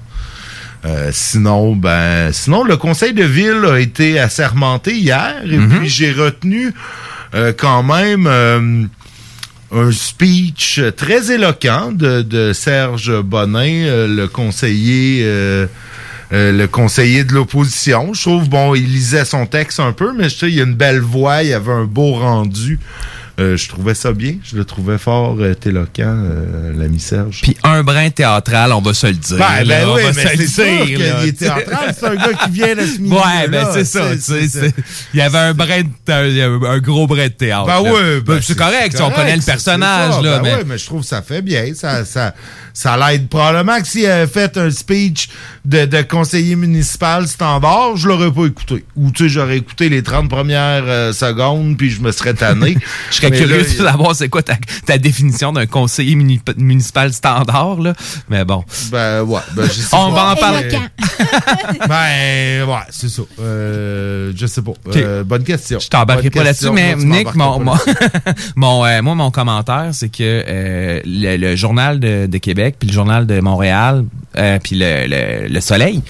[0.84, 5.78] Euh, sinon, ben, sinon le conseil de ville a été assermenté hier et Mhm.
[5.80, 6.72] puis j'ai retenu
[7.34, 8.84] euh, quand même euh,
[9.72, 15.22] un speech très éloquent de, Serge Bonin, euh, le conseiller.
[15.24, 15.66] euh,
[16.32, 18.12] euh, le conseiller de l'opposition.
[18.12, 20.74] Je trouve, bon, il lisait son texte un peu, mais je sais, il a une
[20.74, 22.80] belle voix, il avait un beau rendu.
[23.38, 24.36] Euh, je trouvais ça bien.
[24.42, 27.40] Je le trouvais fort euh, éloquent, euh, l'ami Serge.
[27.42, 29.36] Puis un brin théâtral, on va se le dire.
[29.36, 31.94] Ben, ben là, on oui, va mais c'est sûr qu'il est théâtral.
[31.98, 34.10] C'est un gars qui vient de ce milieu Ouais, ben c'est ça.
[34.14, 34.74] tu sais, c'est-
[35.12, 37.66] Il y avait un brin, de- un, gros brin de théâtre.
[37.66, 40.36] Ben oui, Ben, c'est correct, si on correct, connaît le personnage, là.
[40.38, 40.54] Ben mais...
[40.54, 41.74] ouais, mais je trouve que ça fait bien.
[41.74, 42.34] Ça, ça,
[42.78, 45.30] ça l'aide probablement que s'il avait fait un speech
[45.64, 48.84] de, de conseiller municipal standard, je l'aurais pas écouté.
[48.96, 52.76] Ou tu sais, j'aurais écouté les 30 premières euh, secondes, puis je me serais tanné.
[53.10, 57.12] Je serais curieux là, de savoir c'est quoi ta, ta définition d'un conseiller muni- municipal
[57.14, 57.94] standard, là.
[58.28, 58.62] Mais bon.
[58.90, 60.14] Ben ouais, ben je sais On pas.
[60.14, 60.68] va en parler.
[61.88, 63.22] ben ouais, c'est ça.
[63.40, 64.72] Euh, je sais pas.
[64.96, 65.78] Euh, bonne question.
[65.78, 67.60] Je t'embarquerai pas là-dessus, mais Moi, Nick, mon,
[68.56, 72.88] mon, euh, moi, mon commentaire, c'est que euh, le, le journal de, de Québec, puis
[72.88, 74.04] le journal de Montréal,
[74.36, 76.02] euh, puis le, le, le Soleil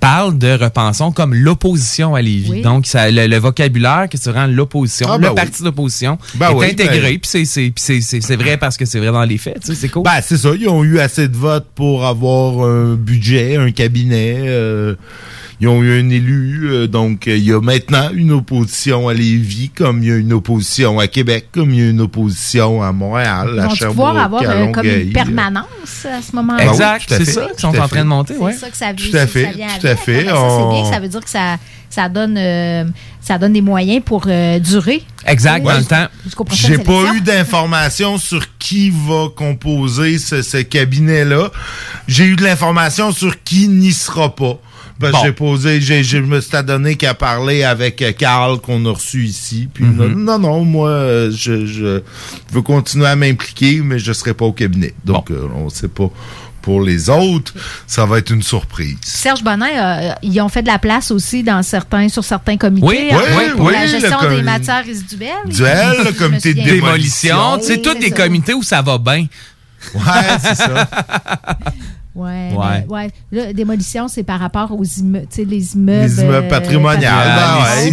[0.00, 2.50] parle de repensons comme l'opposition à Lévis.
[2.50, 2.62] Oui.
[2.62, 5.34] Donc, ça, le, le vocabulaire que c'est vraiment l'opposition, Ah, le ben oui.
[5.34, 8.56] parti d'opposition Ben est oui, intégré, ben- puis c'est- c'est- puis c'est c'est- c'est vrai
[8.56, 10.02] parce que c'est vrai dans les faits, tu sais, c'est cool.
[10.04, 10.50] Ben, c'est ça.
[10.58, 14.36] Ils ont eu assez de votes pour avoir un budget, un cabinet.
[14.46, 14.94] euh,
[15.60, 16.68] ils ont eu un élu.
[16.70, 20.16] euh, donc, euh, il y a maintenant une opposition à Lévis, comme il y a
[20.16, 23.74] une opposition à Québec, comme il y a une opposition à Montréal, Ils à vont
[23.74, 26.64] Sherbrooke, pouvoir avoir à euh, comme une permanence à ce moment-là?
[26.64, 28.40] Oui, Exact, tout à c'est ça tout qu'ils sont à en train de monter, C'est
[28.42, 28.52] ouais.
[28.52, 30.02] ça que ça, Tout à fait, vient tout à avec.
[30.02, 30.26] fait.
[30.28, 30.82] Ah, ça, c'est bien.
[30.84, 31.56] On- Ça veut dire que ça,
[31.88, 32.84] ça, donne, euh,
[33.20, 35.02] ça donne des moyens pour euh, durer.
[35.26, 36.06] Exact, dans le temps.
[36.52, 41.50] J'ai pas eu d'informations sur qui va composer ce, ce cabinet-là.
[42.06, 44.58] J'ai eu de l'information sur qui n'y sera pas.
[44.98, 45.18] Parce Bon.
[45.24, 49.24] j'ai posé, j'ai, je me suis donné qu'à parler avec euh, Carl qu'on a reçu
[49.24, 49.68] ici.
[49.72, 49.96] Puis Mhm.
[49.96, 52.02] non, non, non, moi, euh, je, je
[52.50, 54.94] veux continuer à m'impliquer, mais je serai pas au cabinet.
[55.04, 56.08] Donc, euh, on sait pas.
[56.62, 57.52] Pour les autres,
[57.86, 58.96] ça va être une surprise.
[59.02, 62.84] Serge Bonin, euh, ils ont fait de la place aussi dans certains, sur certains comités.
[62.84, 65.30] Oui, entre oui, pour oui, la le gestion com- des matières résiduelles.
[65.46, 66.62] Duel, le comité de.
[66.62, 69.26] Démolition, Oui, tous c'est des comités où ça va bien.
[69.94, 70.00] Ouais,
[70.42, 70.88] c'est ça.
[72.16, 72.84] Ouais, Ouais.
[72.88, 73.10] mais, ouais.
[73.30, 76.06] Là, démolition, c'est par rapport aux immeubles, tu sais, les immeubles.
[76.08, 77.00] Les immeubles euh, patrimoniaux.
[77.02, 77.90] Ben les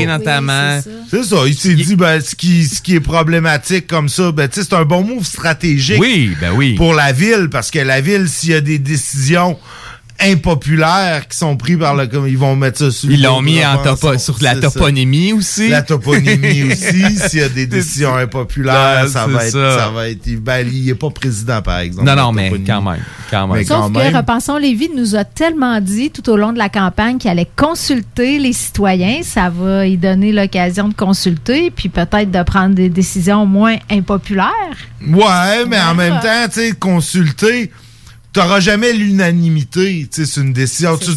[0.00, 0.80] Oui, notamment.
[0.82, 0.96] c'est ça.
[1.10, 4.48] C'est ça, il s'est dit, ben, ce qui, ce qui est problématique comme ça, ben,
[4.48, 5.98] tu sais, c'est un bon move stratégique.
[6.00, 6.74] Oui, ben oui.
[6.74, 9.58] Pour la ville, parce que la ville, s'il y a des décisions
[10.20, 13.64] impopulaires qui sont prises par le, comme ils vont mettre ça sur Ils l'ont mis
[13.64, 14.60] en topo- sur la ça.
[14.60, 15.68] toponymie aussi.
[15.68, 19.78] La toponymie aussi, s'il y a des décisions impopulaires, ça va être, ça.
[19.78, 22.06] ça va être, ben, il est pas président, par exemple.
[22.06, 23.00] Non, non, mais quand même.
[23.30, 23.56] Quand même.
[23.58, 24.16] Mais Sauf quand que même.
[24.16, 28.38] Repensons Lévis nous a tellement dit tout au long de la campagne qu'il allait consulter
[28.38, 29.20] les citoyens.
[29.22, 34.50] Ça va y donner l'occasion de consulter, puis peut-être de prendre des décisions moins impopulaires.
[35.06, 37.70] Ouais, mais en même temps, tu sais, consulter,
[38.32, 40.96] t'auras jamais l'unanimité, tu sais, c'est une décision.
[40.96, 41.10] Tu,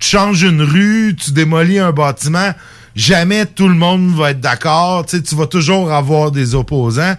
[0.00, 2.52] changes une rue, tu démolis un bâtiment,
[2.94, 7.16] jamais tout le monde va être d'accord, tu sais, tu vas toujours avoir des opposants.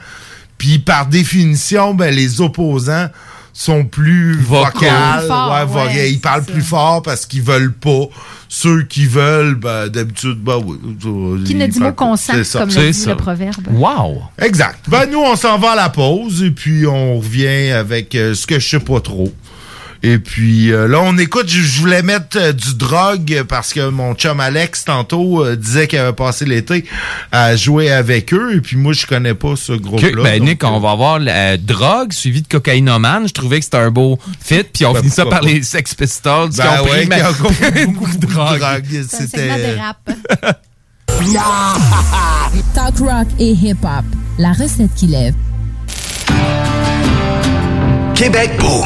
[0.58, 3.08] Puis par définition, ben les opposants
[3.54, 4.66] sont plus Vocaux.
[4.80, 6.52] vocales, Plus fort, ouais, vo- ouais, ils parlent ça.
[6.52, 8.06] plus fort parce qu'ils veulent pas.
[8.52, 10.78] Ceux qui veulent, ben d'habitude, ben oui.
[11.46, 11.92] Qui ne dit mot pas.
[11.92, 13.10] consent, comme C'est le dit ça.
[13.12, 13.68] le proverbe.
[13.72, 14.24] Wow!
[14.42, 14.86] Exact.
[14.88, 18.48] Ben, nous, on s'en va à la pause et puis on revient avec euh, ce
[18.48, 19.32] que je sais pas trop.
[20.02, 23.90] Et puis euh, là, on écoute, je, je voulais mettre euh, du drogue parce que
[23.90, 26.86] mon chum Alex, tantôt, euh, disait qu'il avait passé l'été
[27.34, 28.56] à jouer avec eux.
[28.56, 30.24] Et puis moi, je connais pas ce groupe-là.
[30.24, 33.28] ben donc, Nick, euh, on va avoir euh, drogue suivi de cocaïnomane.
[33.28, 34.64] Je trouvais que c'était un beau fit.
[34.64, 35.54] Puis on Ben, finit ça pourquoi par pas?
[35.54, 38.60] les Sex Pistols qui Ben ont ouais, pris qui ont compris beaucoup de drogue.
[38.60, 38.84] drogue.
[38.90, 39.38] C'est un C'était...
[39.50, 40.62] segment de rap.
[42.74, 44.06] Talk rock et hip-hop.
[44.38, 45.34] La recette qui lève.
[48.16, 48.86] Québec beau.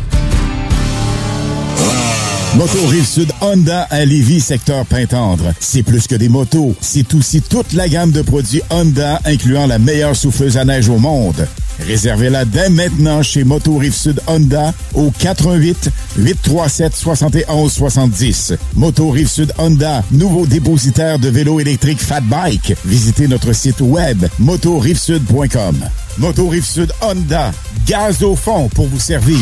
[2.57, 5.53] Moto Rive-Sud Honda à Lévis, secteur Pintendre.
[5.59, 9.79] C'est plus que des motos, c'est aussi toute la gamme de produits Honda, incluant la
[9.79, 11.47] meilleure souffleuse à neige au monde.
[11.79, 18.53] Réservez-la dès maintenant chez Moto Rive-Sud Honda au 88 837 71 70.
[18.75, 22.75] Moto Rive-Sud Honda, nouveau dépositaire de vélos électriques Fat Bike.
[22.85, 25.77] Visitez notre site web motorivesud.com.
[26.17, 27.53] Moto Rive-Sud Honda,
[27.87, 29.39] gaz au fond pour vous servir.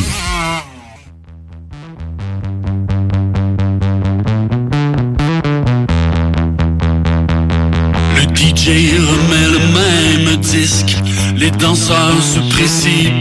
[12.41, 13.18] Se précipitent.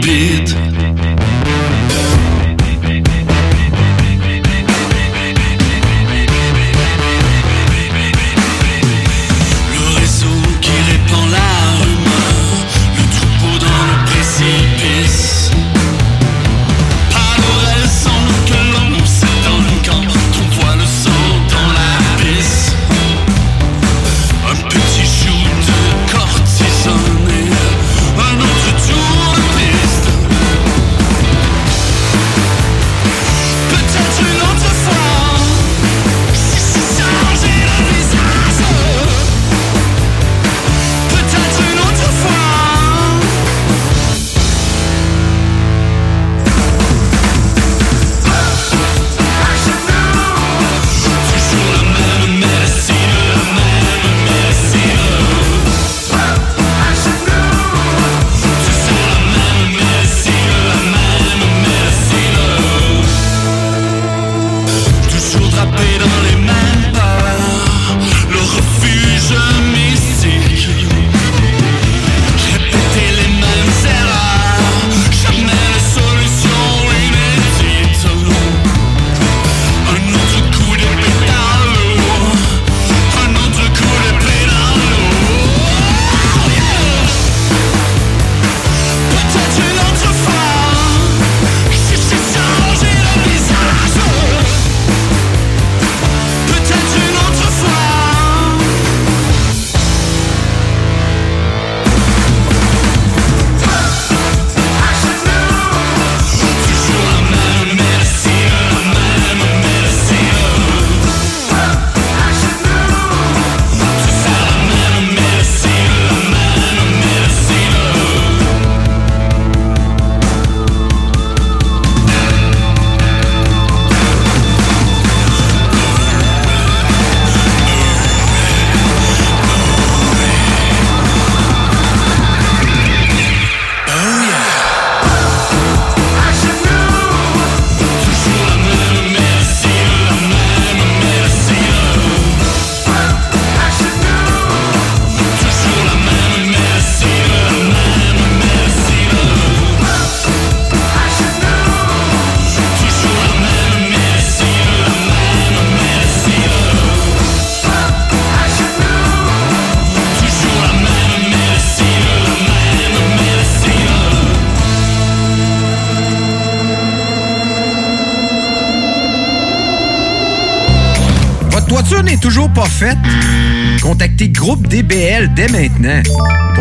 [173.81, 176.01] Contactez Groupe DBL dès maintenant.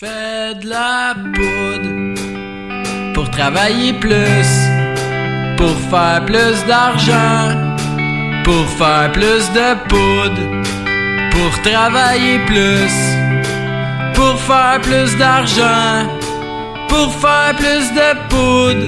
[0.00, 2.14] Fais de la poudre
[3.14, 4.50] pour travailler plus,
[5.56, 7.74] pour faire plus d'argent,
[8.44, 10.44] pour faire plus de poudre,
[11.32, 12.94] pour travailler plus,
[14.14, 16.06] pour faire plus d'argent,
[16.88, 18.86] pour faire plus de poudre,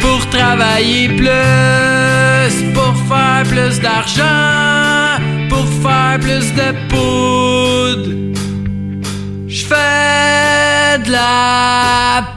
[0.00, 7.10] pour travailler plus, pour faire plus d'argent, pour faire plus de poudre.
[9.52, 12.36] Je fais de la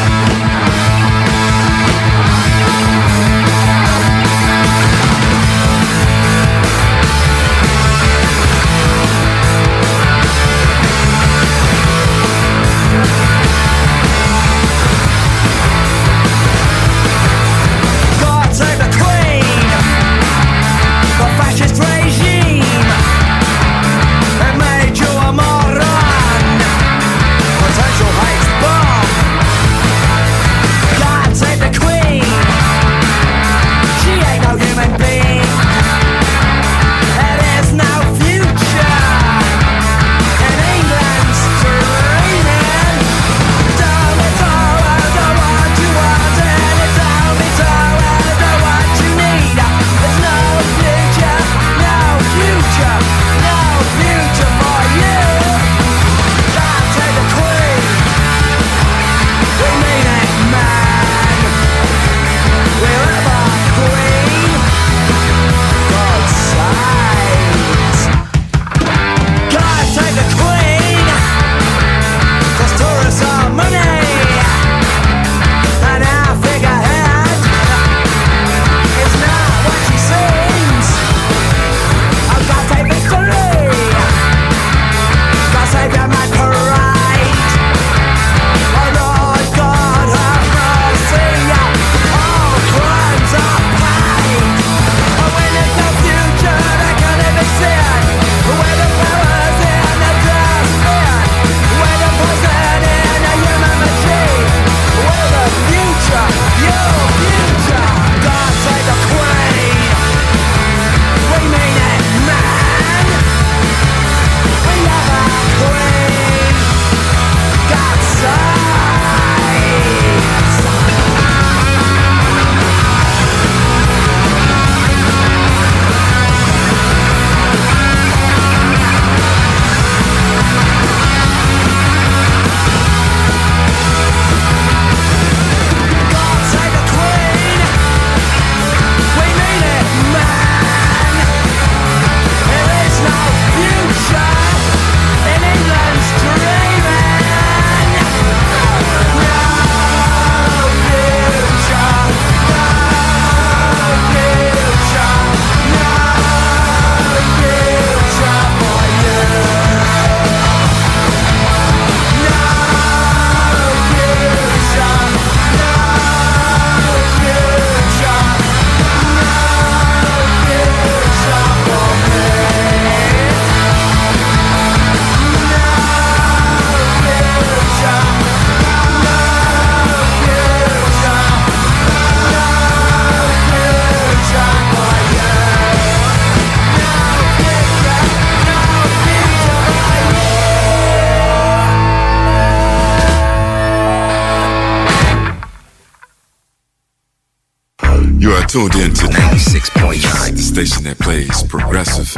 [198.51, 202.13] Tuned in to 96.9, the station that plays progressive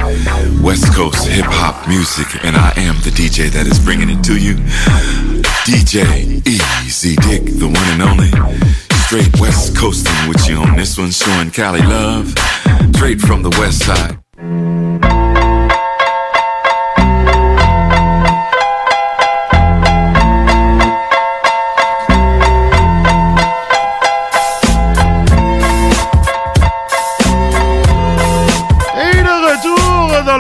[0.64, 4.41] West Coast hip hop music, and I am the DJ that is bringing it to
[4.41, 4.55] you.
[5.69, 8.31] DJ Easy Dick, the one and only.
[9.05, 12.34] Straight West Coasting with you on this one, showing Cali love.
[12.95, 14.23] Straight from the West Side.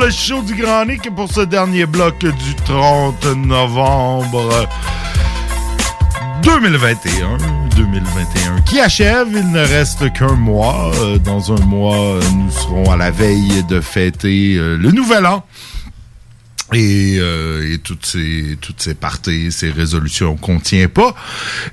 [0.05, 4.67] Le show du Grand Nick pour ce dernier bloc du 30 novembre
[6.43, 7.37] 2021.
[7.77, 9.27] 2021 qui achève?
[9.33, 10.91] Il ne reste qu'un mois.
[10.95, 15.43] Euh, Dans un mois, nous serons à la veille de fêter euh, le Nouvel An.
[16.75, 21.15] Et, euh, et toutes ces toutes ces parties, ces résolutions qu'on tient pas.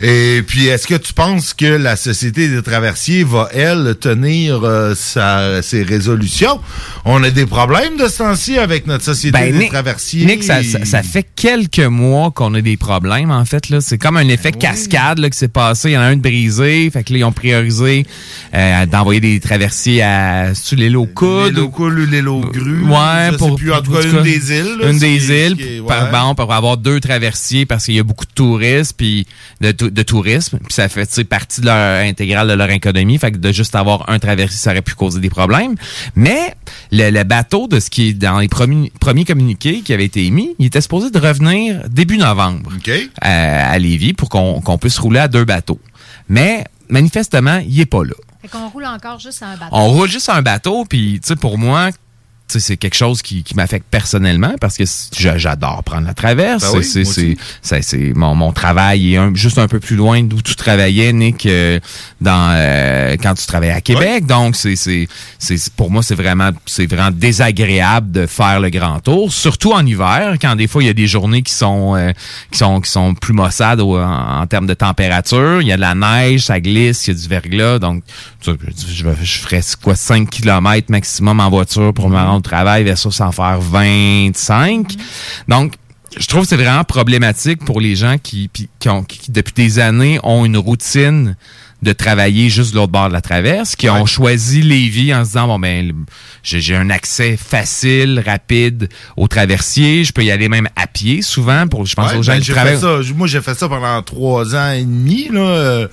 [0.01, 4.95] Et puis, est-ce que tu penses que la Société des traversiers va, elle, tenir euh,
[4.95, 6.61] sa, ses résolutions?
[7.05, 10.27] On a des problèmes de ce temps-ci avec notre Société Ben, des Nick, traversiers.
[10.27, 13.69] Nick, ça, ça- ça fait quelques mois qu'on a des problèmes, en fait.
[13.69, 13.81] là.
[13.81, 15.91] C'est comme un effet cascade là, qui s'est passé.
[15.91, 16.91] Il y en a un de brisé.
[16.93, 18.07] Fait que là, ils ont priorisé
[18.55, 20.55] euh, d'envoyer des traversiers à...
[20.55, 21.55] C'est-tu l'île aux coudes?
[21.55, 22.83] L'île aux coudes aux grues.
[22.85, 23.57] Ouais, je sais pour...
[23.57, 24.90] plus, en tout cas, une des îles, là.
[24.93, 26.11] Une des îles, qui est- par, ouais.
[26.11, 29.27] bon, pour avoir deux traversiers parce qu'il y a beaucoup de tourisme, puis
[29.61, 33.39] de, de tourisme, puis ça fait partie de leur intégrale de leur économie, fait que
[33.39, 35.75] de juste avoir un traversier, ça aurait pu causer des problèmes.
[36.15, 36.55] Mais
[36.93, 40.25] le, le bateau de ce qui est dans les premiers, premiers communiqués qui avait été
[40.27, 42.71] émis, il était supposé de revenir début novembre
[43.21, 45.81] à, à Lévis pour qu'on qu'on puisse rouler à deux bateaux.
[46.29, 48.15] Mais manifestement, il est pas là.
[48.43, 49.71] Fait qu'on roule encore juste à un bateau.
[49.73, 51.91] On roule juste sur un bateau, puis tu sais, pour moi,
[52.59, 54.85] c'est quelque chose qui, qui m'affecte personnellement parce que
[55.17, 56.63] j'adore prendre la traverse.
[56.63, 56.85] Ben oui,
[57.83, 61.47] c'est, mon, mon travail est un- juste un peu plus loin d'où tu travaillais, Nick,
[61.47, 61.79] euh,
[62.21, 64.27] dans euh, quand tu travaillais à Québec.
[64.27, 65.07] Donc, c'est, c'est,
[65.39, 69.85] c'est, pour moi, c'est vraiment, c'est vraiment désagréable de faire le grand tour, surtout en
[69.87, 72.13] hiver, quand des fois il y a des journées qui sont, euh,
[72.51, 75.61] qui sont, qui sont plus maussades au- en, en termes de température.
[75.63, 77.79] Il y a de la neige, ça glisse, il y a du verglas.
[77.79, 78.03] Donc,
[78.45, 83.21] je, vais- je ferais quoi 5 km maximum en voiture pour me rendre travail versus
[83.21, 84.95] en faire 25.
[85.49, 85.75] Donc,
[86.19, 89.79] je trouve que c'est vraiment problématique pour les gens qui, qui, ont, qui, depuis des
[89.79, 91.37] années, ont une routine
[91.83, 95.31] de travailler juste de l'autre bord de la traverse, qui ont choisi Lévis en se
[95.31, 95.93] disant, bon, ben,
[96.43, 101.67] j'ai un accès facile, rapide au traversier, je peux y aller même à pied souvent,
[101.69, 102.75] pour, je pense Ouais, aux gens ben, qui j'ai travaillent.
[102.75, 103.15] fait ça.
[103.15, 105.29] Moi, j'ai fait ça pendant trois ans et demi.
[105.31, 105.41] Là.
[105.41, 105.89] Euh,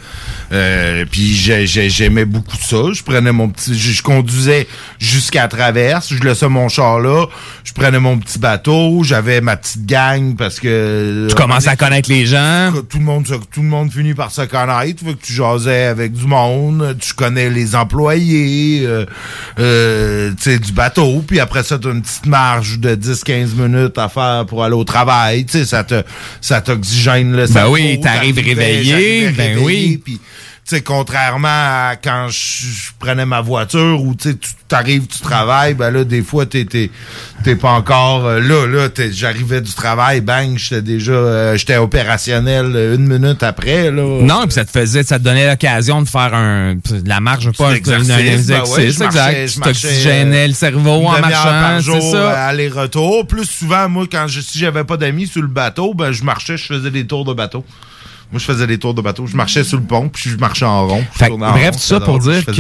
[0.52, 2.78] euh, puis j'ai- j'ai- j'aimais beaucoup ça.
[2.94, 4.68] Je prenais mon petit, je, je conduisais
[5.00, 6.14] jusqu'à la traverse.
[6.14, 7.26] Je laissais mon char là.
[7.64, 9.04] Je prenais mon petit bateau.
[9.04, 12.72] J'avais ma petite gang parce que Tu commences à connaître les gens.
[12.90, 15.04] Tout le monde, tout le monde finit par se connaître.
[15.04, 16.96] Fait que tu jasais avec du monde.
[17.00, 18.82] Tu connais les employés.
[18.86, 19.06] euh,
[19.60, 21.24] euh, tu sais, du bateau.
[21.28, 24.76] Puis après ça, tu as une petite marge de 10-15 minutes à faire pour aller
[24.76, 25.46] au travail.
[25.46, 26.04] Tu sais, ça te,
[26.42, 27.74] ça t'oxygène le Ben cerveau.
[27.74, 30.20] oui, t'arrives réveillé, ben réveillé, oui.
[30.76, 34.36] Sais, contrairement à quand je, prenais ma voiture ou tu
[34.68, 36.90] t'arrives, tu travailles, ben là, des fois, t'es, t'es,
[37.44, 41.78] t'es pas encore euh, là, là, t'es- j'arrivais du travail, bang, j'étais déjà, euh, j'étais
[41.78, 44.22] opérationnel euh, une minute après, là.
[44.22, 47.50] Non, puis ça te faisait, ça te donnait l'occasion de faire un, de la marche,
[47.52, 49.48] pas un, exercice, un ben exercice, ouais, je marchais- exact.
[49.56, 52.18] je t'oxygénais le cerveau en marchant, c'est ça?
[52.18, 53.26] euh, aller-retour.
[53.28, 56.58] Plus souvent, moi, quand je, si j'avais pas d'amis sur le bateau, ben, je marchais,
[56.58, 57.64] je faisais des tours de bateau.
[58.32, 59.26] Moi, je faisais des tours de bateau.
[59.26, 61.04] Je marchais sur le pont, puis je marchais en rond.
[61.14, 62.52] Fait en bref, rond, tout ça pour dire que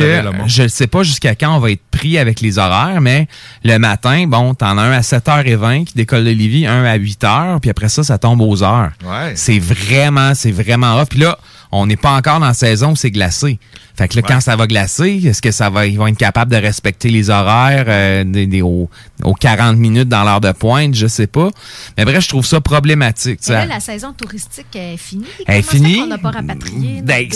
[0.46, 3.28] je ne sais pas jusqu'à quand on va être pris avec les horaires, mais
[3.64, 7.60] le matin, bon, t'en as un à 7h20 qui décolle de Lévis, un à 8h,
[7.60, 8.92] puis après ça, ça tombe aux heures.
[9.04, 9.34] Ouais.
[9.36, 11.10] C'est vraiment, c'est vraiment rough.
[11.10, 11.38] Puis là,
[11.72, 13.60] on n'est pas encore dans la saison où c'est glacé.
[13.98, 16.52] Fait que là, quand ça va glacer, est-ce que ça va, ils vont être capables
[16.52, 18.90] de respecter les horaires euh, des, des- aux,
[19.24, 20.94] aux 40 minutes dans l'heure de pointe?
[20.96, 21.50] Je sais pas.
[21.98, 23.42] Mais bref, je trouve ça problématique.
[23.42, 25.26] tu Et là, la saison touristique est finie.
[25.48, 26.00] Elle est Comment ça fait finie?
[26.02, 27.28] qu'on n'a pas rapatrié Ben,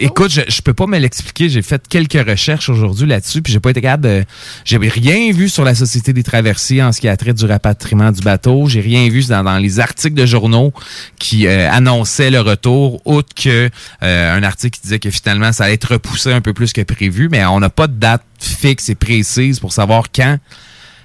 [0.00, 1.48] écoute, je, je peux pas me l'expliquer.
[1.48, 4.24] J'ai fait quelques recherches aujourd'hui là-dessus, puis j'ai pas été capable de.
[4.64, 8.12] J'ai rien vu sur la Société des traversiers en ce qui a trait du rapatriement
[8.12, 8.66] du bateau.
[8.68, 10.72] J'ai rien vu dans, dans les articles de journaux
[11.18, 13.70] qui euh, annonçaient le retour, outre que
[14.02, 16.80] euh, un article qui disait que finalement ça allait être repoussé un peu plus que
[16.82, 20.38] prévu, mais on n'a pas de date fixe et précise pour savoir quand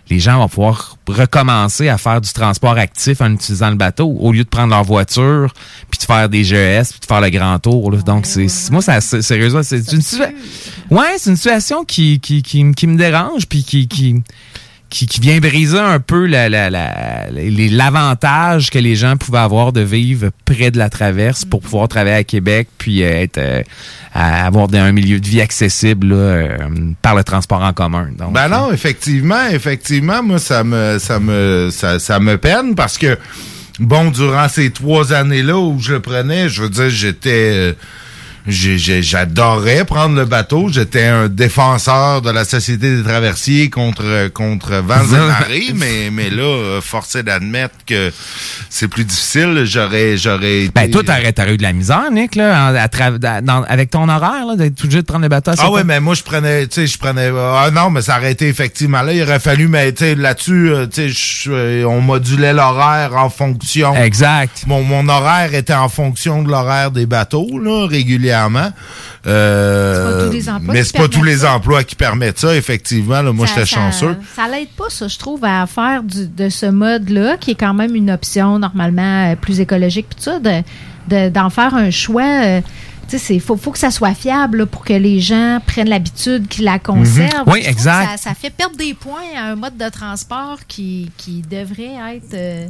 [0.10, 4.32] les gens vont pouvoir recommencer à faire du transport actif en utilisant le bateau au
[4.32, 5.54] lieu de prendre leur voiture
[5.92, 7.92] puis de faire des GES puis de faire le grand tour.
[7.92, 7.98] là.
[8.02, 10.34] Donc, c'est moi, ça, sérieusement, c'est une, situa-
[10.92, 14.16] ouais, c'est une situation qui, qui, qui, m- qui me dérange puis qui, qui,
[14.90, 19.40] qui, qui vient briser un peu la- la- la- les- l'avantage que les gens pouvaient
[19.40, 23.38] avoir de vivre près de la traverse pour pouvoir travailler à Québec puis euh, être
[23.38, 23.62] euh,
[24.14, 26.58] avoir un milieu de vie accessible là, euh,
[27.02, 28.10] par le transport en commun.
[28.18, 32.98] Donc, Ben non, effectivement, effectivement, moi, ça me, ça me, ça, ça me peine parce
[32.98, 33.18] que,
[33.80, 37.74] bon, durant ces trois années-là où je le prenais, je veux dire, j'étais, euh,
[38.48, 40.70] j'adorais prendre le bateau.
[40.70, 46.30] J'étais un défenseur de la Société des traversiers contre, contre vents et marées, mais, mais
[46.30, 48.12] là, euh, forcé d'admettre que
[48.70, 49.64] c'est plus difficile.
[49.66, 50.72] J'aurais, j'aurais été...
[50.74, 54.08] Ben, toi, t'aurais t'aurais eu de la misère, Nick, là, à tra- dans- avec ton
[54.08, 56.68] horaire, là, d'être obligé de prendre le bateau à Ah ouais, mais moi je prenais,
[56.68, 57.30] tu sais, je prenais.
[57.38, 59.14] Ah non, mais ça aurait été effectivement là.
[59.14, 63.30] Il aurait fallu, mais tu sais, là-dessus, euh, tu sais, euh, on modulait l'horaire en
[63.30, 63.94] fonction.
[63.96, 64.64] Exact.
[64.68, 68.37] Mon, mon horaire était en fonction de l'horaire des bateaux, là, régulièrement.
[69.26, 71.54] Euh, C'est pas tous les emplois mais c'est pas tous les ça.
[71.54, 73.22] emplois qui permettent ça, effectivement.
[73.22, 74.16] Là, moi, j'étais chanceux.
[74.36, 77.74] Ça l'aide pas, ça, je trouve, à faire du- de ce mode-là, qui est quand
[77.74, 80.64] même une option normalement euh, plus écologique, puis tout ça, de-
[81.10, 82.24] de- d'en faire un choix.
[82.46, 82.62] euh,
[83.10, 85.88] tu sais, il faut, faut que ça soit fiable là, pour que les gens prennent
[85.88, 87.32] l'habitude, qu'ils la conservent.
[87.48, 87.54] Mhm.
[87.54, 88.18] Oui, Je trouve exact.
[88.20, 92.34] ça fait perdre des points à un mode de transport qui, qui devrait être.
[92.34, 92.68] euh,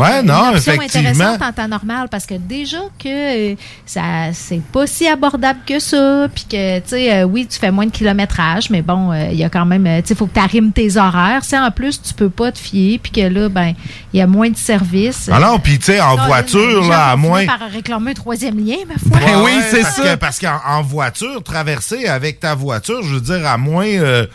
[0.00, 1.08] Ouais, une non, option effectivement.
[1.10, 3.54] intéressante en temps normal parce que déjà que euh,
[3.86, 4.00] ça
[4.32, 7.86] c'est pas si abordable que ça puis que tu sais euh, oui tu fais moins
[7.86, 10.34] de kilométrage mais bon euh, il y a quand même euh, tu sais faut que
[10.34, 13.48] tu arrimes tes horaires si en plus tu peux pas te fier puis que là
[13.48, 13.74] ben
[14.12, 17.16] il y a moins de services Ah non, puis tu sais, en voiture, là, à
[17.16, 17.46] moins.
[17.46, 21.42] par réclamer un troisième lien ma foi Ouais, ouais, parce que- parce qu'en en voiture,
[21.44, 24.26] traverser avec ta voiture, je veux dire, à moins euh,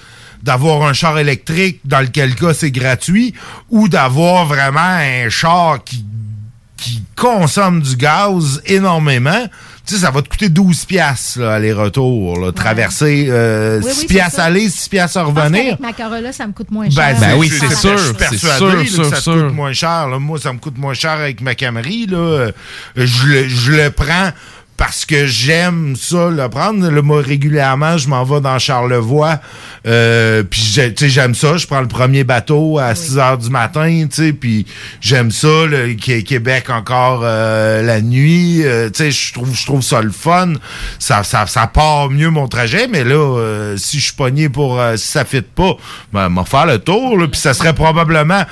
[0.46, 3.34] d'avoir un char électrique, dans lequel cas c'est gratuit,
[3.72, 6.06] ou d'avoir vraiment un char qui,
[6.78, 9.48] qui consomme du gaz énormément,
[9.88, 13.94] tu sais, ça va te coûter 12 piastres, là, aller-retour, là, traverser euh, Oui, oui,
[13.94, 15.78] 6 c'est piastres aller, 6 piastres revenir.
[15.80, 18.68] ma Corolla ça me coûte moins Ben, cher c'est- c'est- c'est Je suis persuadé sûr,
[18.68, 19.46] là, que sûr, ça te sûr.
[19.46, 20.08] coûte moins cher.
[20.10, 20.18] là.
[20.20, 22.08] Moi, ça me coûte moins cher avec ma Camry.
[22.08, 22.18] Là.
[22.18, 22.52] Euh,
[22.96, 24.32] Je, le, je le prends
[24.78, 26.90] parce que j'aime ça, le prendre.
[26.90, 29.40] Là, moi, régulièrement, je m'en vais dans Charlevoix.
[29.88, 31.56] Euh, puis, j'ai- tu sais, j'aime ça.
[31.56, 34.06] Je prends le premier bateau à 6 heures du matin.
[34.10, 34.66] tu sais, Puis,
[35.00, 35.66] j'aime ça.
[35.66, 38.64] Le Qué- Québec encore euh, la nuit.
[38.66, 40.54] euh, tu sais, je trouve, je trouve ça le fun.
[41.00, 42.88] Ça, ça, ça part mieux mon trajet.
[42.90, 44.80] Mais là, euh, si je suis pogné pour...
[44.82, 45.78] euh, si ça fit pas,
[46.12, 47.18] ben, m'en faire le tour.
[47.32, 48.44] Puis, ça serait probablement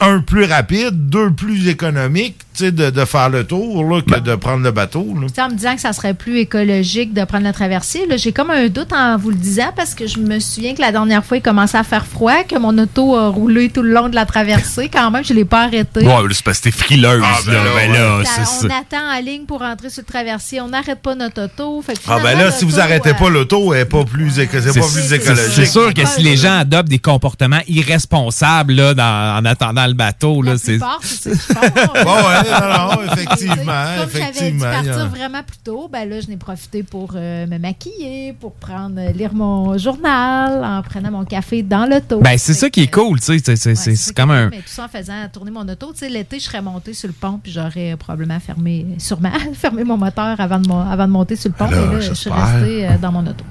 [0.00, 4.62] un plus rapide, deux plus économique, de, de faire le tour là, que de prendre
[4.62, 5.06] le bateau.
[5.20, 5.44] là.
[5.44, 8.50] En me disant que ça serait plus écologique de prendre la traversée, là, j'ai comme
[8.50, 11.36] un doute en vous le disant parce que je me souviens que la dernière fois,
[11.38, 14.26] il commençait à faire froid, que mon auto a roulé tout le long de la
[14.26, 14.88] traversée.
[14.92, 16.00] Quand même, je l'ai pas arrêté.
[16.06, 17.60] Ouais, c'est parce que t'es frileuse, Ah, ben là.
[17.74, 18.66] Ben là, on ça.
[18.76, 20.60] attend en ligne pour entrer sur le traversier.
[20.60, 21.82] On n'arrête pas notre auto.
[21.82, 24.04] Fait que Ah ben là, si vous l'auto, arrêtez euh, pas l'auto, elle est pas
[24.04, 25.52] plus, éco- c'est pas plus écologique.
[25.54, 29.94] C'est sûr que si les gens adoptent des comportements irresponsables là, dans- en attendant le
[29.94, 30.78] bateau, là, c'est.
[32.60, 34.66] non, non, effectivement, Comme j'avais dû effectivement.
[34.80, 38.32] il y partir vraiment plus tôt, ben là, je n'ai profité pour euh, me maquiller,
[38.38, 42.20] pour prendre, euh, lire mon journal, en prenant mon café dans l'auto.
[42.20, 43.38] Ben, c'est ça qui est cool, tu sais.
[43.44, 44.50] c'est- c'est- C'est c'est comme un.
[44.50, 45.92] Mais tout ça en faisant tourner mon auto.
[45.92, 49.84] Tu sais, l'été, je serais montée sur le pont, puis j'aurais probablement fermé, sûrement, fermé
[49.84, 51.70] mon moteur avant de, mo- avant de monter sur le pont.
[51.70, 53.44] Là, mais là, je suis restée euh, dans mon auto.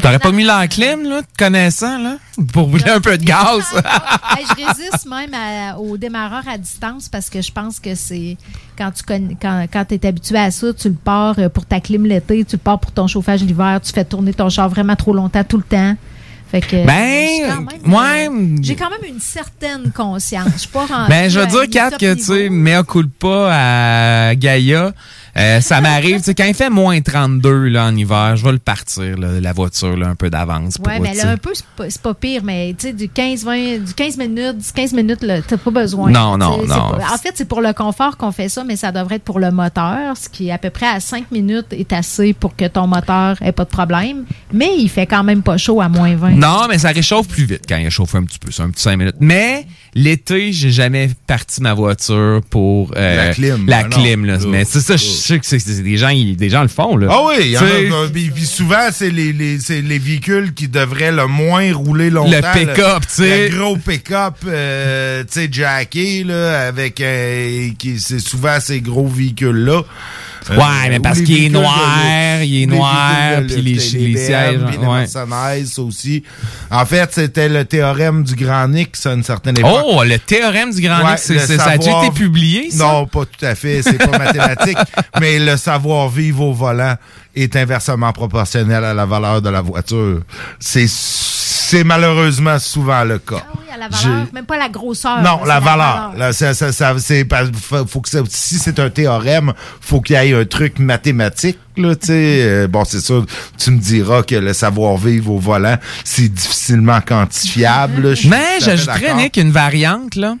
[0.00, 2.16] T'aurais pas mis la clim, là, te connaissant, là,
[2.52, 3.62] pour brûler un peu de gaz?
[4.36, 8.36] Hey, je résiste même à- au démarreur à distance parce que je pense que c'est
[8.78, 11.80] quand tu connais, quand, quand es habitué à ça, tu le pars euh, pour ta
[11.80, 14.96] clim l'été, tu le pars pour ton chauffage l'hiver, tu fais tourner ton char vraiment
[14.96, 15.94] trop longtemps tout le temps.
[16.50, 17.56] Fait que Ben,
[17.86, 18.28] ouais.
[18.28, 20.48] euh, j'ai quand même une certaine conscience.
[20.54, 24.92] Je suis pas Ben, je veux dire, Kat, que, tu sais, mea culpa à Gaïa,
[25.36, 28.52] euh, ça m'arrive, tu sais, quand il fait moins 32, là, en hiver, je vais
[28.52, 30.76] le partir, là, la voiture, là, un peu d'avance.
[30.84, 31.52] Ouais, mais là, un peu,
[31.88, 35.22] c'est pas, pire, mais tu sais, du 15, 20, du 15 minutes, du 15 minutes,
[35.22, 36.10] là, t'as pas besoin.
[36.10, 36.66] Non, non, non.
[36.66, 39.38] pas- en fait, c'est pour le confort qu'on fait ça, mais ça devrait être pour
[39.38, 42.86] le moteur, ce qui, à peu près à 5 minutes, est assez pour que ton
[42.86, 44.24] moteur ait pas de problème.
[44.52, 46.32] Mais il fait quand même pas chaud à moins 20.
[46.32, 48.82] Non, mais ça réchauffe plus vite quand il chauffe un petit peu, c'est un petit
[48.82, 49.16] 5 minutes.
[49.20, 53.88] Mais l'été, j'ai jamais parti ma voiture pour euh, La clim, La non.
[53.90, 54.38] clim, là.
[54.42, 56.96] Oh, Mais c'est ça, je sais que c'est des gens, ils- des gens le font,
[56.96, 57.08] là.
[57.10, 60.54] Ah oui, il y en a, euh, puis, souvent, c'est les, les, c'est les véhicules
[60.54, 62.30] qui devraient le moins rouler longtemps.
[62.30, 63.48] Le pick-up, tu sais.
[63.50, 69.06] Le gros pick-up, euh, tu sais, jacké, là, avec, euh, qui, c'est souvent ces gros
[69.08, 69.82] véhicules-là.
[69.82, 69.82] Euh,
[70.50, 73.78] Ouais, mais ou parce qu'il est noir, il est noir, puis les-
[74.16, 75.06] sièges, ouais.
[75.06, 75.24] Ça
[75.78, 76.22] aussi.
[76.70, 79.84] En fait, c'était le théorème du Grand Nix à une certaine époque.
[79.84, 82.84] Oh, le théorème du Grand Nix, ça a-tu savoir- été publié, ça?
[82.84, 83.82] Non, pas tout à fait.
[83.82, 84.78] C'est pas mathématique.
[85.20, 86.96] mais le savoir-vivre au volant
[87.34, 90.20] est inversement proportionnel à la valeur de la voiture.
[90.58, 90.86] C'est,
[91.52, 93.44] c'est malheureusement souvent le cas.
[93.54, 95.20] Oui, à la valeur, même pas la grosseur.
[95.22, 96.12] Non, la valeur.
[96.16, 96.94] Là, ça, ça, ça-
[97.60, 101.58] faut, faut que si c'est un théorème, faut qu'il y ait un truc mathématique.
[101.76, 102.42] Là, tu sais.
[102.42, 103.24] Euh, bon, c'est sûr,
[103.58, 108.08] tu me diras que le savoir-vivre au volant, c'est difficilement quantifiable.
[108.10, 108.14] là.
[108.28, 109.14] Mais j'ajouterais.
[109.14, 110.34] Nick, une variante, là.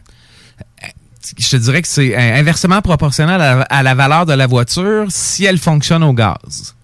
[1.38, 5.06] Je te dirais que c'est inversement proportionnel à la, à la valeur de la voiture
[5.08, 6.74] si elle fonctionne au gaz.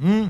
[0.00, 0.26] Hmm.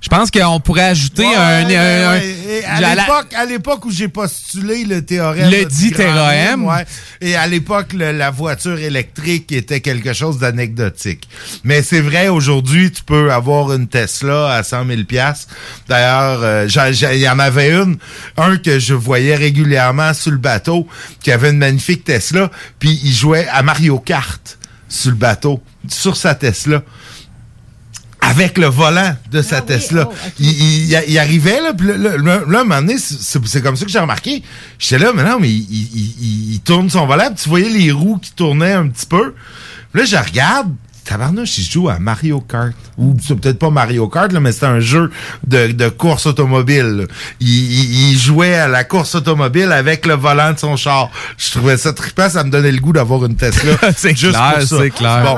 [0.00, 1.66] Je pense qu'on pourrait ajouter Ouais, un.
[1.66, 2.36] ouais, un- ouais.
[2.48, 6.66] Et à la- l'époque, à l'époque où j'ai postulé le théorème, Le dit théorème.
[7.20, 11.28] Et à l'époque, la voiture électrique était quelque chose d'anecdotique.
[11.64, 15.00] Mais c'est vrai, aujourd'hui, tu peux avoir une Tesla à 100 000
[15.88, 16.68] D'ailleurs, euh,
[17.12, 17.98] il y en avait une,
[18.38, 20.86] un que je voyais régulièrement sur le bateau,
[21.22, 24.58] qui avait une magnifique Tesla, puis il jouait à Mario Kart
[24.88, 26.82] sur le bateau, sur sa Tesla
[28.30, 30.08] avec le volant de sa Tesla.
[30.38, 33.84] il, il- il arrivait, là, puis là, là, là, un moment donné, c'est- comme ça
[33.84, 34.42] que j'ai remarqué.
[34.78, 37.48] J'étais là, mais non, mais il, il- il- il- il tourne son volant, puis tu
[37.48, 39.34] voyais les roues qui tournaient un petit peu.
[39.92, 40.72] Puis là, je regarde,
[41.10, 42.72] tabarnouche, il joue à Mario Kart.
[42.96, 45.10] Ou c'est peut-être pas Mario Kart, là, mais c'est un jeu
[45.46, 46.84] de, de course automobile.
[46.98, 47.04] là.
[47.40, 51.10] Il, il- il jouait à la course automobile avec le volant de son char.
[51.36, 53.72] Je trouvais ça trippant, ça me donnait le goût d'avoir une Tesla.
[53.96, 54.76] C'est juste clair, pour ça.
[54.78, 55.22] c'est clair.
[55.24, 55.36] Bon,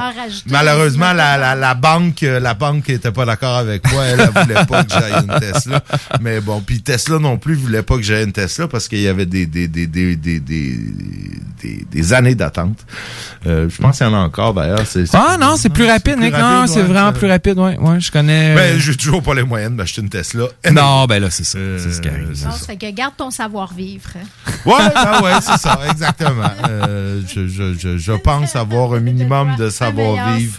[0.51, 4.05] malheureusement, la, la, la banque, euh, la banque était pas d'accord avec moi.
[4.05, 5.83] Elle, elle voulait pas que j'aille une Tesla.
[6.21, 9.09] Mais bon, puis Tesla non plus voulait pas que j'aille une Tesla parce qu'il y
[9.09, 10.79] avait des des des des des des,
[11.63, 12.79] des- des années d'attente.
[13.47, 14.85] Euh, je pense qu'il y en a encore d'ailleurs.
[14.87, 16.35] C'est- c'est- Ah non, c'est plus rapide, plus Nick.
[16.37, 17.79] Non, c'est vraiment plus rapide, ouais.
[17.79, 18.55] Ouais, je connais.
[18.55, 20.45] Ben, j'ai toujours pas les moyens d'acheter une Tesla.
[20.73, 21.59] Non, ben là, c'est ça.
[21.79, 22.29] c'est ce qui arrive.
[22.45, 24.11] Non, ça fait que garde ton savoir-vivre.
[24.65, 26.51] Ouais, ben ouais, c'est ça, exactement.
[26.69, 30.59] Euh, je, je, je, je pense avoir un minimum de savoir-vivre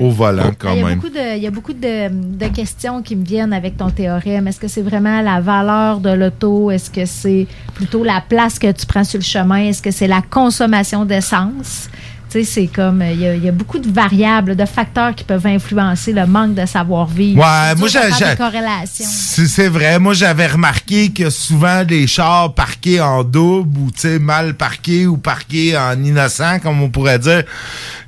[0.00, 0.98] au volant quand il y a même.
[0.98, 2.08] Beaucoup de, il y a beaucoup de,
[2.38, 4.48] de questions qui me viennent avec ton théorème.
[4.48, 6.70] Est-ce que c'est vraiment la valeur de l'auto?
[6.70, 9.68] Est-ce que c'est plutôt la place que tu prends sur le chemin?
[9.68, 11.88] Est-ce que c'est la consommation d'essence?
[12.34, 15.14] Tu sais, c'est comme, il y, a, il y a beaucoup de variables, de facteurs
[15.14, 17.38] qui peuvent influencer le manque de savoir-vivre.
[17.40, 19.06] Ouais, C'est moi, j'ai- corrélations.
[19.06, 20.00] C'est vrai.
[20.00, 25.06] Moi, j'avais remarqué que souvent, des chars parqués en double ou, tu sais, mal parqués
[25.06, 27.44] ou parqués en innocent, comme on pourrait dire,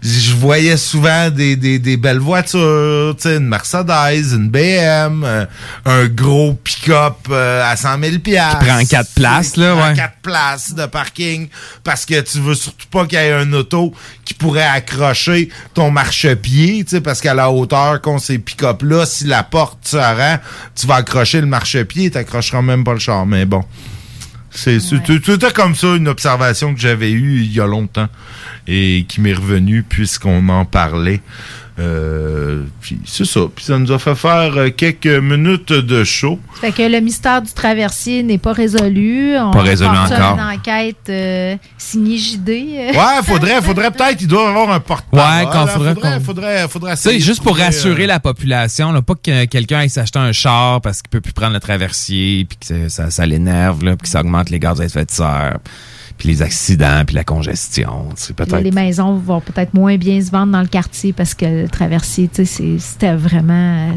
[0.02, 5.46] je voyais souvent des, des, des belles voitures, tu sais, une Mercedes, une BM, euh,
[5.84, 9.94] un gros pick-up euh, à 100 000 Qui prend quatre places, là, ouais.
[9.94, 11.48] quatre places de parking
[11.84, 13.94] parce que tu veux surtout pas qu'il y ait un auto
[14.26, 19.06] qui pourrait accrocher ton marchepied, tu sais, parce qu'à la hauteur qu'ont ces pick-up là,
[19.06, 20.38] si la porte se rend,
[20.74, 23.64] tu vas accrocher le marchepied, tu accrocheras même pas le char, mais bon.
[24.50, 28.08] C'est est comme ça une observation que j'avais eue il y a longtemps
[28.66, 31.20] et qui m'est revenue puisqu'on en parlait.
[31.78, 33.40] Euh, puis c'est ça.
[33.54, 36.40] Puis ça nous a fait faire euh, quelques minutes de show.
[36.54, 39.36] Fait que le mystère du traversier n'est pas résolu.
[39.38, 40.38] On Pas résolu encore.
[40.38, 42.48] Une enquête euh, signée JD.
[42.48, 42.94] Ouais,
[43.24, 45.44] faudrait, faudrait peut-être, il doit avoir un porte-parole.
[45.44, 49.02] Ouais, quand faudrait faudrait, faudrait, faudrait essayer juste pour trouver, rassurer euh, la population, là,
[49.02, 52.58] pas que quelqu'un aille s'acheter un char parce qu'il peut plus prendre le traversier, puis
[52.66, 55.58] que ça, ça l'énerve, là, puis que ça augmente les gaz à effet de serre,
[56.18, 58.08] puis les accidents, puis la congestion.
[58.36, 58.58] Peut-être.
[58.60, 62.28] Les maisons vont peut-être moins bien se vendre dans le quartier parce que le traversier,
[62.28, 63.94] tu sais, c'est- c'était vraiment.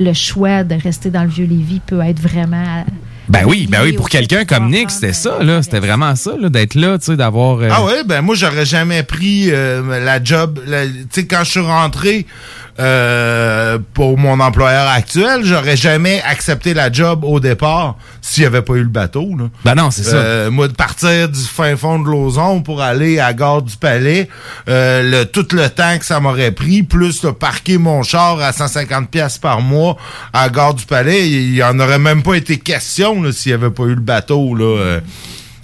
[0.00, 2.84] Le choix de rester dans le vieux Lévis peut être vraiment.
[3.28, 5.60] Ben oui, ben oui, pour quelqu'un comme Nick, c'était ça, là.
[5.62, 7.58] C'était vraiment ça, là, d'être là, tu sais, d'avoir.
[7.58, 10.60] euh, Ah ouais, ben moi j'aurais jamais pris euh, la job.
[10.64, 10.72] Tu
[11.10, 12.26] sais, quand je suis rentré
[12.80, 18.62] euh, pour mon employeur actuel, j'aurais jamais accepté la job au départ s'il n'y avait
[18.62, 19.28] pas eu le bateau.
[19.38, 19.46] Là.
[19.64, 20.16] Ben non, c'est ça.
[20.16, 23.76] Euh, moi, de partir du fin fond de Lauson pour aller à la Gare du
[23.76, 24.28] Palais,
[24.68, 28.52] euh, le, tout le temps que ça m'aurait pris, plus de parquer mon char à
[28.52, 29.96] 150 pièces par mois
[30.32, 33.50] à la Gare du Palais, il y en aurait même pas été question là, s'il
[33.52, 34.54] n'y avait pas eu le bateau.
[34.54, 35.00] Là, euh,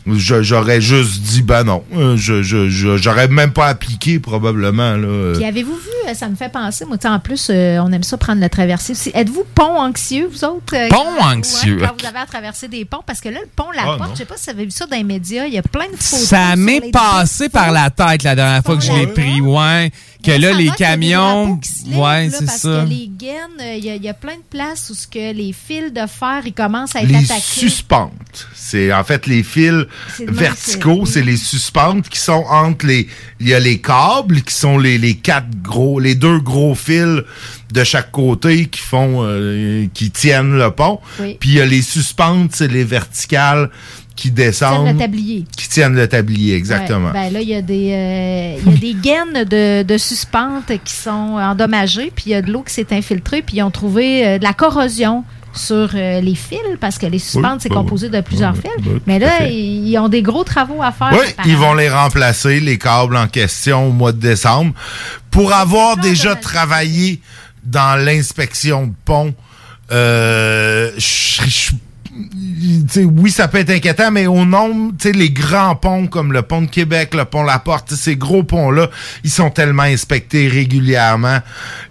[0.06, 4.96] je- J'aurais juste dit, ben non, euh, je je- je- j'aurais même pas appliqué probablement.
[4.96, 5.32] Là.
[5.34, 8.40] Puis avez-vous vu, ça me fait penser, moi, en plus, euh, on aime ça prendre
[8.40, 9.10] le traversier aussi.
[9.14, 10.74] Êtes-vous pont anxieux, vous autres?
[10.74, 11.76] euh, Pont quand- anxieux.
[11.80, 13.86] ouais, quand vous avez à traverser des ponts, parce que là, le pont, la Ah,
[13.96, 14.14] porte, non.
[14.14, 15.86] je sais pas si vous avez vu ça dans les médias, il y a plein
[15.90, 16.26] de photos.
[16.26, 19.90] Ça m'est passé par la tête la dernière fois que je l'ai pris, ouais.
[20.24, 21.60] Que là, les camions.
[21.92, 22.82] Ouais, c'est parce ça.
[22.84, 25.06] que les gaines, euh, il y, a- il y a plein de places où ce
[25.06, 27.40] que les fils de fer, ils commencent à être les attaqués.
[27.42, 28.48] suspentes.
[28.54, 29.84] C'est en fait les fils
[30.20, 33.06] verticaux, c'est les suspentes qui sont entre les.
[33.40, 37.22] Il y a les câbles qui sont les, les quatre gros, les deux gros fils
[37.72, 41.00] de chaque côté qui font, euh, qui tiennent le pont.
[41.18, 41.36] Oui.
[41.40, 43.70] Puis il y a les suspentes, c'est les verticales
[44.14, 44.86] qui Tiennent descendent.
[44.92, 45.44] le tablier.
[45.56, 47.08] Qui tiennent le tablier, exactement.
[47.08, 49.98] Ouais, ben là, il y a des, euh, il y a des gaines de, de
[49.98, 53.62] suspentes qui sont endommagées, puis il y a de l'eau qui s'est infiltrée, puis ils
[53.62, 55.24] ont trouvé euh, de la corrosion
[55.54, 58.70] sur euh, les fils, parce que les suspentes, Oui, c'est bah composé de plusieurs fils.
[58.82, 61.10] bah, Mais là, ils ont des gros travaux à faire.
[61.12, 64.74] Oui, ils vont les remplacer, les câbles en question, au mois de décembre.
[65.30, 67.20] Pour avoir déjà travaillé
[67.64, 69.34] dans l'inspection de pont,
[69.92, 71.72] euh, je-
[73.04, 76.42] oui, ça peut être inquiétant, mais au nombre, tu sais, les grands ponts comme le
[76.42, 78.88] pont de Québec, le pont La Porte, ces gros ponts-là,
[79.24, 81.38] ils sont tellement inspectés régulièrement.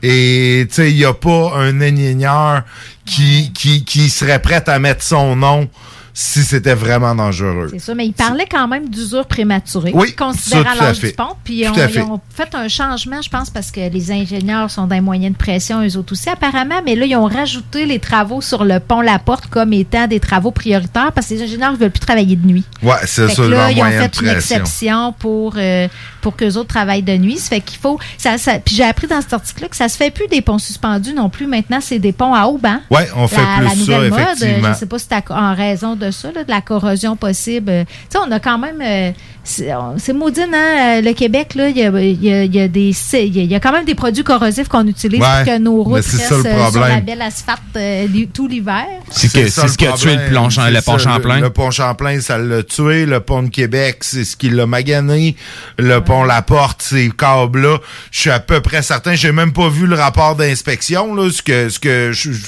[0.02, 2.64] Et, tu sais, il n'y a pas un ingénieur
[3.06, 5.70] qui, qui, qui serait prêt à mettre son nom
[6.16, 7.70] si c'était vraiment dangereux.
[7.72, 11.30] C'est ça, mais ils parlaient quand même d'usure prématurée, Oui, considérant ça, l'âge du pont.
[11.44, 12.02] Puis on- ils fait.
[12.02, 15.38] ont fait un changement, je pense, parce que les ingénieurs sont dans les moyens de
[15.38, 16.82] pression, eux autres aussi, apparemment.
[16.86, 20.20] Mais là, ils ont rajouté les travaux sur le pont La Porte comme étant des
[20.20, 22.64] travaux prioritaires parce que les ingénieurs ne veulent plus travailler de nuit.
[22.84, 25.88] Ouais, c'est ça, que là, ils ont moyen fait une exception pour, euh,
[26.22, 27.38] pour qu'eux autres travaillent de nuit.
[27.38, 28.00] Ça fait qu'il faut.
[28.20, 30.60] Ça, ça- puis j'ai appris dans cet article-là que ça se fait plus des ponts
[30.60, 31.48] suspendus non plus.
[31.48, 32.78] Maintenant, c'est des ponts à haut banc.
[32.92, 34.64] Ouais, on fait la, plus la ça, nouvelle mode, effectivement.
[34.64, 37.70] je ne sais pas si c'est en raison de ça, là, de la corrosion possible.
[37.70, 38.82] Euh, Tu sais, on a quand même.
[38.82, 39.12] euh,
[39.44, 40.98] c'est maudine, hein?
[40.98, 42.92] euh, Le Québec, là, il y a, il y a- y a des.
[43.14, 45.54] Il y a- il y a quand même des produits corrosifs qu'on utilise Ouais, pour
[45.54, 48.86] que nos routes c'est restent ça le sur la belle asphalte euh, tout l'hiver.
[49.10, 51.40] C'est que- ça c'est ce le qui a tué le Champ- le pont Champlain.
[51.42, 53.06] Le, pont Champlain, ça l'a tué.
[53.06, 55.36] Le pont de Québec, c'est ce qui l'a magané.
[55.78, 57.80] Le pont La Porte, ces câbles-là,
[58.12, 59.14] je suis à peu près certain.
[59.16, 62.46] J'ai même pas vu le rapport d'inspection, là, ce que, ce que je, je-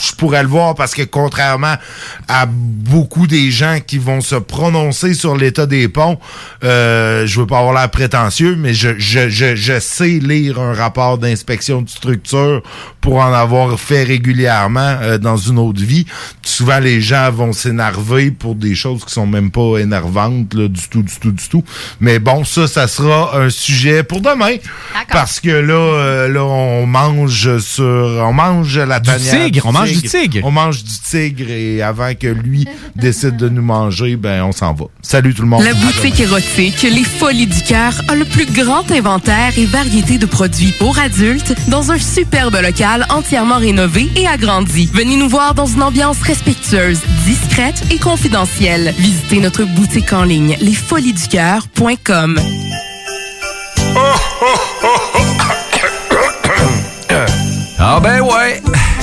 [0.00, 1.74] je pourrais le voir parce que contrairement
[2.28, 6.18] à beaucoup des gens qui vont se prononcer sur l'état des ponts,
[6.64, 10.74] euh, je veux pas avoir l'air prétentieux, mais je, je, je, je sais lire un
[10.74, 12.62] rapport d'inspection de structure
[13.00, 16.06] pour en avoir fait régulièrement euh, dans une autre vie.
[16.42, 20.88] Souvent, les gens vont s'énerver pour des choses qui sont même pas énervantes là, du
[20.88, 21.64] tout, du tout, du tout.
[22.00, 24.56] Mais bon, ça, ça sera un sujet pour demain.
[25.10, 29.72] Parce que là, euh, là, on mange sur, on mange la Du tanière tigre, on
[29.72, 30.40] mange du tigre.
[30.44, 34.74] On mange du tigre et avant que lui décide de nous manger, ben on s'en
[34.74, 34.86] va.
[35.02, 35.62] Salut tout le monde.
[35.62, 40.26] La boutique érotique Les Folies du Cœur a le plus grand inventaire et variété de
[40.26, 44.88] produits pour adultes dans un superbe local entièrement rénové et agrandi.
[44.92, 48.94] Venez nous voir dans une ambiance respectueuse, discrète et confidentielle.
[48.98, 52.40] Visitez notre boutique en ligne lesfoliesducoeur.com.
[57.82, 58.60] Ah ben ouais,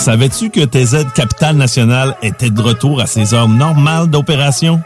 [0.00, 4.80] Savais-tu que TZ Capital National était de retour à ses heures normales d'opération?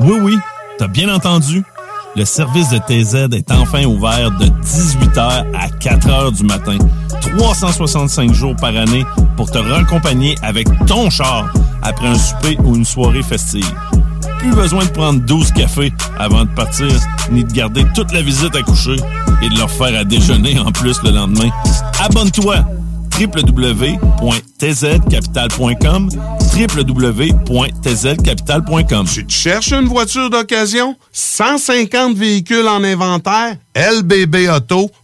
[0.00, 0.38] Oui, oui,
[0.76, 1.64] t'as bien entendu.
[2.14, 6.76] Le service de TZ est enfin ouvert de 18h à 4h du matin,
[7.22, 9.06] 365 jours par année
[9.38, 11.50] pour te raccompagner avec ton char
[11.80, 13.72] après un souper ou une soirée festive.
[14.40, 16.90] Plus besoin de prendre 12 cafés avant de partir,
[17.30, 18.96] ni de garder toute la visite à coucher
[19.40, 21.48] et de leur faire à déjeuner en plus le lendemain.
[21.98, 22.56] Abonne-toi
[23.18, 26.08] www.tzcapital.com
[26.54, 30.94] www.tzcapital.com Tu cherches une voiture d'occasion?
[31.12, 33.56] 150 véhicules en inventaire?
[33.74, 35.03] lbbauto.com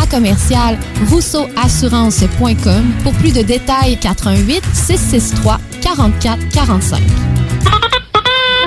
[0.00, 0.78] à commercial
[1.10, 7.00] rousseauassurance.com pour plus de détails 88 663 44 45.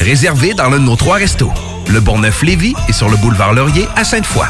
[0.00, 1.52] Réservé dans l'un de nos trois restos.
[1.88, 4.46] Le Bonneuf-Lévis et sur le boulevard Laurier à Sainte-Foy.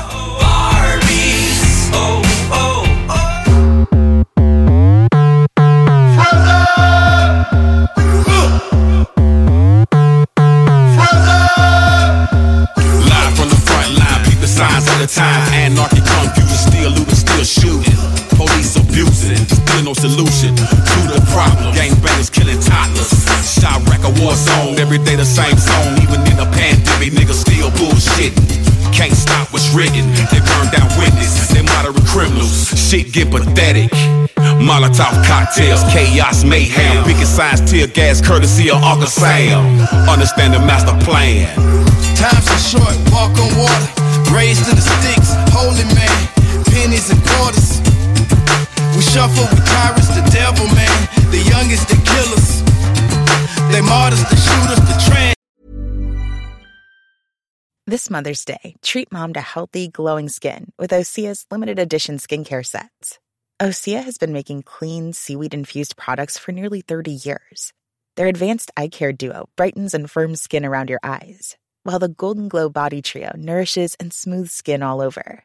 [18.98, 21.70] Abusing, still no solution to the problem.
[21.70, 23.14] Gangbangers killing toddlers.
[23.46, 26.02] Shot wreck a war zone, every day the same song.
[26.02, 28.34] Even in a pandemic, niggas still bullshit.
[28.90, 30.02] Can't stop what's written.
[30.34, 31.46] They burn down witness.
[31.46, 32.74] They moderate criminals.
[32.74, 33.94] Shit get pathetic.
[34.58, 37.04] Molotov cocktails, chaos, mayhem.
[37.06, 39.78] Picking signs, tear gas, courtesy of Uncle Sam.
[40.10, 41.46] Understand the master plan.
[42.18, 44.34] Times are short, walk on water.
[44.34, 46.18] Raised to the sticks, holy man.
[46.74, 47.78] Pennies and quarters.
[48.98, 51.08] We shuffle, tyrants, the devil, man.
[51.30, 52.62] The youngest, the killers.
[53.70, 55.36] They martyrs, the shooters, the trans.
[57.86, 63.20] This Mother's Day, treat mom to healthy, glowing skin with Osea's limited edition skincare sets.
[63.62, 67.72] Osea has been making clean, seaweed infused products for nearly 30 years.
[68.16, 72.48] Their advanced eye care duo brightens and firms skin around your eyes, while the Golden
[72.48, 75.44] Glow Body Trio nourishes and smooths skin all over.